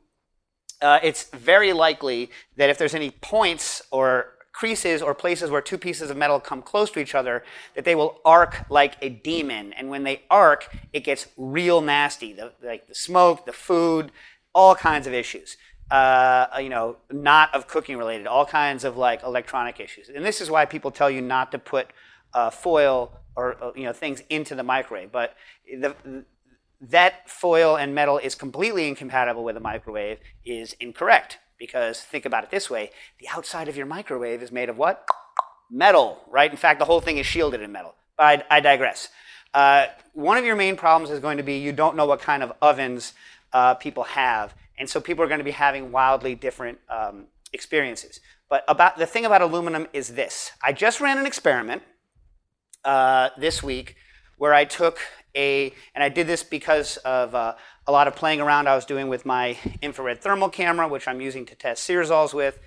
uh, 0.81 1.01
it's 1.03 1.25
very 1.25 1.73
likely 1.73 2.31
that 2.57 2.71
if 2.71 2.79
there's 2.79 2.95
any 2.95 3.11
points 3.11 3.83
or 3.91 4.35
creases 4.53 5.03
or 5.03 5.15
places 5.15 5.51
where 5.51 5.61
two 5.61 5.77
pieces 5.77 6.11
of 6.11 6.17
metal 6.17 6.39
come 6.41 6.63
close 6.63 6.91
to 6.93 7.01
each 7.01 7.15
other, 7.15 7.45
that 7.75 7.85
they 7.85 7.95
will 7.95 8.21
arc 8.25 8.65
like 8.71 8.97
a 9.03 9.09
demon. 9.09 9.73
And 9.73 9.91
when 9.91 10.05
they 10.05 10.23
arc, 10.31 10.75
it 10.93 11.01
gets 11.01 11.27
real 11.37 11.81
nasty. 11.81 12.33
The, 12.33 12.53
like 12.63 12.87
the 12.87 12.95
smoke, 12.95 13.47
the 13.47 13.53
food, 13.53 14.13
all 14.55 14.75
kinds 14.75 15.07
of 15.07 15.13
issues. 15.13 15.57
Uh, 15.91 16.47
you 16.61 16.71
know, 16.71 16.97
not 17.11 17.55
of 17.55 17.69
cooking 17.69 17.99
related, 17.99 18.27
all 18.27 18.47
kinds 18.47 18.85
of 18.85 18.97
like 18.97 19.23
electronic 19.23 19.81
issues. 19.81 20.09
And 20.09 20.25
this 20.25 20.41
is 20.41 20.51
why 20.51 20.65
people 20.65 20.91
tell 20.91 21.11
you 21.11 21.21
not 21.21 21.53
to 21.53 21.59
put 21.59 21.89
uh, 22.33 22.51
foil 22.51 23.13
or 23.37 23.63
uh, 23.63 23.73
you 23.77 23.85
know 23.85 23.93
things 23.93 24.23
into 24.31 24.55
the 24.55 24.63
microwave. 24.63 25.13
But 25.13 25.35
the, 25.67 25.95
that 26.81 27.29
foil 27.29 27.77
and 27.77 27.95
metal 27.95 28.19
is 28.19 28.35
completely 28.35 28.89
incompatible 28.89 29.45
with 29.45 29.57
a 29.57 29.61
microwave 29.61 30.19
is 30.45 30.75
incorrect 30.81 31.39
because 31.59 32.01
think 32.01 32.25
about 32.25 32.45
it 32.45 32.51
this 32.51 32.71
way: 32.71 32.91
the 33.21 33.29
outside 33.29 33.69
of 33.69 33.77
your 33.77 33.87
microwave 33.87 34.43
is 34.43 34.51
made 34.51 34.71
of 34.71 34.79
what? 34.79 35.07
Metal, 35.71 36.23
right? 36.31 36.51
In 36.51 36.57
fact, 36.57 36.79
the 36.79 36.85
whole 36.87 37.01
thing 37.01 37.19
is 37.19 37.27
shielded 37.27 37.61
in 37.61 37.73
metal. 37.73 37.95
But 38.17 38.47
I, 38.51 38.57
I 38.57 38.61
digress. 38.61 39.09
Uh, 39.53 39.87
one 40.15 40.37
of 40.37 40.45
your 40.45 40.57
main 40.57 40.77
problems 40.77 41.11
is 41.11 41.21
going 41.21 41.37
to 41.37 41.43
be 41.43 41.59
you 41.59 41.73
don't 41.73 41.97
know 41.97 42.07
what 42.07 42.21
kind 42.21 42.43
of 42.43 42.53
ovens 42.61 43.13
uh, 43.55 43.75
people 43.75 44.03
have. 44.03 44.55
And 44.79 44.91
so 44.91 45.01
people 45.01 45.25
are 45.25 45.29
going 45.29 45.39
to 45.39 45.45
be 45.45 45.53
having 45.53 45.93
wildly 45.93 46.35
different 46.35 46.79
um, 46.91 47.29
experiences. 47.53 48.21
But 48.51 48.65
about 48.69 48.99
the 48.99 49.07
thing 49.07 49.25
about 49.25 49.41
aluminum 49.41 49.87
is 49.93 50.09
this: 50.09 50.51
I 50.63 50.73
just 50.73 51.01
ran 51.01 51.17
an 51.17 51.27
experiment 51.27 51.83
uh, 52.85 53.31
this 53.39 53.63
week 53.63 53.97
where 54.37 54.53
I 54.53 54.65
took 54.65 54.99
a, 55.35 55.73
and 55.95 56.05
I 56.05 56.09
did 56.09 56.27
this 56.27 56.43
because 56.43 56.97
of 56.99 57.35
uh, 57.35 57.55
a 57.87 57.93
lot 57.93 58.09
of 58.09 58.17
playing 58.17 58.41
around 58.41 58.69
I 58.69 58.75
was 58.75 58.85
doing 58.85 59.09
with 59.09 59.25
my 59.25 59.57
infrared 59.81 60.21
thermal 60.21 60.49
camera, 60.49 60.87
which 60.89 61.09
I'm 61.09 61.21
using 61.21 61.47
to 61.47 61.55
test 61.55 61.89
Searzalls 61.89 62.35
with, 62.35 62.59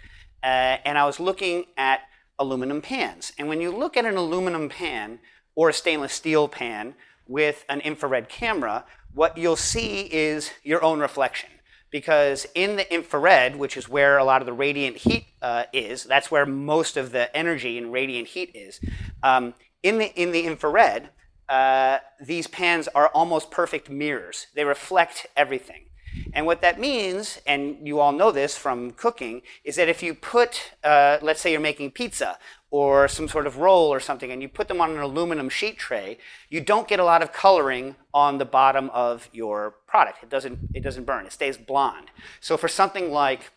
uh, 0.44 0.78
and 0.86 0.98
I 0.98 1.06
was 1.06 1.20
looking 1.20 1.66
at 1.78 2.02
aluminum 2.40 2.82
pans. 2.82 3.34
And 3.38 3.48
when 3.48 3.62
you 3.62 3.72
look 3.72 3.98
at 3.98 4.06
an 4.06 4.16
aluminum 4.16 4.70
pan 4.70 5.20
or 5.56 5.70
a 5.70 5.74
stainless 5.74 6.14
steel 6.14 6.48
pan 6.48 6.96
with 7.28 7.66
an 7.70 7.82
infrared 7.82 8.30
camera, 8.30 8.86
what 9.14 9.38
you'll 9.38 9.56
see 9.56 10.02
is 10.02 10.52
your 10.64 10.84
own 10.84 11.00
reflection. 11.00 11.50
Because 11.90 12.46
in 12.54 12.76
the 12.76 12.94
infrared, 12.94 13.56
which 13.56 13.78
is 13.78 13.88
where 13.88 14.18
a 14.18 14.24
lot 14.24 14.42
of 14.42 14.46
the 14.46 14.54
radiant 14.54 14.98
heat 14.98 15.28
uh, 15.42 15.64
is, 15.72 16.04
that's 16.04 16.30
where 16.30 16.46
most 16.46 16.98
of 16.98 17.12
the 17.12 17.36
energy 17.36 17.78
in 17.78 17.92
radiant 17.92 18.28
heat 18.28 18.52
is. 18.54 18.80
Um, 19.24 19.54
in, 19.84 19.98
the, 19.98 20.08
in 20.22 20.32
the 20.32 20.42
infrared, 20.42 21.10
uh, 21.48 22.00
these 22.20 22.48
pans 22.48 22.90
are 22.90 23.08
almost 23.10 23.52
perfect 23.52 23.90
mirrors. 23.90 24.48
They 24.54 24.66
reflect 24.66 25.28
everything. 25.36 25.86
And 26.34 26.46
what 26.46 26.62
that 26.62 26.80
means, 26.80 27.40
and 27.46 27.88
you 27.88 28.00
all 28.00 28.12
know 28.12 28.32
this 28.32 28.58
from 28.58 28.92
cooking, 28.92 29.42
is 29.64 29.76
that 29.76 29.90
if 29.90 30.04
you 30.04 30.14
put, 30.14 30.72
uh, 30.84 31.18
let's 31.22 31.42
say 31.42 31.52
you're 31.52 31.62
making 31.62 31.92
pizza 31.92 32.38
or 32.70 33.08
some 33.08 33.28
sort 33.28 33.48
of 33.48 33.58
roll 33.58 33.88
or 33.88 34.00
something, 34.00 34.32
and 34.32 34.42
you 34.42 34.50
put 34.50 34.68
them 34.68 34.82
on 34.82 34.92
an 34.92 35.00
aluminum 35.00 35.50
sheet 35.50 35.78
tray, 35.78 36.18
you 36.50 36.60
don't 36.60 36.88
get 36.88 37.00
a 37.00 37.04
lot 37.04 37.22
of 37.22 37.32
coloring 37.32 37.96
on 38.14 38.38
the 38.38 38.46
bottom 38.46 38.90
of 38.92 39.30
your 39.32 39.76
product. 39.88 40.22
It 40.24 40.30
doesn't, 40.30 40.60
it 40.74 40.84
doesn't 40.84 41.06
burn, 41.06 41.26
it 41.26 41.32
stays 41.32 41.58
blonde. 41.58 42.12
So 42.42 42.58
for 42.58 42.68
something 42.68 43.12
like 43.12 43.52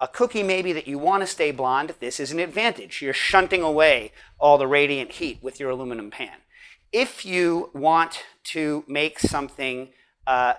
a 0.00 0.08
cookie 0.08 0.42
maybe 0.42 0.72
that 0.72 0.86
you 0.86 0.98
want 0.98 1.22
to 1.22 1.26
stay 1.26 1.50
blonde, 1.50 1.94
this 2.00 2.20
is 2.20 2.30
an 2.32 2.38
advantage. 2.38 3.02
You're 3.02 3.12
shunting 3.12 3.62
away 3.62 4.12
all 4.38 4.58
the 4.58 4.66
radiant 4.66 5.12
heat 5.12 5.38
with 5.42 5.58
your 5.58 5.70
aluminum 5.70 6.10
pan. 6.10 6.38
If 6.92 7.24
you 7.24 7.70
want 7.74 8.24
to 8.44 8.84
make 8.86 9.18
something 9.18 9.90
uh, 10.26 10.54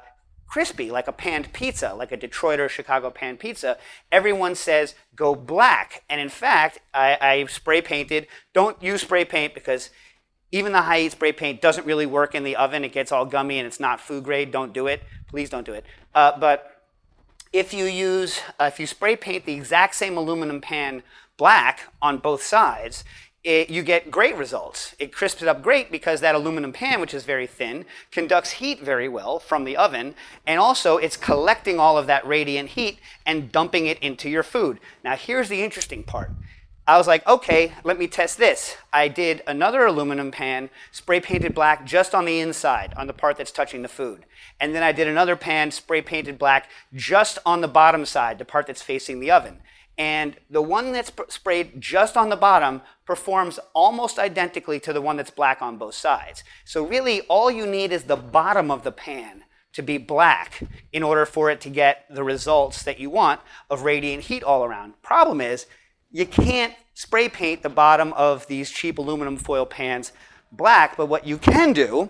crispy, 0.49 0.89
like 0.89 1.07
a 1.07 1.13
panned 1.13 1.53
pizza, 1.53 1.93
like 1.93 2.11
a 2.11 2.17
Detroit 2.17 2.59
or 2.59 2.67
Chicago 2.67 3.09
panned 3.11 3.39
pizza, 3.39 3.77
everyone 4.11 4.55
says 4.55 4.95
go 5.15 5.35
black. 5.35 6.03
And 6.09 6.19
in 6.19 6.29
fact, 6.29 6.79
I, 6.93 7.17
I 7.21 7.45
spray 7.45 7.81
painted. 7.81 8.27
Don't 8.53 8.81
use 8.81 9.01
spray 9.01 9.23
paint 9.23 9.53
because 9.53 9.91
even 10.51 10.71
the 10.71 10.81
high 10.81 11.01
heat 11.01 11.11
spray 11.11 11.31
paint 11.31 11.61
doesn't 11.61 11.85
really 11.85 12.07
work 12.07 12.33
in 12.33 12.43
the 12.43 12.55
oven. 12.55 12.83
It 12.83 12.91
gets 12.91 13.11
all 13.11 13.25
gummy 13.25 13.59
and 13.59 13.67
it's 13.67 13.79
not 13.79 14.01
food 14.01 14.23
grade. 14.23 14.51
Don't 14.51 14.73
do 14.73 14.87
it. 14.87 15.03
Please 15.27 15.49
don't 15.49 15.65
do 15.65 15.73
it. 15.73 15.85
Uh, 16.15 16.37
but 16.39 16.83
if 17.53 17.73
you 17.73 17.85
use, 17.85 18.41
uh, 18.59 18.65
if 18.65 18.79
you 18.79 18.87
spray 18.87 19.15
paint 19.15 19.45
the 19.45 19.53
exact 19.53 19.93
same 19.95 20.17
aluminum 20.17 20.61
pan 20.61 21.03
black 21.37 21.81
on 22.01 22.17
both 22.17 22.41
sides, 22.41 23.03
it, 23.43 23.69
you 23.69 23.83
get 23.83 24.11
great 24.11 24.35
results. 24.35 24.95
It 24.99 25.13
crisps 25.13 25.41
it 25.41 25.47
up 25.47 25.61
great 25.61 25.91
because 25.91 26.19
that 26.21 26.35
aluminum 26.35 26.73
pan, 26.73 26.99
which 26.99 27.13
is 27.13 27.23
very 27.23 27.47
thin, 27.47 27.85
conducts 28.11 28.51
heat 28.51 28.81
very 28.81 29.07
well 29.07 29.39
from 29.39 29.63
the 29.63 29.77
oven, 29.77 30.15
and 30.45 30.59
also 30.59 30.97
it's 30.97 31.15
collecting 31.15 31.79
all 31.79 31.97
of 31.97 32.07
that 32.07 32.27
radiant 32.27 32.71
heat 32.71 32.99
and 33.25 33.51
dumping 33.51 33.85
it 33.85 33.99
into 33.99 34.29
your 34.29 34.43
food. 34.43 34.79
Now, 35.03 35.15
here's 35.15 35.47
the 35.47 35.63
interesting 35.63 36.03
part. 36.03 36.31
I 36.85 36.97
was 36.97 37.05
like, 37.07 37.25
okay, 37.27 37.73
let 37.83 37.99
me 37.99 38.07
test 38.07 38.39
this. 38.39 38.75
I 38.91 39.09
did 39.09 39.43
another 39.45 39.85
aluminum 39.85 40.31
pan, 40.31 40.71
spray 40.91 41.19
painted 41.19 41.53
black 41.53 41.85
just 41.85 42.15
on 42.15 42.25
the 42.25 42.39
inside, 42.39 42.95
on 42.97 43.05
the 43.05 43.13
part 43.13 43.37
that's 43.37 43.51
touching 43.51 43.83
the 43.83 43.87
food. 43.87 44.25
And 44.59 44.73
then 44.73 44.81
I 44.81 44.91
did 44.91 45.07
another 45.07 45.35
pan, 45.35 45.69
spray 45.69 46.01
painted 46.01 46.39
black 46.39 46.67
just 46.95 47.37
on 47.45 47.61
the 47.61 47.67
bottom 47.67 48.05
side, 48.05 48.39
the 48.39 48.43
part 48.43 48.65
that's 48.65 48.81
facing 48.81 49.19
the 49.19 49.29
oven. 49.29 49.59
And 49.99 50.37
the 50.49 50.61
one 50.61 50.93
that's 50.93 51.09
sp- 51.11 51.27
sprayed 51.29 51.81
just 51.81 52.15
on 52.15 52.29
the 52.29 52.37
bottom 52.37 52.81
performs 53.05 53.59
almost 53.75 54.17
identically 54.17 54.79
to 54.79 54.93
the 54.93 55.01
one 55.01 55.17
that's 55.17 55.29
black 55.29 55.61
on 55.61 55.77
both 55.77 55.93
sides. 55.93 56.43
So, 56.63 56.85
really, 56.85 57.21
all 57.23 57.51
you 57.51 57.67
need 57.67 57.91
is 57.91 58.05
the 58.05 58.15
bottom 58.15 58.71
of 58.71 58.83
the 58.83 58.93
pan 58.93 59.43
to 59.73 59.83
be 59.83 59.97
black 59.97 60.63
in 60.93 61.03
order 61.03 61.25
for 61.25 61.51
it 61.51 61.59
to 61.61 61.69
get 61.69 62.05
the 62.09 62.23
results 62.23 62.81
that 62.83 62.99
you 62.99 63.09
want 63.09 63.41
of 63.69 63.83
radiant 63.83 64.23
heat 64.23 64.41
all 64.41 64.63
around. 64.63 64.99
Problem 65.01 65.41
is, 65.41 65.65
you 66.09 66.25
can't 66.25 66.73
spray 66.93 67.27
paint 67.27 67.61
the 67.61 67.69
bottom 67.69 68.13
of 68.13 68.47
these 68.47 68.71
cheap 68.71 68.97
aluminum 68.97 69.35
foil 69.35 69.65
pans 69.65 70.13
black, 70.51 70.95
but 70.95 71.07
what 71.07 71.27
you 71.27 71.37
can 71.37 71.73
do 71.73 72.09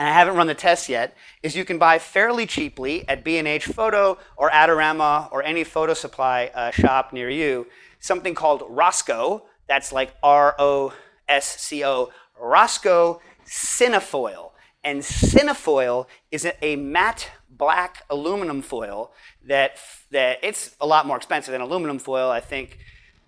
and 0.00 0.08
I 0.08 0.12
haven't 0.12 0.34
run 0.34 0.46
the 0.46 0.54
test 0.54 0.88
yet, 0.88 1.14
is 1.42 1.54
you 1.54 1.66
can 1.66 1.76
buy 1.78 1.98
fairly 1.98 2.46
cheaply 2.46 3.06
at 3.06 3.22
B&H 3.22 3.66
Photo 3.66 4.16
or 4.34 4.48
Adorama 4.48 5.30
or 5.30 5.42
any 5.42 5.62
photo 5.62 5.92
supply 5.92 6.50
uh, 6.54 6.70
shop 6.70 7.12
near 7.12 7.28
you 7.28 7.66
something 7.98 8.34
called 8.34 8.62
Rosco. 8.66 9.42
That's 9.68 9.92
like 9.92 10.14
R 10.22 10.56
O 10.58 10.94
S 11.28 11.60
C 11.60 11.84
O, 11.84 12.10
Rosco 12.40 13.20
Cinefoil. 13.44 14.52
And 14.82 15.02
cinefoil 15.02 16.06
is 16.30 16.46
a, 16.46 16.64
a 16.64 16.76
matte 16.76 17.30
black 17.50 18.04
aluminum 18.08 18.62
foil 18.62 19.12
that 19.46 19.76
that 20.12 20.38
it's 20.42 20.74
a 20.80 20.86
lot 20.86 21.04
more 21.04 21.18
expensive 21.18 21.52
than 21.52 21.60
aluminum 21.60 21.98
foil. 21.98 22.30
I 22.30 22.40
think 22.40 22.78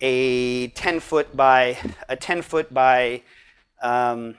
a 0.00 0.68
10 0.68 1.00
foot 1.00 1.36
by 1.36 1.76
a 2.08 2.16
10 2.16 2.40
foot 2.40 2.72
by 2.72 3.20
um, 3.82 4.36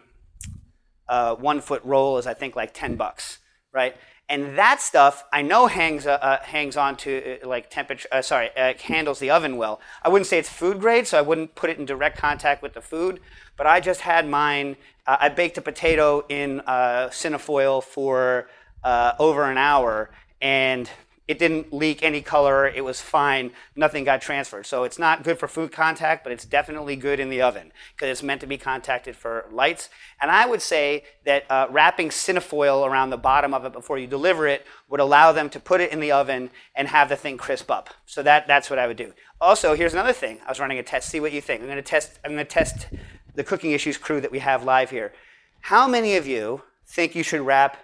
uh, 1.08 1.36
one 1.36 1.62
foot 1.62 1.82
roll 1.84 2.18
is 2.18 2.28
I 2.28 2.34
think 2.34 2.56
like 2.56 2.74
10 2.74 2.96
bucks, 2.96 3.40
right? 3.72 3.96
And 4.30 4.58
that 4.58 4.82
stuff 4.82 5.26
I 5.34 5.42
know 5.42 5.68
hangs 5.68 6.08
uh, 6.08 6.12
uh, 6.14 6.40
hangs 6.44 6.78
on 6.78 6.96
to 6.98 7.44
uh, 7.44 7.48
like 7.48 7.70
temperature. 7.70 8.08
Uh, 8.12 8.22
sorry, 8.22 8.50
handles 8.56 9.20
the 9.20 9.30
oven 9.30 9.58
well. 9.58 9.82
I 10.02 10.10
wouldn't 10.10 10.28
say 10.28 10.40
it's 10.40 10.50
food 10.50 10.80
grade, 10.80 11.08
so 11.08 11.18
I 11.18 11.22
wouldn't 11.22 11.56
put 11.56 11.70
it 11.70 11.78
in 11.78 11.86
direct 11.86 12.18
contact 12.18 12.62
with 12.62 12.74
the 12.74 12.82
food. 12.82 13.20
But 13.58 13.68
I 13.68 13.80
just 13.80 14.02
had 14.02 14.28
mine. 14.28 14.78
I 15.06 15.28
baked 15.28 15.58
a 15.58 15.62
potato 15.62 16.26
in 16.30 16.62
cinefoil 16.66 17.84
for 17.84 18.48
over 18.86 19.44
an 19.44 19.58
hour, 19.58 20.10
and 20.42 20.90
it 21.34 21.40
didn't 21.40 21.74
leak 21.74 22.04
any 22.04 22.22
color. 22.22 22.68
It 22.68 22.86
was 22.86 23.02
fine. 23.02 23.54
Nothing 23.76 24.04
got 24.04 24.22
transferred. 24.22 24.68
So 24.68 24.84
it's 24.84 25.00
not 25.00 25.24
good 25.24 25.40
for 25.40 25.48
food 25.48 25.72
contact, 25.72 26.24
but 26.24 26.32
it's 26.32 26.46
definitely 26.46 26.96
good 26.96 27.20
in 27.20 27.32
the 27.32 27.42
oven 27.42 27.72
because 27.96 28.10
it's 28.10 28.22
meant 28.22 28.40
to 28.42 28.46
be 28.46 28.60
contacted 28.60 29.16
for 29.16 29.48
lights. 29.52 29.90
And 30.22 30.30
I 30.30 30.46
would 30.46 30.62
say 30.62 31.06
that 31.26 31.50
uh, 31.50 31.66
wrapping 31.72 32.10
cinefoil 32.10 32.88
around 32.88 33.10
the 33.10 33.18
bottom 33.18 33.52
of 33.52 33.66
it 33.66 33.74
before 33.74 33.98
you 33.98 34.06
deliver 34.06 34.46
it 34.46 34.64
would 34.88 35.00
allow 35.00 35.32
them 35.32 35.50
to 35.50 35.60
put 35.60 35.82
it 35.82 35.92
in 35.92 36.00
the 36.00 36.12
oven 36.12 36.52
and 36.76 36.88
have 36.88 37.10
the 37.10 37.16
thing 37.16 37.36
crisp 37.36 37.72
up. 37.72 37.90
So 38.06 38.22
that, 38.22 38.46
that's 38.46 38.70
what 38.70 38.78
I 38.78 38.86
would 38.86 38.98
do. 38.98 39.14
Also, 39.42 39.74
here's 39.74 39.94
another 39.94 40.14
thing. 40.14 40.38
I 40.46 40.52
was 40.52 40.60
running 40.60 40.78
a 40.78 40.84
test. 40.84 41.10
See 41.10 41.20
what 41.20 41.32
you 41.32 41.42
think. 41.42 41.62
I'm 41.62 41.68
going 41.68 41.78
to 41.78 41.82
test. 41.82 42.20
I'm 42.24 42.34
going 42.34 42.46
to 42.46 42.54
test 42.54 42.90
the 43.34 43.44
cooking 43.44 43.72
issues 43.72 43.98
crew 43.98 44.22
that 44.22 44.32
we 44.32 44.38
have 44.38 44.64
live 44.64 44.92
here. 44.92 45.14
How 45.62 45.88
many 45.88 46.16
of 46.16 46.28
you 46.28 46.62
think 46.86 47.16
you 47.16 47.24
should 47.24 47.42
wrap 47.42 47.78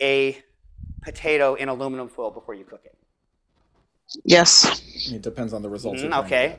a 0.00 0.42
potato 1.02 1.54
in 1.54 1.68
aluminum 1.68 2.08
foil 2.08 2.30
before 2.30 2.54
you 2.54 2.64
cook 2.64 2.82
it? 2.84 2.96
Yes. 4.24 4.82
It 5.12 5.22
depends 5.22 5.52
on 5.52 5.62
the 5.62 5.68
results. 5.68 6.02
Mm, 6.02 6.24
okay. 6.24 6.56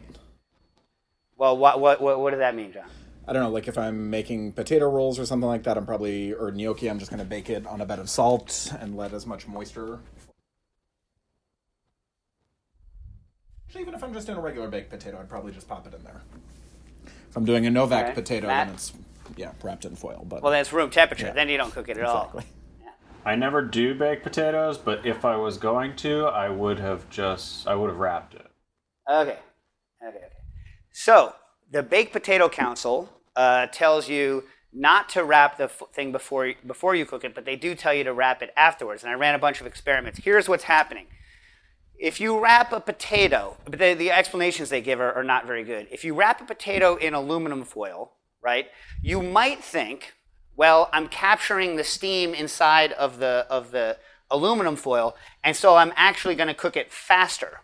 Well, 1.37 1.57
what, 1.57 1.79
what 1.79 2.01
what 2.01 2.19
what 2.19 2.31
does 2.31 2.39
that 2.39 2.53
mean, 2.55 2.73
John? 2.73 2.85
I 3.27 3.33
don't 3.33 3.43
know. 3.43 3.49
Like 3.49 3.67
if 3.67 3.77
I'm 3.77 4.09
making 4.09 4.53
potato 4.53 4.89
rolls 4.89 5.19
or 5.19 5.25
something 5.25 5.47
like 5.47 5.63
that, 5.63 5.77
I'm 5.77 5.85
probably 5.85 6.33
or 6.33 6.51
gnocchi. 6.51 6.89
I'm 6.89 6.99
just 6.99 7.11
going 7.11 7.19
to 7.19 7.25
bake 7.25 7.49
it 7.49 7.65
on 7.65 7.79
a 7.81 7.85
bed 7.85 7.99
of 7.99 8.09
salt 8.09 8.73
and 8.79 8.97
let 8.97 9.13
as 9.13 9.25
much 9.25 9.47
moisture. 9.47 9.99
Actually, 13.67 13.81
even 13.81 13.93
if 13.93 14.03
I'm 14.03 14.13
just 14.13 14.25
doing 14.25 14.39
a 14.39 14.41
regular 14.41 14.67
baked 14.67 14.89
potato, 14.89 15.19
I'd 15.19 15.29
probably 15.29 15.51
just 15.51 15.67
pop 15.67 15.85
it 15.85 15.93
in 15.93 16.03
there. 16.03 16.21
If 17.29 17.37
I'm 17.37 17.45
doing 17.45 17.67
a 17.67 17.69
Novak 17.69 18.05
Okay. 18.05 18.13
potato, 18.15 18.47
Matt? 18.47 18.67
then 18.67 18.73
it's 18.75 18.93
yeah 19.37 19.51
wrapped 19.61 19.85
in 19.85 19.95
foil. 19.95 20.25
But 20.27 20.41
Well, 20.41 20.51
then 20.51 20.61
it's 20.61 20.73
room 20.73 20.89
temperature. 20.89 21.27
Yeah. 21.27 21.33
Then 21.33 21.49
you 21.49 21.57
don't 21.57 21.71
cook 21.71 21.87
it 21.87 21.97
at 21.97 22.03
exactly. 22.03 22.43
I 23.25 23.35
never 23.35 23.61
do 23.61 23.93
baked 23.93 24.23
potatoes, 24.23 24.77
but 24.77 25.05
if 25.05 25.25
I 25.25 25.35
was 25.35 25.57
going 25.57 25.95
to, 25.97 26.25
I 26.25 26.49
would 26.49 26.79
have 26.79 27.09
just 27.09 27.67
I 27.67 27.75
would 27.75 27.89
have 27.89 27.99
wrapped 27.99 28.33
it. 28.33 28.47
Okay. 29.09 29.37
Okay. 30.01 30.17
Okay. 30.17 30.27
So 30.91 31.33
the 31.71 31.83
Baked 31.83 32.13
Potato 32.13 32.49
Council 32.49 33.09
uh, 33.35 33.67
tells 33.67 34.09
you 34.09 34.43
not 34.71 35.09
to 35.09 35.23
wrap 35.23 35.57
the 35.57 35.65
f- 35.65 35.81
thing 35.93 36.11
before 36.11 36.53
before 36.65 36.95
you 36.95 37.05
cook 37.05 37.23
it, 37.23 37.33
but 37.35 37.45
they 37.45 37.55
do 37.55 37.75
tell 37.75 37.93
you 37.93 38.03
to 38.03 38.13
wrap 38.13 38.41
it 38.41 38.51
afterwards. 38.55 39.03
And 39.03 39.11
I 39.11 39.15
ran 39.15 39.35
a 39.35 39.39
bunch 39.39 39.61
of 39.61 39.67
experiments. 39.67 40.19
Here's 40.23 40.47
what's 40.47 40.65
happening. 40.65 41.07
If 41.97 42.21
you 42.21 42.39
wrap 42.39 42.71
a 42.71 42.79
potato, 42.79 43.57
but 43.65 43.77
the, 43.77 43.93
the 43.93 44.11
explanations 44.11 44.69
they 44.69 44.81
give 44.81 45.01
are, 45.01 45.11
are 45.13 45.23
not 45.23 45.45
very 45.45 45.63
good. 45.63 45.87
If 45.91 46.05
you 46.05 46.13
wrap 46.13 46.39
a 46.39 46.45
potato 46.45 46.95
in 46.95 47.13
aluminum 47.13 47.65
foil, 47.65 48.13
right, 48.41 48.67
you 49.01 49.21
might 49.21 49.61
think, 49.61 50.13
well, 50.59 50.89
I'm 50.91 51.07
capturing 51.07 51.77
the 51.77 51.85
steam 51.85 52.33
inside 52.33 52.91
of 52.91 53.19
the 53.19 53.47
of 53.49 53.71
the 53.71 53.95
aluminum 54.29 54.75
foil, 54.75 55.15
and 55.41 55.55
so 55.55 55.77
I'm 55.77 55.93
actually 55.95 56.35
going 56.35 56.49
to 56.49 56.53
cook 56.53 56.75
it 56.75 56.91
faster, 56.91 57.61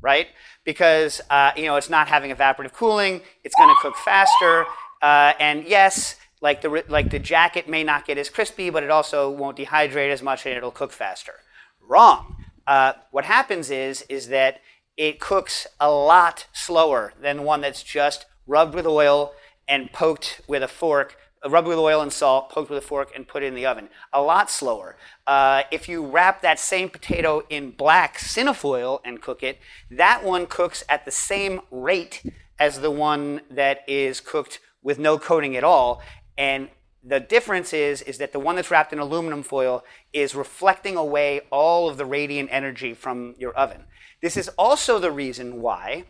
right? 0.00 0.28
Because 0.62 1.20
uh, 1.28 1.50
you 1.56 1.64
know 1.64 1.74
it's 1.74 1.90
not 1.90 2.06
having 2.06 2.30
evaporative 2.30 2.72
cooling, 2.72 3.22
it's 3.42 3.56
going 3.56 3.68
to 3.68 3.80
cook 3.82 3.96
faster, 3.96 4.64
uh, 5.02 5.32
and 5.40 5.64
yes, 5.64 6.14
like 6.40 6.62
the 6.62 6.84
like 6.88 7.10
the 7.10 7.18
jacket 7.18 7.68
may 7.68 7.82
not 7.82 8.06
get 8.06 8.16
as 8.16 8.30
crispy, 8.30 8.70
but 8.70 8.84
it 8.84 8.90
also 8.90 9.28
won't 9.28 9.56
dehydrate 9.56 10.12
as 10.12 10.22
much, 10.22 10.46
and 10.46 10.56
it'll 10.56 10.70
cook 10.70 10.92
faster. 10.92 11.34
Wrong. 11.80 12.36
Uh, 12.64 12.92
what 13.10 13.24
happens 13.24 13.72
is 13.72 14.02
is 14.02 14.28
that 14.28 14.60
it 14.96 15.18
cooks 15.18 15.66
a 15.80 15.90
lot 15.90 16.46
slower 16.52 17.12
than 17.20 17.42
one 17.42 17.60
that's 17.60 17.82
just 17.82 18.24
rubbed 18.46 18.76
with 18.76 18.86
oil 18.86 19.32
and 19.66 19.92
poked 19.92 20.42
with 20.46 20.62
a 20.62 20.68
fork, 20.68 21.16
rubbed 21.50 21.68
with 21.68 21.78
oil 21.78 22.00
and 22.00 22.12
salt, 22.12 22.50
poked 22.50 22.70
with 22.70 22.78
a 22.78 22.86
fork, 22.86 23.10
and 23.14 23.26
put 23.26 23.42
it 23.42 23.46
in 23.46 23.54
the 23.54 23.66
oven. 23.66 23.88
A 24.12 24.22
lot 24.22 24.50
slower. 24.50 24.96
Uh, 25.26 25.62
if 25.70 25.88
you 25.88 26.04
wrap 26.04 26.42
that 26.42 26.58
same 26.58 26.88
potato 26.88 27.44
in 27.48 27.70
black 27.70 28.18
cinefoil 28.18 29.00
and 29.04 29.20
cook 29.20 29.42
it, 29.42 29.58
that 29.90 30.24
one 30.24 30.46
cooks 30.46 30.84
at 30.88 31.04
the 31.04 31.10
same 31.10 31.60
rate 31.70 32.22
as 32.58 32.80
the 32.80 32.90
one 32.90 33.42
that 33.50 33.80
is 33.86 34.20
cooked 34.20 34.60
with 34.82 34.98
no 34.98 35.18
coating 35.18 35.56
at 35.56 35.64
all. 35.64 36.00
And 36.38 36.68
the 37.02 37.20
difference 37.20 37.72
is, 37.72 38.02
is 38.02 38.18
that 38.18 38.32
the 38.32 38.40
one 38.40 38.56
that's 38.56 38.70
wrapped 38.70 38.92
in 38.92 38.98
aluminum 38.98 39.42
foil 39.42 39.84
is 40.12 40.34
reflecting 40.34 40.96
away 40.96 41.42
all 41.50 41.88
of 41.88 41.96
the 41.96 42.06
radiant 42.06 42.48
energy 42.50 42.94
from 42.94 43.34
your 43.38 43.52
oven. 43.52 43.84
This 44.22 44.36
is 44.36 44.48
also 44.50 44.98
the 44.98 45.10
reason 45.10 45.60
why, 45.60 46.04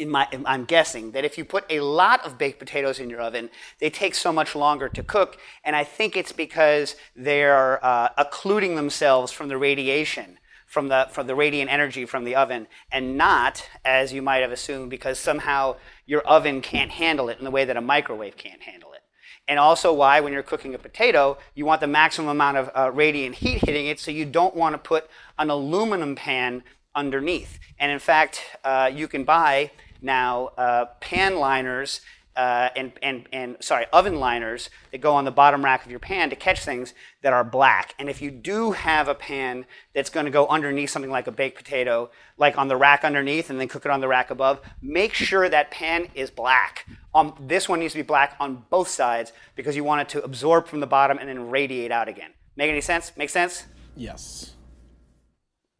in 0.00 0.10
my, 0.10 0.26
I'm 0.46 0.64
guessing, 0.64 1.12
that 1.12 1.24
if 1.24 1.36
you 1.38 1.44
put 1.44 1.64
a 1.70 1.80
lot 1.80 2.24
of 2.24 2.38
baked 2.38 2.58
potatoes 2.58 2.98
in 2.98 3.10
your 3.10 3.20
oven, 3.20 3.50
they 3.78 3.90
take 3.90 4.14
so 4.14 4.32
much 4.32 4.54
longer 4.54 4.88
to 4.88 5.02
cook. 5.02 5.38
And 5.64 5.76
I 5.76 5.84
think 5.84 6.16
it's 6.16 6.32
because 6.32 6.96
they're 7.14 7.84
uh, 7.84 8.08
occluding 8.16 8.76
themselves 8.76 9.32
from 9.32 9.48
the 9.48 9.58
radiation 9.58 10.38
from 10.70 10.86
the 10.86 11.08
from 11.10 11.26
the 11.26 11.34
radiant 11.34 11.68
energy 11.68 12.06
from 12.06 12.22
the 12.22 12.36
oven 12.36 12.68
and 12.92 13.18
not 13.18 13.68
as 13.84 14.12
you 14.12 14.22
might 14.22 14.36
have 14.36 14.52
assumed 14.52 14.88
because 14.88 15.18
somehow 15.18 15.74
your 16.06 16.20
oven 16.20 16.62
can't 16.62 16.92
handle 16.92 17.28
it 17.28 17.36
in 17.38 17.44
the 17.44 17.50
way 17.50 17.64
that 17.64 17.76
a 17.76 17.80
microwave 17.80 18.36
can't 18.36 18.62
handle 18.62 18.92
it 18.92 19.00
and 19.48 19.58
also 19.58 19.92
why 19.92 20.20
when 20.20 20.32
you're 20.32 20.44
cooking 20.44 20.72
a 20.72 20.78
potato 20.78 21.36
you 21.56 21.66
want 21.66 21.80
the 21.80 21.88
maximum 21.88 22.28
amount 22.28 22.56
of 22.56 22.70
uh, 22.76 22.88
radiant 22.92 23.34
heat 23.34 23.64
hitting 23.64 23.88
it 23.88 23.98
so 23.98 24.12
you 24.12 24.24
don't 24.24 24.54
want 24.54 24.72
to 24.72 24.78
put 24.78 25.10
an 25.40 25.50
aluminum 25.50 26.14
pan 26.14 26.62
underneath 26.94 27.58
and 27.80 27.90
in 27.90 27.98
fact 27.98 28.40
uh, 28.62 28.88
you 28.94 29.08
can 29.08 29.24
buy 29.24 29.68
now 30.02 30.50
uh, 30.56 30.86
pan 31.00 31.36
liners 31.36 32.00
uh, 32.36 32.70
and, 32.76 32.92
and, 33.02 33.28
and 33.32 33.56
sorry, 33.60 33.86
oven 33.92 34.18
liners 34.18 34.70
that 34.92 35.00
go 35.00 35.14
on 35.14 35.24
the 35.24 35.30
bottom 35.30 35.64
rack 35.64 35.84
of 35.84 35.90
your 35.90 36.00
pan 36.00 36.30
to 36.30 36.36
catch 36.36 36.64
things 36.64 36.94
that 37.22 37.32
are 37.32 37.44
black. 37.44 37.94
And 37.98 38.08
if 38.08 38.22
you 38.22 38.30
do 38.30 38.70
have 38.70 39.08
a 39.08 39.14
pan 39.14 39.66
that's 39.94 40.10
going 40.10 40.26
to 40.26 40.32
go 40.32 40.46
underneath 40.46 40.90
something 40.90 41.10
like 41.10 41.26
a 41.26 41.32
baked 41.32 41.58
potato, 41.58 42.10
like 42.38 42.56
on 42.56 42.68
the 42.68 42.76
rack 42.76 43.04
underneath 43.04 43.50
and 43.50 43.60
then 43.60 43.68
cook 43.68 43.84
it 43.84 43.90
on 43.90 44.00
the 44.00 44.08
rack 44.08 44.30
above, 44.30 44.60
make 44.80 45.12
sure 45.12 45.48
that 45.48 45.70
pan 45.70 46.08
is 46.14 46.30
black. 46.30 46.86
Um, 47.14 47.34
this 47.40 47.68
one 47.68 47.80
needs 47.80 47.92
to 47.94 47.98
be 47.98 48.04
black 48.04 48.36
on 48.38 48.64
both 48.70 48.88
sides 48.88 49.32
because 49.56 49.74
you 49.74 49.84
want 49.84 50.02
it 50.02 50.08
to 50.10 50.24
absorb 50.24 50.66
from 50.66 50.80
the 50.80 50.86
bottom 50.86 51.18
and 51.18 51.28
then 51.28 51.50
radiate 51.50 51.90
out 51.90 52.08
again. 52.08 52.30
Make 52.56 52.70
any 52.70 52.80
sense? 52.80 53.12
Make 53.16 53.30
sense? 53.30 53.66
Yes. 53.96 54.52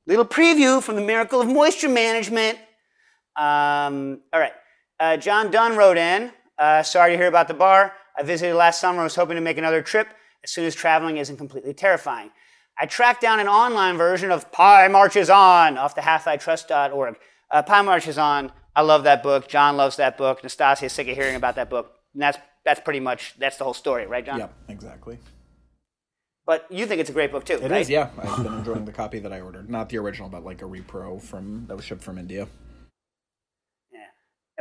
Little 0.07 0.25
preview 0.25 0.83
from 0.83 0.97
the 0.97 1.03
miracle 1.03 1.41
of 1.41 1.47
moisture 1.47 1.89
management. 1.89 2.59
Um, 3.37 4.21
all 4.33 4.41
right. 4.41 4.53
Uh, 4.99 5.17
John 5.17 5.51
Dunn 5.51 5.77
wrote 5.77 5.97
in. 5.97 6.31
Uh, 6.59 6.83
sorry 6.83 7.13
to 7.13 7.17
hear 7.17 7.27
about 7.29 7.49
the 7.49 7.55
bar. 7.55 7.93
I 8.19 8.23
visited 8.23 8.55
last 8.55 8.81
summer. 8.81 9.01
I 9.01 9.05
was 9.05 9.15
hoping 9.15 9.37
to 9.37 9.41
make 9.41 9.57
another 9.59 9.83
trip 9.83 10.09
as 10.45 10.51
soon 10.51 10.65
as 10.67 10.75
traveling 10.75 11.17
isn't 11.17 11.37
completely 11.37 11.73
terrifying. 11.73 12.31
I 12.79 12.87
tracked 12.87 13.21
down 13.21 13.41
an 13.41 13.49
online 13.49 13.97
version 13.97 14.31
of 14.31 14.51
Pie 14.53 14.89
Marches 14.89 15.31
On 15.31 15.79
off 15.79 15.95
the 15.95 16.01
hathitrust.org. 16.03 17.17
Uh, 17.51 17.63
Pie 17.63 17.83
Marches 17.83 18.19
On. 18.19 18.53
I 18.77 18.83
love 18.83 19.05
that 19.05 19.23
book. 19.23 19.49
John 19.49 19.77
loves 19.77 19.97
that 19.97 20.17
book. 20.17 20.43
Nastassia 20.43 20.85
is 20.85 20.93
sick 20.93 21.09
of 21.09 21.17
hearing 21.17 21.35
about 21.37 21.57
that 21.57 21.69
book. 21.71 21.93
And 22.15 22.23
that's 22.23 22.39
that's 22.65 22.81
pretty 22.81 23.01
much 23.01 23.35
that's 23.39 23.57
the 23.57 23.65
whole 23.65 23.75
story, 23.75 24.07
right, 24.07 24.25
John? 24.25 24.39
Yep. 24.39 24.55
Exactly. 24.69 25.19
But 26.47 26.67
you 26.71 26.87
think 26.87 27.01
it's 27.01 27.11
a 27.11 27.13
great 27.13 27.33
book 27.33 27.45
too, 27.45 27.55
It 27.55 27.71
right? 27.71 27.81
is. 27.83 27.91
Yeah. 27.91 28.11
I've 28.19 28.43
been 28.43 28.55
enjoying 28.55 28.85
the 28.85 28.93
copy 28.93 29.19
that 29.21 29.33
I 29.33 29.41
ordered. 29.41 29.71
Not 29.71 29.89
the 29.89 29.99
original, 29.99 30.29
but 30.29 30.45
like 30.45 30.63
a 30.63 30.65
repro 30.65 31.21
from 31.23 31.65
that 31.69 31.77
was 31.77 31.85
shipped 31.85 32.03
from 32.03 32.19
India. 32.19 32.49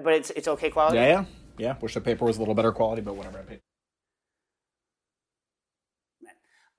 But 0.03 0.13
it's 0.13 0.29
it's 0.31 0.47
okay 0.47 0.69
quality. 0.69 0.97
Yeah. 0.97 1.07
Yeah. 1.07 1.25
Yeah. 1.57 1.75
Wish 1.81 1.93
the 1.93 2.01
paper 2.01 2.25
was 2.25 2.37
a 2.37 2.39
little 2.39 2.55
better 2.55 2.71
quality, 2.71 3.01
but 3.01 3.15
whatever. 3.15 3.39
I 3.39 3.41
paid. 3.41 3.61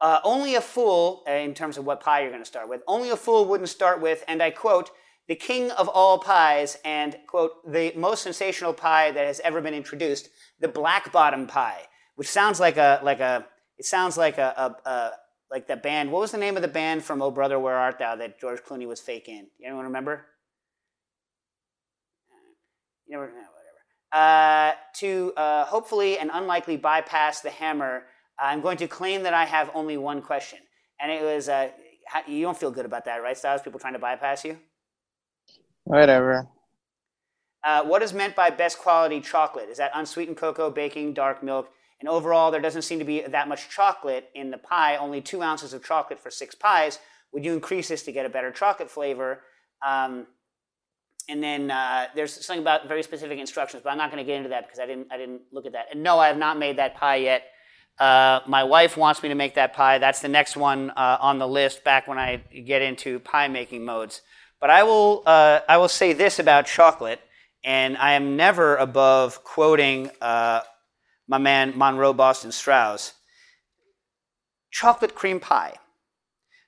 Uh, 0.01 0.19
only 0.25 0.55
a 0.55 0.61
fool, 0.63 1.23
uh, 1.29 1.33
in 1.33 1.53
terms 1.53 1.77
of 1.77 1.85
what 1.85 2.01
pie 2.01 2.23
you're 2.23 2.31
going 2.31 2.43
to 2.43 2.49
start 2.49 2.71
with, 2.71 2.81
only 2.87 3.11
a 3.11 3.17
fool 3.17 3.45
wouldn't 3.45 3.69
start 3.69 4.01
with, 4.01 4.25
and 4.27 4.43
I 4.43 4.51
quote, 4.51 4.91
the 5.29 5.35
king 5.35 5.71
of 5.73 5.89
all 5.89 6.19
pies, 6.19 6.79
and 6.87 7.19
quote, 7.27 7.71
the 7.71 7.93
most 7.95 8.23
sensational 8.23 8.73
pie 8.73 9.11
that 9.11 9.27
has 9.27 9.41
ever 9.41 9.61
been 9.61 9.75
introduced, 9.75 10.31
the 10.59 10.69
black 10.69 11.13
bottom 11.13 11.47
pie, 11.47 11.83
which 12.17 12.29
sounds 12.29 12.59
like 12.59 12.79
a, 12.79 13.01
like 13.03 13.21
a, 13.21 13.47
it 13.77 13.85
sounds 13.85 14.17
like 14.17 14.39
a, 14.39 14.77
a, 14.85 14.89
a 14.89 15.11
like 15.51 15.67
the 15.67 15.77
band. 15.77 16.11
What 16.11 16.21
was 16.21 16.33
the 16.33 16.39
name 16.39 16.57
of 16.57 16.63
the 16.63 16.69
band 16.69 17.05
from 17.05 17.21
Oh 17.21 17.31
Brother 17.31 17.59
Where 17.59 17.77
Art 17.77 17.99
Thou 17.99 18.17
that 18.17 18.41
George 18.41 18.61
Clooney 18.61 18.87
was 18.87 19.01
fake 19.01 19.29
in? 19.29 19.49
Anyone 19.65 19.85
remember? 19.85 20.27
You 23.11 23.17
never, 23.17 23.27
no, 23.27 23.41
whatever. 23.41 24.13
Uh, 24.13 24.73
to 24.95 25.33
uh, 25.37 25.65
hopefully 25.65 26.19
and 26.19 26.31
unlikely 26.33 26.77
bypass 26.77 27.41
the 27.41 27.51
hammer, 27.51 28.05
I'm 28.39 28.61
going 28.61 28.77
to 28.77 28.87
claim 28.87 29.25
that 29.25 29.35
I 29.35 29.47
have 29.47 29.69
only 29.75 29.97
one 29.97 30.23
question, 30.23 30.61
and 31.01 31.11
it 31.11 31.21
was 31.21 31.49
uh, 31.49 31.71
you 32.29 32.43
don't 32.43 32.57
feel 32.57 32.71
good 32.71 32.87
about 32.87 33.05
that, 33.07 33.17
right, 33.17 33.37
Styles? 33.37 33.63
People 33.63 33.81
trying 33.81 33.95
to 33.95 33.99
bypass 33.99 34.45
you. 34.45 34.59
Whatever. 35.85 36.47
Uh, 37.65 37.83
what 37.83 38.01
is 38.01 38.13
meant 38.13 38.37
by 38.37 38.49
best 38.49 38.79
quality 38.79 39.21
chocolate? 39.21 39.69
Is 39.69 39.79
that 39.79 39.91
unsweetened 39.93 40.37
cocoa, 40.37 40.71
baking, 40.71 41.13
dark 41.15 41.43
milk? 41.43 41.69
And 41.99 42.09
overall, 42.09 42.53
there 42.53 42.61
doesn't 42.61 42.83
seem 42.83 43.01
to 43.01 43.05
be 43.05 43.23
that 43.23 43.49
much 43.49 43.69
chocolate 43.69 44.31
in 44.37 44.53
the 44.53 44.57
pie, 44.57 44.97
only 44.97 45.21
two 45.21 45.43
ounces 45.43 45.75
of 45.75 45.85
chocolate 45.85 46.21
for 46.21 46.31
six 46.31 46.55
pies. 46.55 47.01
Would 47.33 47.45
you 47.45 47.53
increase 47.55 47.89
this 47.89 48.05
to 48.05 48.13
get 48.13 48.25
a 48.25 48.31
better 48.31 48.53
chocolate 48.53 48.89
flavor? 48.89 49.41
Um, 49.87 50.27
and 51.29 51.43
then 51.43 51.71
uh, 51.71 52.07
there's 52.15 52.45
something 52.45 52.63
about 52.63 52.89
very 52.89 53.03
specific 53.03 53.39
instructions, 53.39 53.83
but 53.83 53.91
I'm 53.91 53.99
not 53.99 54.11
going 54.11 54.25
to 54.25 54.27
get 54.27 54.37
into 54.37 54.51
that 54.51 54.67
because 54.67 54.79
I 54.79 54.87
didn't, 54.87 55.09
I 55.11 55.17
didn't 55.17 55.43
look 55.53 55.67
at 55.67 55.73
that. 55.73 55.87
And 55.93 56.03
no, 56.03 56.19
I 56.19 56.29
have 56.29 56.39
not 56.39 56.59
made 56.59 56.77
that 56.79 56.97
pie 56.97 57.17
yet. 57.17 57.45
Uh, 57.99 58.41
my 58.47 58.65
wife 58.65 58.97
wants 58.97 59.23
me 59.23 59.29
to 59.29 59.35
make 59.35 59.55
that 59.55 59.75
pie. 59.75 59.99
That's 59.99 60.21
the 60.21 60.29
next 60.29 60.57
one 60.57 60.91
uh, 60.91 61.19
on 61.21 61.39
the 61.39 61.47
list 61.47 61.85
back 61.85 62.09
when 62.09 62.19
I 62.19 62.37
get 62.65 62.81
into 62.81 63.21
pie 63.21 63.49
making 63.49 63.85
modes. 63.85 64.23
But 64.61 64.71
I 64.71 64.83
will, 64.83 65.23
uh, 65.27 65.61
I 65.69 65.77
will 65.77 65.89
say 65.89 66.13
this 66.13 66.39
about 66.39 66.67
chocolate, 66.67 67.21
and 67.63 67.97
I 67.99 68.13
am 68.13 68.37
never 68.37 68.77
above 68.77 69.45
quoting 69.45 70.11
uh, 70.21 70.61
my 71.29 71.39
man 71.39 71.77
Monroe 71.77 72.13
Boston 72.13 72.53
Strause. 72.53 73.13
Chocolate 74.71 75.15
cream 75.15 75.41
pie. 75.41 75.75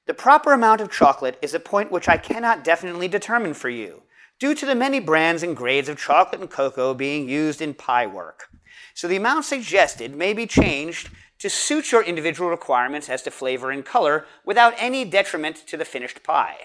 The 0.06 0.14
proper 0.14 0.52
amount 0.52 0.80
of 0.80 0.90
chocolate 0.90 1.38
is 1.40 1.54
a 1.54 1.60
point 1.60 1.92
which 1.92 2.08
I 2.08 2.16
cannot 2.16 2.64
definitely 2.64 3.08
determine 3.08 3.54
for 3.54 3.70
you, 3.70 4.02
due 4.42 4.56
to 4.56 4.66
the 4.66 4.74
many 4.74 4.98
brands 4.98 5.44
and 5.44 5.56
grades 5.56 5.88
of 5.88 5.96
chocolate 5.96 6.40
and 6.40 6.50
cocoa 6.50 6.92
being 6.92 7.28
used 7.28 7.62
in 7.62 7.72
pie 7.72 8.08
work. 8.08 8.48
So 8.92 9.06
the 9.06 9.14
amount 9.14 9.44
suggested 9.44 10.16
may 10.16 10.32
be 10.32 10.48
changed 10.48 11.10
to 11.38 11.48
suit 11.48 11.92
your 11.92 12.02
individual 12.02 12.50
requirements 12.50 13.08
as 13.08 13.22
to 13.22 13.30
flavor 13.30 13.70
and 13.70 13.84
color 13.84 14.26
without 14.44 14.74
any 14.78 15.04
detriment 15.04 15.64
to 15.68 15.76
the 15.76 15.84
finished 15.84 16.24
pie. 16.24 16.56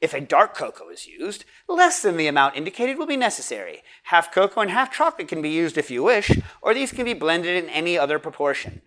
If 0.00 0.12
a 0.12 0.20
dark 0.20 0.56
cocoa 0.56 0.88
is 0.88 1.06
used, 1.06 1.44
less 1.68 2.02
than 2.02 2.16
the 2.16 2.26
amount 2.26 2.56
indicated 2.56 2.98
will 2.98 3.06
be 3.06 3.16
necessary. 3.16 3.84
Half 4.02 4.34
cocoa 4.34 4.62
and 4.62 4.70
half 4.72 4.92
chocolate 4.92 5.28
can 5.28 5.40
be 5.40 5.50
used 5.50 5.78
if 5.78 5.88
you 5.88 6.02
wish, 6.02 6.32
or 6.60 6.74
these 6.74 6.90
can 6.90 7.04
be 7.04 7.14
blended 7.14 7.62
in 7.62 7.70
any 7.70 7.96
other 7.96 8.18
proportion. 8.18 8.82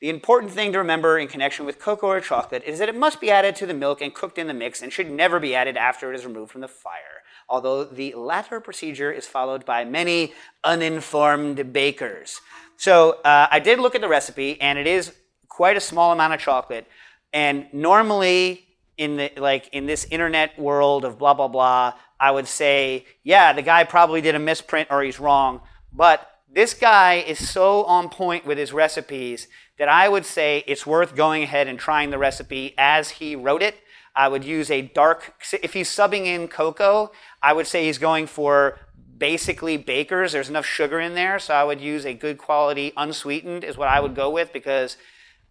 The 0.00 0.08
important 0.08 0.52
thing 0.52 0.72
to 0.72 0.78
remember 0.78 1.18
in 1.18 1.28
connection 1.28 1.66
with 1.66 1.78
cocoa 1.78 2.06
or 2.06 2.20
chocolate 2.22 2.62
is 2.64 2.78
that 2.78 2.88
it 2.88 2.96
must 2.96 3.20
be 3.20 3.30
added 3.30 3.54
to 3.56 3.66
the 3.66 3.74
milk 3.74 4.00
and 4.00 4.14
cooked 4.14 4.38
in 4.38 4.46
the 4.46 4.54
mix 4.54 4.80
and 4.80 4.90
should 4.90 5.10
never 5.10 5.38
be 5.38 5.54
added 5.54 5.76
after 5.76 6.10
it 6.10 6.16
is 6.16 6.24
removed 6.24 6.50
from 6.50 6.62
the 6.62 6.68
fire, 6.68 7.22
although 7.50 7.84
the 7.84 8.14
latter 8.14 8.60
procedure 8.60 9.12
is 9.12 9.26
followed 9.26 9.66
by 9.66 9.84
many 9.84 10.32
uninformed 10.64 11.70
bakers. 11.74 12.40
So 12.78 13.20
uh, 13.24 13.48
I 13.50 13.60
did 13.60 13.78
look 13.78 13.94
at 13.94 14.00
the 14.00 14.08
recipe, 14.08 14.58
and 14.58 14.78
it 14.78 14.86
is 14.86 15.12
quite 15.50 15.76
a 15.76 15.80
small 15.80 16.12
amount 16.12 16.32
of 16.32 16.40
chocolate. 16.40 16.86
And 17.34 17.66
normally, 17.74 18.64
in 18.96 19.18
the 19.18 19.30
like 19.36 19.68
in 19.72 19.84
this 19.84 20.06
internet 20.06 20.58
world 20.58 21.04
of 21.04 21.18
blah 21.18 21.34
blah 21.34 21.48
blah, 21.48 21.92
I 22.18 22.30
would 22.30 22.48
say, 22.48 23.04
yeah, 23.22 23.52
the 23.52 23.60
guy 23.60 23.84
probably 23.84 24.22
did 24.22 24.34
a 24.34 24.38
misprint 24.38 24.88
or 24.90 25.02
he's 25.02 25.20
wrong. 25.20 25.60
But 25.92 26.26
this 26.52 26.74
guy 26.74 27.16
is 27.16 27.50
so 27.50 27.84
on 27.84 28.08
point 28.08 28.46
with 28.46 28.56
his 28.56 28.72
recipes 28.72 29.46
that 29.80 29.88
I 29.88 30.10
would 30.10 30.26
say 30.26 30.62
it's 30.66 30.86
worth 30.86 31.16
going 31.16 31.42
ahead 31.42 31.66
and 31.66 31.78
trying 31.78 32.10
the 32.10 32.18
recipe 32.18 32.74
as 32.76 33.08
he 33.08 33.34
wrote 33.34 33.62
it. 33.62 33.76
I 34.14 34.28
would 34.28 34.44
use 34.44 34.70
a 34.70 34.82
dark, 34.82 35.42
if 35.62 35.72
he's 35.72 35.88
subbing 35.88 36.26
in 36.26 36.48
cocoa, 36.48 37.12
I 37.42 37.54
would 37.54 37.66
say 37.66 37.86
he's 37.86 37.96
going 37.96 38.26
for 38.26 38.78
basically 39.16 39.78
bakers. 39.78 40.32
There's 40.32 40.50
enough 40.50 40.66
sugar 40.66 41.00
in 41.00 41.14
there, 41.14 41.38
so 41.38 41.54
I 41.54 41.64
would 41.64 41.80
use 41.80 42.04
a 42.04 42.12
good 42.12 42.36
quality 42.36 42.92
unsweetened, 42.94 43.64
is 43.64 43.78
what 43.78 43.88
I 43.88 44.00
would 44.00 44.14
go 44.14 44.28
with 44.28 44.52
because 44.52 44.98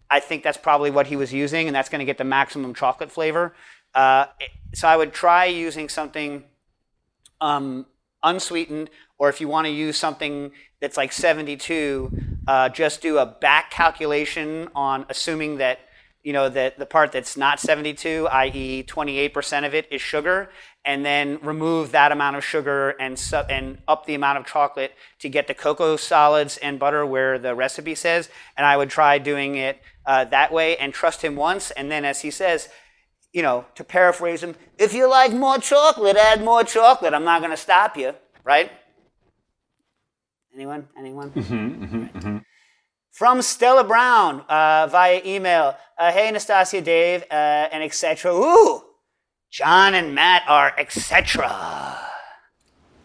I 0.08 0.20
think 0.20 0.44
that's 0.44 0.58
probably 0.58 0.92
what 0.92 1.08
he 1.08 1.16
was 1.16 1.32
using, 1.32 1.66
and 1.66 1.74
that's 1.74 1.88
going 1.88 1.98
to 1.98 2.04
get 2.04 2.16
the 2.16 2.24
maximum 2.24 2.72
chocolate 2.72 3.10
flavor. 3.10 3.56
Uh, 3.96 4.26
so 4.74 4.86
I 4.86 4.96
would 4.96 5.12
try 5.12 5.46
using 5.46 5.88
something 5.88 6.44
um, 7.40 7.84
unsweetened, 8.22 8.90
or 9.20 9.28
if 9.28 9.40
you 9.40 9.46
want 9.46 9.66
to 9.66 9.70
use 9.70 9.98
something 9.98 10.50
that's 10.80 10.96
like 10.96 11.12
72, 11.12 12.10
uh, 12.48 12.70
just 12.70 13.02
do 13.02 13.18
a 13.18 13.26
back 13.26 13.70
calculation 13.70 14.68
on 14.74 15.04
assuming 15.10 15.58
that 15.58 15.78
you 16.22 16.32
know 16.32 16.48
that 16.48 16.78
the 16.78 16.86
part 16.86 17.12
that's 17.12 17.36
not 17.36 17.60
72, 17.60 18.28
i.e., 18.30 18.82
28% 18.82 19.66
of 19.66 19.74
it 19.74 19.86
is 19.90 20.02
sugar, 20.02 20.50
and 20.84 21.04
then 21.04 21.38
remove 21.42 21.92
that 21.92 22.12
amount 22.12 22.36
of 22.36 22.44
sugar 22.44 22.90
and 22.98 23.18
su- 23.18 23.36
and 23.36 23.78
up 23.86 24.06
the 24.06 24.14
amount 24.14 24.38
of 24.38 24.46
chocolate 24.46 24.92
to 25.18 25.28
get 25.28 25.46
the 25.46 25.54
cocoa 25.54 25.96
solids 25.96 26.56
and 26.58 26.78
butter 26.78 27.04
where 27.06 27.38
the 27.38 27.54
recipe 27.54 27.94
says. 27.94 28.28
And 28.56 28.66
I 28.66 28.76
would 28.76 28.90
try 28.90 29.18
doing 29.18 29.54
it 29.54 29.80
uh, 30.04 30.24
that 30.26 30.52
way 30.52 30.76
and 30.78 30.92
trust 30.92 31.22
him 31.22 31.36
once, 31.36 31.70
and 31.70 31.90
then 31.90 32.04
as 32.04 32.22
he 32.22 32.30
says. 32.30 32.68
You 33.32 33.42
know, 33.42 33.64
to 33.76 33.84
paraphrase 33.84 34.42
him, 34.42 34.56
if 34.76 34.92
you 34.92 35.08
like 35.08 35.32
more 35.32 35.58
chocolate, 35.58 36.16
add 36.16 36.42
more 36.42 36.64
chocolate. 36.64 37.14
I'm 37.14 37.22
not 37.22 37.40
going 37.40 37.52
to 37.52 37.56
stop 37.56 37.96
you, 37.96 38.12
right? 38.42 38.72
Anyone? 40.54 40.88
Anyone? 40.98 41.30
Mm-hmm, 41.30 42.38
From 43.12 43.42
Stella 43.42 43.84
Brown 43.84 44.40
uh, 44.48 44.88
via 44.90 45.20
email. 45.24 45.76
Uh, 45.98 46.10
hey, 46.12 46.28
Anastasia, 46.28 46.80
Dave, 46.80 47.22
uh, 47.30 47.34
and 47.72 47.82
etc. 47.82 48.32
Ooh, 48.32 48.82
John 49.50 49.94
and 49.94 50.14
Matt 50.14 50.42
are 50.48 50.72
etc. 50.78 51.48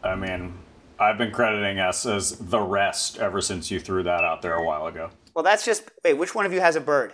I 0.03 0.15
mean, 0.15 0.53
I've 0.99 1.17
been 1.17 1.31
crediting 1.31 1.79
us 1.79 2.05
as 2.05 2.37
the 2.37 2.59
rest 2.59 3.17
ever 3.17 3.41
since 3.41 3.69
you 3.71 3.79
threw 3.79 4.03
that 4.03 4.23
out 4.23 4.41
there 4.41 4.55
a 4.55 4.63
while 4.63 4.87
ago. 4.87 5.09
Well, 5.35 5.43
that's 5.43 5.65
just 5.65 5.89
wait. 6.03 6.13
Which 6.13 6.33
one 6.33 6.45
of 6.45 6.53
you 6.53 6.61
has 6.61 6.75
a 6.75 6.81
bird? 6.81 7.13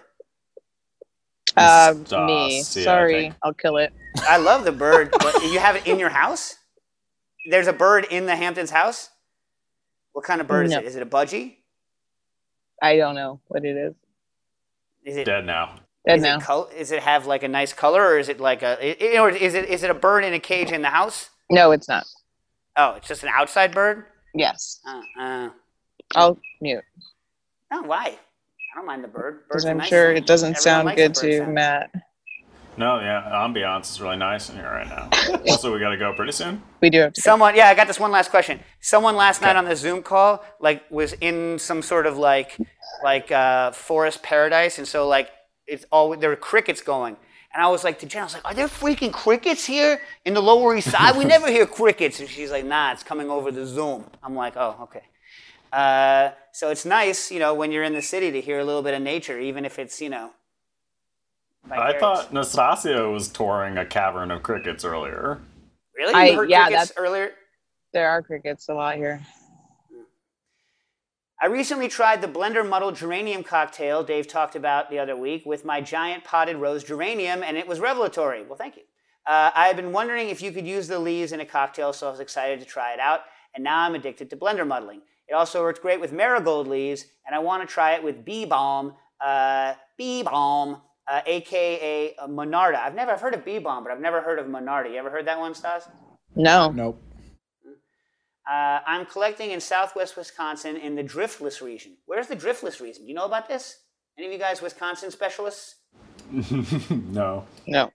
Uh, 1.57 1.93
me. 2.27 2.61
see, 2.61 2.83
Sorry. 2.83 3.33
I'll 3.43 3.53
kill 3.53 3.77
it. 3.77 3.91
I 4.21 4.37
love 4.37 4.63
the 4.63 4.71
bird. 4.71 5.11
but 5.19 5.43
you 5.43 5.59
have 5.59 5.75
it 5.75 5.85
in 5.85 5.99
your 5.99 6.09
house? 6.09 6.55
There's 7.49 7.67
a 7.67 7.73
bird 7.73 8.05
in 8.09 8.25
the 8.25 8.35
Hamptons 8.35 8.69
house. 8.71 9.09
What 10.13 10.25
kind 10.25 10.41
of 10.41 10.47
bird 10.47 10.65
is 10.67 10.73
it? 10.73 10.83
Is 10.85 10.95
it 10.95 11.03
a 11.03 11.05
budgie? 11.05 11.55
I 12.81 12.97
don't 12.97 13.15
know 13.15 13.39
what 13.47 13.63
it 13.63 13.75
is. 13.77 13.93
Is 15.03 15.17
it 15.17 15.25
Dead 15.25 15.45
now. 15.45 15.75
Dead 16.05 16.17
Is 16.17 16.23
now. 16.23 16.37
it 16.37 16.41
col- 16.43 16.69
is 16.75 16.91
it 16.91 17.01
have 17.03 17.27
like 17.27 17.43
a 17.43 17.47
nice 17.47 17.73
color, 17.73 18.01
or 18.03 18.17
is 18.19 18.27
it 18.29 18.39
like 18.39 18.63
a? 18.63 18.77
i- 18.83 18.97
i- 19.15 19.19
Or 19.19 19.29
is 19.29 19.53
it 19.53 19.65
is 19.69 19.83
it 19.83 19.89
a 19.91 19.93
bird 19.93 20.23
in 20.23 20.33
a 20.33 20.39
cage 20.39 20.71
in 20.71 20.81
the 20.81 20.89
house? 20.89 21.29
no, 21.49 21.71
it's 21.71 21.87
not. 21.87 22.05
Oh, 22.75 22.93
it's 22.95 23.07
just 23.07 23.23
an 23.23 23.29
outside 23.33 23.73
bird. 23.73 24.05
Yes. 24.33 24.79
Uh, 24.87 25.01
uh, 25.21 25.49
I'll 26.15 26.39
mute 26.61 26.83
oh, 27.71 27.81
why? 27.83 28.17
I 28.17 28.75
don't 28.77 28.85
mind 28.85 29.03
the 29.03 29.07
bird. 29.09 29.41
because 29.47 29.63
Birds 29.63 29.69
I'm 29.71 29.77
nice 29.77 29.89
sure 29.89 30.11
it 30.13 30.25
doesn't 30.25 30.55
Everyone 30.57 30.61
sound 30.85 30.95
good 30.97 31.13
to 31.15 31.37
sound. 31.39 31.53
Matt. 31.53 31.91
No, 32.77 32.99
yeah, 32.99 33.29
ambiance 33.33 33.91
is 33.91 34.01
really 34.01 34.17
nice 34.17 34.49
in 34.49 34.55
here 34.55 34.65
right 34.65 34.87
now. 34.87 35.09
also, 35.49 35.73
we 35.73 35.79
got 35.79 35.89
to 35.89 35.97
go 35.97 36.13
pretty 36.13 36.31
soon. 36.31 36.63
We 36.79 36.89
do 36.89 36.99
have 36.99 37.13
to. 37.13 37.21
Someone, 37.21 37.55
yeah, 37.55 37.67
I 37.67 37.75
got 37.75 37.87
this 37.87 37.99
one 37.99 38.11
last 38.11 38.31
question. 38.31 38.59
Someone 38.79 39.15
last 39.15 39.41
night 39.41 39.55
on 39.55 39.65
the 39.65 39.75
Zoom 39.75 40.01
call, 40.01 40.43
like, 40.59 40.89
was 40.89 41.13
in 41.13 41.59
some 41.59 41.81
sort 41.81 42.05
of 42.05 42.17
like, 42.17 42.57
like 43.03 43.31
uh, 43.31 43.71
forest 43.71 44.23
paradise, 44.23 44.77
and 44.77 44.87
so 44.87 45.07
like, 45.07 45.29
it's 45.67 45.85
all 45.91 46.15
there 46.15 46.29
were 46.29 46.35
crickets 46.35 46.81
going, 46.81 47.17
and 47.53 47.61
I 47.61 47.67
was 47.67 47.83
like 47.83 47.99
to 47.99 48.05
Jen, 48.05 48.21
I 48.21 48.25
was 48.25 48.33
like, 48.33 48.45
are 48.45 48.53
there 48.53 48.67
freaking 48.67 49.11
crickets 49.11 49.65
here 49.65 50.01
in 50.25 50.33
the 50.33 50.41
Lower 50.41 50.75
East 50.75 50.91
Side? 50.91 51.17
We 51.17 51.25
never 51.25 51.49
hear 51.49 51.65
crickets, 51.65 52.19
and 52.19 52.29
she's 52.29 52.51
like, 52.51 52.65
nah, 52.65 52.93
it's 52.93 53.03
coming 53.03 53.29
over 53.29 53.51
the 53.51 53.65
Zoom. 53.65 54.05
I'm 54.23 54.35
like, 54.35 54.55
oh, 54.55 54.77
okay. 54.83 55.03
Uh, 55.73 56.31
so 56.51 56.69
it's 56.69 56.85
nice, 56.85 57.31
you 57.31 57.39
know, 57.39 57.53
when 57.53 57.71
you're 57.71 57.83
in 57.83 57.93
the 57.93 58.01
city 58.01 58.31
to 58.31 58.41
hear 58.41 58.59
a 58.59 58.65
little 58.65 58.81
bit 58.81 58.93
of 58.93 59.01
nature, 59.01 59.39
even 59.39 59.65
if 59.65 59.77
it's, 59.79 60.01
you 60.01 60.09
know. 60.09 60.31
I 61.65 61.91
vicarious. 61.93 61.99
thought 61.99 62.33
Nastassia 62.33 63.11
was 63.11 63.29
touring 63.29 63.77
a 63.77 63.85
cavern 63.85 64.31
of 64.31 64.43
crickets 64.43 64.83
earlier. 64.83 65.39
Really, 65.95 66.13
I- 66.13 66.25
you 66.27 66.37
heard 66.37 66.49
yeah, 66.49 66.65
crickets 66.67 66.89
that's- 66.89 66.97
earlier. 66.97 67.31
There 67.93 68.09
are 68.09 68.21
crickets 68.21 68.69
a 68.69 68.73
lot 68.73 68.95
here. 68.95 69.21
I 71.41 71.47
recently 71.47 71.87
tried 71.87 72.21
the 72.21 72.27
blender 72.27 72.67
muddled 72.67 72.95
geranium 72.95 73.43
cocktail 73.43 74.03
Dave 74.03 74.27
talked 74.27 74.55
about 74.55 74.89
the 74.91 74.99
other 74.99 75.15
week 75.15 75.43
with 75.45 75.65
my 75.65 75.81
giant 75.81 76.23
potted 76.23 76.57
rose 76.57 76.83
geranium, 76.83 77.41
and 77.43 77.57
it 77.57 77.67
was 77.67 77.79
revelatory. 77.79 78.43
Well, 78.43 78.55
thank 78.57 78.75
you. 78.77 78.83
Uh, 79.25 79.51
I 79.53 79.67
had 79.67 79.75
been 79.75 79.91
wondering 79.91 80.29
if 80.29 80.41
you 80.41 80.51
could 80.51 80.67
use 80.67 80.87
the 80.87 80.99
leaves 80.99 81.31
in 81.31 81.39
a 81.39 81.45
cocktail, 81.45 81.93
so 81.93 82.07
I 82.07 82.11
was 82.11 82.19
excited 82.19 82.59
to 82.59 82.65
try 82.65 82.93
it 82.93 82.99
out, 82.99 83.21
and 83.55 83.63
now 83.63 83.79
I'm 83.79 83.95
addicted 83.95 84.29
to 84.29 84.37
blender 84.37 84.65
muddling. 84.67 85.01
It 85.27 85.33
also 85.33 85.61
works 85.61 85.79
great 85.79 85.99
with 85.99 86.11
marigold 86.11 86.67
leaves, 86.67 87.05
and 87.25 87.35
I 87.35 87.39
want 87.39 87.67
to 87.67 87.71
try 87.71 87.93
it 87.93 88.03
with 88.03 88.23
bee 88.23 88.45
balm, 88.45 88.95
uh, 89.19 89.73
bee 89.97 90.23
balm, 90.23 90.81
uh, 91.07 91.21
aka 91.25 92.15
uh, 92.15 92.27
Monarda. 92.27 92.77
I've 92.77 92.95
never 92.95 93.11
I've 93.11 93.21
heard 93.21 93.33
of 93.33 93.45
bee 93.45 93.59
balm, 93.59 93.83
but 93.83 93.91
I've 93.91 94.01
never 94.01 94.21
heard 94.21 94.39
of 94.39 94.47
Monarda. 94.47 94.91
You 94.91 94.97
ever 94.97 95.09
heard 95.09 95.27
that 95.27 95.39
one, 95.39 95.53
Stas? 95.53 95.87
No. 96.35 96.71
Nope. 96.71 97.01
Uh, 98.49 98.79
I'm 98.85 99.05
collecting 99.05 99.51
in 99.51 99.61
southwest 99.61 100.17
Wisconsin 100.17 100.75
in 100.75 100.95
the 100.95 101.03
driftless 101.03 101.61
region. 101.61 101.97
Where's 102.05 102.27
the 102.27 102.35
driftless 102.35 102.81
region? 102.81 103.03
Do 103.03 103.07
you 103.07 103.13
know 103.13 103.25
about 103.25 103.47
this? 103.47 103.77
Any 104.17 104.27
of 104.27 104.33
you 104.33 104.39
guys 104.39 104.61
Wisconsin 104.61 105.11
specialists? 105.11 105.75
no. 106.91 107.45
No. 107.67 107.91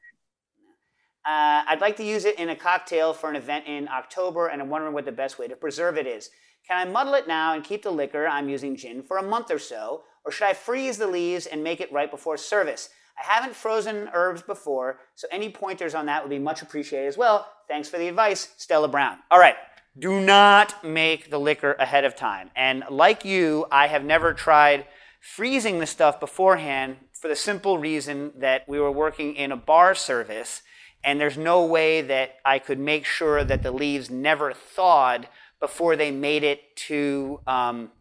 Uh, 1.26 1.64
I'd 1.66 1.80
like 1.80 1.96
to 1.96 2.04
use 2.04 2.24
it 2.24 2.38
in 2.38 2.50
a 2.50 2.56
cocktail 2.56 3.12
for 3.12 3.28
an 3.28 3.36
event 3.36 3.66
in 3.66 3.88
October, 3.88 4.46
and 4.46 4.62
I'm 4.62 4.68
wondering 4.68 4.94
what 4.94 5.04
the 5.04 5.12
best 5.12 5.38
way 5.38 5.48
to 5.48 5.56
preserve 5.56 5.98
it 5.98 6.06
is. 6.06 6.30
Can 6.68 6.86
I 6.86 6.90
muddle 6.90 7.14
it 7.14 7.26
now 7.26 7.54
and 7.54 7.64
keep 7.64 7.82
the 7.82 7.90
liquor 7.90 8.26
I'm 8.26 8.48
using 8.48 8.76
gin 8.76 9.02
for 9.02 9.18
a 9.18 9.22
month 9.22 9.50
or 9.50 9.58
so, 9.58 10.04
or 10.26 10.32
should 10.32 10.48
I 10.48 10.52
freeze 10.52 10.98
the 10.98 11.06
leaves 11.06 11.46
and 11.46 11.64
make 11.64 11.80
it 11.80 11.90
right 11.90 12.10
before 12.10 12.36
service? 12.36 12.90
I 13.18 13.32
haven't 13.32 13.56
frozen 13.56 14.10
herbs 14.12 14.42
before, 14.42 14.98
so 15.14 15.26
any 15.30 15.48
pointers 15.48 15.94
on 15.94 16.04
that 16.06 16.22
would 16.22 16.28
be 16.28 16.38
much 16.38 16.60
appreciated 16.60 17.06
as 17.06 17.16
well. 17.16 17.50
Thanks 17.68 17.88
for 17.88 17.96
the 17.96 18.08
advice, 18.08 18.52
Stella 18.58 18.88
Brown. 18.88 19.18
All 19.30 19.38
right, 19.38 19.56
do 19.98 20.20
not 20.20 20.84
make 20.84 21.30
the 21.30 21.38
liquor 21.38 21.72
ahead 21.78 22.04
of 22.04 22.14
time. 22.14 22.50
And 22.54 22.84
like 22.90 23.24
you, 23.24 23.64
I 23.72 23.86
have 23.86 24.04
never 24.04 24.34
tried 24.34 24.86
freezing 25.20 25.78
the 25.78 25.86
stuff 25.86 26.20
beforehand 26.20 26.96
for 27.12 27.28
the 27.28 27.36
simple 27.36 27.78
reason 27.78 28.32
that 28.36 28.68
we 28.68 28.78
were 28.78 28.92
working 28.92 29.34
in 29.34 29.52
a 29.52 29.56
bar 29.56 29.94
service 29.94 30.60
and 31.06 31.20
there's 31.20 31.38
no 31.38 31.64
way 31.64 32.02
that 32.02 32.36
I 32.44 32.58
could 32.58 32.80
make 32.80 33.06
sure 33.06 33.44
that 33.44 33.62
the 33.62 33.70
leaves 33.70 34.10
never 34.10 34.52
thawed 34.52 35.28
before 35.60 35.94
they 35.94 36.10
made 36.10 36.42
it 36.42 36.74
to 36.88 37.40
um, 37.46 37.92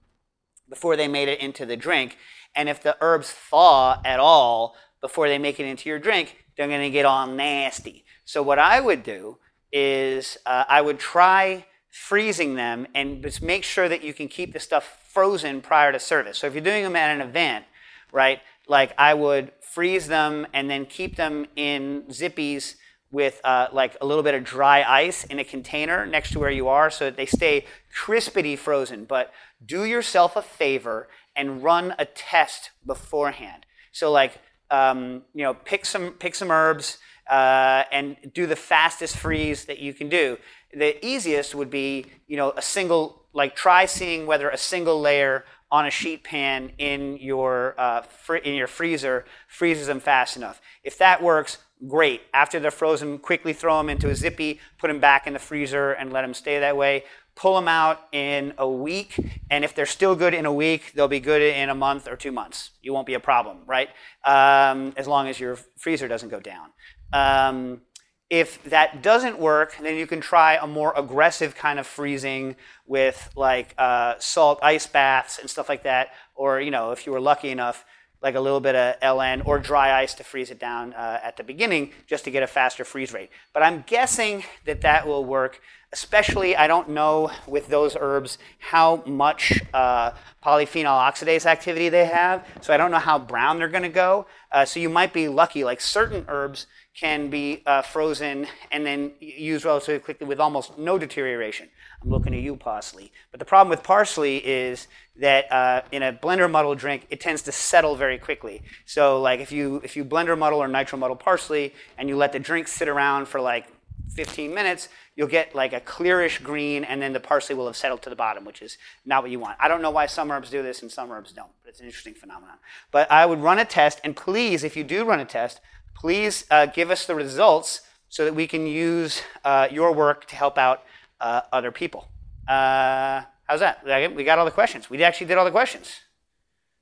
before 0.69 0.95
they 0.95 1.07
made 1.07 1.27
it 1.27 1.39
into 1.39 1.65
the 1.65 1.77
drink. 1.77 2.17
And 2.55 2.69
if 2.69 2.81
the 2.81 2.97
herbs 3.01 3.31
thaw 3.31 4.01
at 4.05 4.19
all 4.19 4.75
before 5.01 5.27
they 5.27 5.37
make 5.37 5.59
it 5.59 5.65
into 5.65 5.89
your 5.89 5.99
drink, 5.99 6.45
they're 6.55 6.67
going 6.67 6.81
to 6.81 6.89
get 6.89 7.05
all 7.05 7.27
nasty. 7.27 8.05
So 8.23 8.41
what 8.41 8.59
I 8.59 8.79
would 8.79 9.03
do 9.03 9.37
is 9.71 10.37
uh, 10.45 10.63
I 10.67 10.81
would 10.81 10.99
try 10.99 11.65
freezing 11.89 12.55
them 12.55 12.87
and 12.93 13.21
just 13.21 13.41
make 13.41 13.63
sure 13.63 13.87
that 13.87 14.03
you 14.03 14.13
can 14.13 14.27
keep 14.27 14.53
the 14.53 14.59
stuff 14.59 14.99
frozen 15.07 15.61
prior 15.61 15.91
to 15.91 15.99
service. 15.99 16.39
So 16.39 16.47
if 16.47 16.53
you're 16.53 16.63
doing 16.63 16.83
them 16.83 16.95
at 16.95 17.13
an 17.13 17.21
event, 17.21 17.65
right, 18.11 18.41
like 18.67 18.93
I 18.97 19.13
would 19.13 19.51
freeze 19.61 20.07
them 20.07 20.47
and 20.53 20.69
then 20.69 20.85
keep 20.85 21.15
them 21.15 21.45
in 21.55 22.03
zippies 22.09 22.75
with 23.11 23.39
uh, 23.43 23.67
like 23.71 23.95
a 24.01 24.05
little 24.05 24.23
bit 24.23 24.33
of 24.33 24.43
dry 24.43 24.83
ice 24.83 25.23
in 25.25 25.39
a 25.39 25.43
container 25.43 26.05
next 26.05 26.31
to 26.31 26.39
where 26.39 26.51
you 26.51 26.67
are 26.67 26.89
so 26.89 27.05
that 27.05 27.15
they 27.15 27.25
stay 27.25 27.65
crispity 27.97 28.57
frozen. 28.57 29.05
But 29.05 29.31
do 29.65 29.85
yourself 29.85 30.35
a 30.35 30.41
favor 30.41 31.07
and 31.35 31.63
run 31.63 31.93
a 31.99 32.05
test 32.05 32.71
beforehand. 32.85 33.65
So 33.91 34.11
like 34.11 34.39
um, 34.71 35.23
you 35.33 35.43
know 35.43 35.53
pick 35.53 35.85
some 35.85 36.11
pick 36.11 36.35
some 36.35 36.51
herbs 36.51 36.97
uh, 37.29 37.83
and 37.91 38.17
do 38.33 38.45
the 38.45 38.55
fastest 38.55 39.17
freeze 39.17 39.65
that 39.65 39.79
you 39.79 39.93
can 39.93 40.09
do. 40.09 40.37
The 40.73 41.03
easiest 41.05 41.55
would 41.55 41.69
be 41.69 42.07
you 42.27 42.37
know 42.37 42.51
a 42.51 42.61
single 42.61 43.23
like 43.33 43.55
try 43.55 43.85
seeing 43.85 44.25
whether 44.25 44.49
a 44.49 44.57
single 44.57 44.99
layer 44.99 45.45
on 45.71 45.85
a 45.85 45.91
sheet 45.91 46.23
pan 46.23 46.71
in 46.77 47.17
your 47.17 47.75
uh, 47.77 48.03
in 48.43 48.55
your 48.55 48.67
freezer 48.67 49.25
freezes 49.47 49.87
them 49.87 49.99
fast 49.99 50.37
enough. 50.37 50.61
If 50.83 50.97
that 50.99 51.21
works, 51.21 51.57
great. 51.87 52.21
After 52.33 52.59
they're 52.59 52.71
frozen, 52.71 53.17
quickly 53.17 53.53
throw 53.53 53.77
them 53.77 53.89
into 53.89 54.09
a 54.09 54.15
zippy, 54.15 54.59
put 54.77 54.87
them 54.87 54.99
back 54.99 55.27
in 55.27 55.33
the 55.33 55.39
freezer, 55.39 55.91
and 55.91 56.13
let 56.13 56.21
them 56.21 56.33
stay 56.33 56.59
that 56.59 56.77
way. 56.77 57.03
Pull 57.35 57.55
them 57.55 57.67
out 57.67 57.99
in 58.13 58.53
a 58.57 58.69
week, 58.69 59.19
and 59.49 59.65
if 59.65 59.75
they're 59.75 59.85
still 59.85 60.15
good 60.15 60.33
in 60.33 60.45
a 60.45 60.53
week, 60.53 60.93
they'll 60.93 61.09
be 61.09 61.19
good 61.19 61.41
in 61.41 61.69
a 61.69 61.75
month 61.75 62.07
or 62.07 62.15
two 62.15 62.31
months. 62.31 62.71
You 62.81 62.93
won't 62.93 63.05
be 63.05 63.13
a 63.13 63.19
problem, 63.19 63.57
right? 63.65 63.89
Um, 64.23 64.93
as 64.95 65.07
long 65.07 65.27
as 65.27 65.39
your 65.39 65.57
freezer 65.77 66.07
doesn't 66.07 66.29
go 66.29 66.39
down. 66.39 66.69
Um, 67.11 67.81
if 68.29 68.63
that 68.63 69.03
doesn't 69.03 69.37
work, 69.37 69.75
then 69.79 69.95
you 69.95 70.07
can 70.07 70.19
try 70.19 70.55
a 70.55 70.65
more 70.65 70.93
aggressive 70.97 71.55
kind 71.55 71.77
of 71.77 71.85
freezing 71.85 72.55
with 72.87 73.29
like 73.35 73.75
uh, 73.77 74.15
salt 74.17 74.59
ice 74.63 74.87
baths 74.87 75.37
and 75.37 75.49
stuff 75.49 75.69
like 75.69 75.83
that. 75.83 76.09
Or, 76.33 76.59
you 76.59 76.71
know, 76.71 76.91
if 76.91 77.05
you 77.05 77.11
were 77.11 77.19
lucky 77.19 77.49
enough, 77.49 77.85
like 78.21 78.33
a 78.33 78.39
little 78.39 78.59
bit 78.59 78.75
of 78.75 78.99
LN 79.01 79.45
or 79.45 79.59
dry 79.59 80.01
ice 80.01 80.15
to 80.15 80.23
freeze 80.23 80.49
it 80.49 80.59
down 80.59 80.93
uh, 80.93 81.19
at 81.21 81.37
the 81.37 81.43
beginning 81.43 81.91
just 82.07 82.23
to 82.23 82.31
get 82.31 82.41
a 82.41 82.47
faster 82.47 82.83
freeze 82.83 83.13
rate. 83.13 83.29
But 83.53 83.61
I'm 83.61 83.83
guessing 83.85 84.43
that 84.65 84.81
that 84.81 85.05
will 85.05 85.23
work. 85.23 85.61
Especially, 85.95 86.57
I 86.57 86.67
don't 86.67 86.89
know 86.89 87.31
with 87.47 87.69
those 87.69 87.95
herbs 87.97 88.37
how 88.59 89.01
much 89.05 89.61
uh, 89.73 90.11
polyphenol 90.43 90.99
oxidase 90.99 91.45
activity 91.45 91.87
they 91.87 92.03
have, 92.03 92.45
so 92.59 92.73
I 92.73 92.77
don't 92.77 92.91
know 92.91 92.99
how 92.99 93.17
brown 93.17 93.59
they're 93.59 93.69
going 93.69 93.83
to 93.83 93.87
go. 93.87 94.25
Uh, 94.51 94.65
so 94.65 94.81
you 94.81 94.89
might 94.89 95.13
be 95.13 95.29
lucky. 95.29 95.63
Like 95.63 95.79
certain 95.79 96.25
herbs 96.27 96.67
can 96.99 97.29
be 97.29 97.63
uh, 97.65 97.81
frozen 97.81 98.47
and 98.71 98.85
then 98.85 99.13
used 99.21 99.63
relatively 99.63 99.99
quickly 99.99 100.27
with 100.27 100.41
almost 100.41 100.77
no 100.77 100.97
deterioration. 100.97 101.69
I'm 102.03 102.09
looking 102.09 102.35
at 102.35 102.41
you, 102.41 102.57
parsley. 102.57 103.13
But 103.31 103.39
the 103.39 103.45
problem 103.45 103.69
with 103.69 103.81
parsley 103.81 104.37
is 104.45 104.87
that 105.15 105.49
uh, 105.49 105.83
in 105.93 106.03
a 106.03 106.11
blender 106.11 106.51
muddle 106.51 106.75
drink, 106.75 107.07
it 107.09 107.21
tends 107.21 107.41
to 107.43 107.53
settle 107.53 107.95
very 107.95 108.17
quickly. 108.17 108.63
So 108.85 109.21
like 109.21 109.39
if 109.39 109.53
you 109.53 109.79
if 109.81 109.95
you 109.95 110.03
blender 110.03 110.37
muddle 110.37 110.61
or 110.61 110.67
nitro 110.67 110.99
muddle 110.99 111.15
parsley 111.15 111.73
and 111.97 112.09
you 112.09 112.17
let 112.17 112.33
the 112.33 112.39
drink 112.39 112.67
sit 112.67 112.89
around 112.89 113.29
for 113.29 113.39
like 113.39 113.67
15 114.13 114.53
minutes, 114.53 114.89
you'll 115.15 115.27
get 115.27 115.55
like 115.55 115.73
a 115.73 115.79
clearish 115.79 116.41
green, 116.41 116.83
and 116.83 117.01
then 117.01 117.13
the 117.13 117.19
parsley 117.19 117.55
will 117.55 117.65
have 117.65 117.77
settled 117.77 118.01
to 118.03 118.09
the 118.09 118.15
bottom, 118.15 118.45
which 118.45 118.61
is 118.61 118.77
not 119.05 119.23
what 119.23 119.31
you 119.31 119.39
want. 119.39 119.57
I 119.59 119.67
don't 119.67 119.81
know 119.81 119.91
why 119.91 120.05
some 120.05 120.31
herbs 120.31 120.49
do 120.49 120.63
this 120.63 120.81
and 120.81 120.91
some 120.91 121.11
herbs 121.11 121.31
don't, 121.31 121.51
but 121.63 121.69
it's 121.69 121.79
an 121.79 121.85
interesting 121.85 122.13
phenomenon. 122.13 122.57
But 122.91 123.11
I 123.11 123.25
would 123.25 123.39
run 123.39 123.59
a 123.59 123.65
test, 123.65 123.99
and 124.03 124.15
please, 124.15 124.63
if 124.63 124.75
you 124.77 124.83
do 124.83 125.05
run 125.05 125.19
a 125.19 125.25
test, 125.25 125.59
please 125.95 126.45
uh, 126.51 126.65
give 126.67 126.91
us 126.91 127.05
the 127.05 127.15
results 127.15 127.81
so 128.09 128.25
that 128.25 128.35
we 128.35 128.47
can 128.47 128.67
use 128.67 129.21
uh, 129.43 129.67
your 129.71 129.91
work 129.93 130.25
to 130.27 130.35
help 130.35 130.57
out 130.57 130.83
uh, 131.19 131.41
other 131.51 131.71
people. 131.71 132.07
Uh, 132.47 133.23
how's 133.45 133.59
that? 133.59 133.83
We 134.15 134.23
got 134.23 134.39
all 134.39 134.45
the 134.45 134.51
questions. 134.51 134.89
We 134.89 135.03
actually 135.03 135.27
did 135.27 135.37
all 135.37 135.45
the 135.45 135.51
questions. 135.51 136.01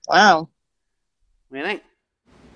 Wow. 0.08 0.50
What 1.50 1.58
do 1.58 1.58
you 1.58 1.66
think? 1.66 1.84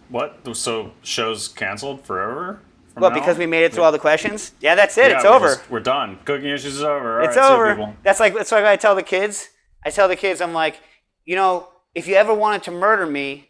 What? 0.10 0.56
So 0.56 0.92
shows 1.02 1.48
canceled 1.48 2.06
forever? 2.06 2.62
Well, 3.02 3.10
now 3.12 3.16
because 3.16 3.38
we 3.38 3.46
made 3.46 3.64
it 3.64 3.74
through 3.74 3.84
all 3.84 3.92
the 3.92 4.00
questions. 4.00 4.52
Yeah, 4.60 4.76
that's 4.76 4.98
it. 4.98 5.12
Yeah, 5.12 5.16
it's 5.18 5.24
we're 5.26 5.30
over. 5.32 5.48
just- 5.48 5.70
we're 5.70 5.80
done. 5.80 6.20
Cooking 6.26 6.50
issues 6.50 6.76
is 6.76 6.84
over. 6.84 7.20
All 7.22 7.28
it's 7.28 7.38
right, 7.38 7.48
you, 7.50 7.56
over. 7.56 7.76
people. 7.76 7.96
That's 8.04 8.20
like 8.20 8.34
that's 8.34 8.52
what 8.52 8.66
I 8.66 8.76
tell 8.76 8.96
the 8.96 9.04
kids. 9.04 9.50
I 9.86 9.90
tell 9.90 10.08
the 10.08 10.16
kids, 10.16 10.42
I'm 10.42 10.54
like, 10.54 10.80
you 11.26 11.36
know, 11.36 11.70
if 11.96 12.08
you 12.08 12.16
ever 12.16 12.34
wanted 12.34 12.64
to 12.64 12.72
murder 12.72 13.06
me, 13.06 13.50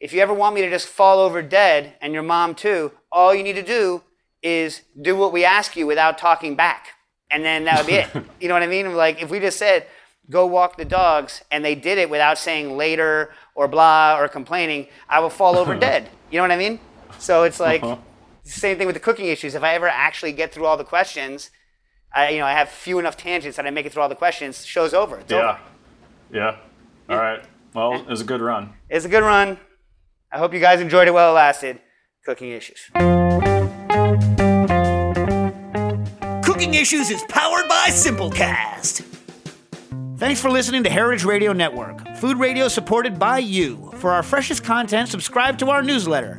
if 0.00 0.12
you 0.12 0.20
ever 0.20 0.34
want 0.34 0.54
me 0.54 0.62
to 0.62 0.70
just 0.70 0.88
fall 0.88 1.20
over 1.20 1.42
dead, 1.42 1.94
and 2.00 2.12
your 2.12 2.22
mom 2.22 2.54
too, 2.54 2.92
all 3.12 3.34
you 3.34 3.42
need 3.42 3.54
to 3.56 3.62
do 3.62 4.02
is 4.42 4.82
do 5.00 5.16
what 5.16 5.32
we 5.32 5.44
ask 5.44 5.76
you 5.76 5.86
without 5.86 6.16
talking 6.18 6.54
back, 6.56 6.88
and 7.30 7.44
then 7.44 7.64
that 7.64 7.78
would 7.78 7.86
be 7.86 7.94
it. 7.94 8.08
You 8.40 8.48
know 8.48 8.54
what 8.54 8.62
I 8.62 8.66
mean? 8.66 8.94
Like 8.94 9.22
if 9.22 9.30
we 9.30 9.38
just 9.40 9.58
said, 9.58 9.86
go 10.30 10.46
walk 10.46 10.76
the 10.76 10.84
dogs, 10.84 11.42
and 11.50 11.64
they 11.64 11.74
did 11.74 11.98
it 11.98 12.08
without 12.10 12.38
saying 12.38 12.76
later 12.76 13.30
or 13.54 13.68
blah 13.68 14.16
or 14.18 14.28
complaining, 14.28 14.86
I 15.08 15.20
will 15.20 15.30
fall 15.30 15.56
over 15.58 15.74
dead. 15.88 16.08
You 16.30 16.38
know 16.38 16.44
what 16.44 16.52
I 16.52 16.56
mean? 16.56 16.78
So 17.18 17.42
it's 17.44 17.60
like 17.60 17.82
Uh-huh. 17.82 17.96
Same 18.50 18.76
thing 18.78 18.86
with 18.86 18.94
the 18.94 19.00
cooking 19.00 19.26
issues. 19.26 19.54
If 19.54 19.62
I 19.62 19.74
ever 19.74 19.88
actually 19.88 20.32
get 20.32 20.52
through 20.52 20.66
all 20.66 20.76
the 20.76 20.84
questions, 20.84 21.50
I, 22.14 22.30
you 22.30 22.38
know, 22.38 22.46
I 22.46 22.52
have 22.52 22.68
few 22.68 22.98
enough 22.98 23.16
tangents 23.16 23.56
that 23.56 23.66
I 23.66 23.70
make 23.70 23.86
it 23.86 23.92
through 23.92 24.02
all 24.02 24.08
the 24.08 24.14
questions. 24.14 24.64
Show's 24.64 24.92
over. 24.94 25.18
It's 25.18 25.30
Yeah. 25.32 25.38
over. 25.50 25.58
Yeah. 26.32 26.56
All 27.08 27.16
right. 27.18 27.42
Well, 27.74 27.94
it 27.94 28.06
was 28.06 28.20
a 28.20 28.24
good 28.24 28.40
run. 28.40 28.72
It's 28.88 29.04
a 29.04 29.08
good 29.08 29.22
run. 29.22 29.58
I 30.32 30.38
hope 30.38 30.52
you 30.52 30.60
guys 30.60 30.80
enjoyed 30.80 31.08
it 31.08 31.12
while 31.12 31.30
it 31.30 31.34
lasted. 31.34 31.80
Cooking 32.24 32.50
issues. 32.50 32.90
Cooking 36.44 36.74
Issues 36.74 37.10
is 37.10 37.22
powered 37.28 37.68
by 37.68 37.88
Simplecast. 37.90 39.02
Thanks 40.18 40.40
for 40.40 40.50
listening 40.50 40.82
to 40.84 40.90
Heritage 40.90 41.24
Radio 41.24 41.52
Network, 41.54 42.16
food 42.16 42.38
radio 42.38 42.68
supported 42.68 43.18
by 43.18 43.38
you. 43.38 43.90
For 43.96 44.10
our 44.10 44.22
freshest 44.22 44.62
content, 44.64 45.08
subscribe 45.08 45.56
to 45.58 45.70
our 45.70 45.82
newsletter. 45.82 46.38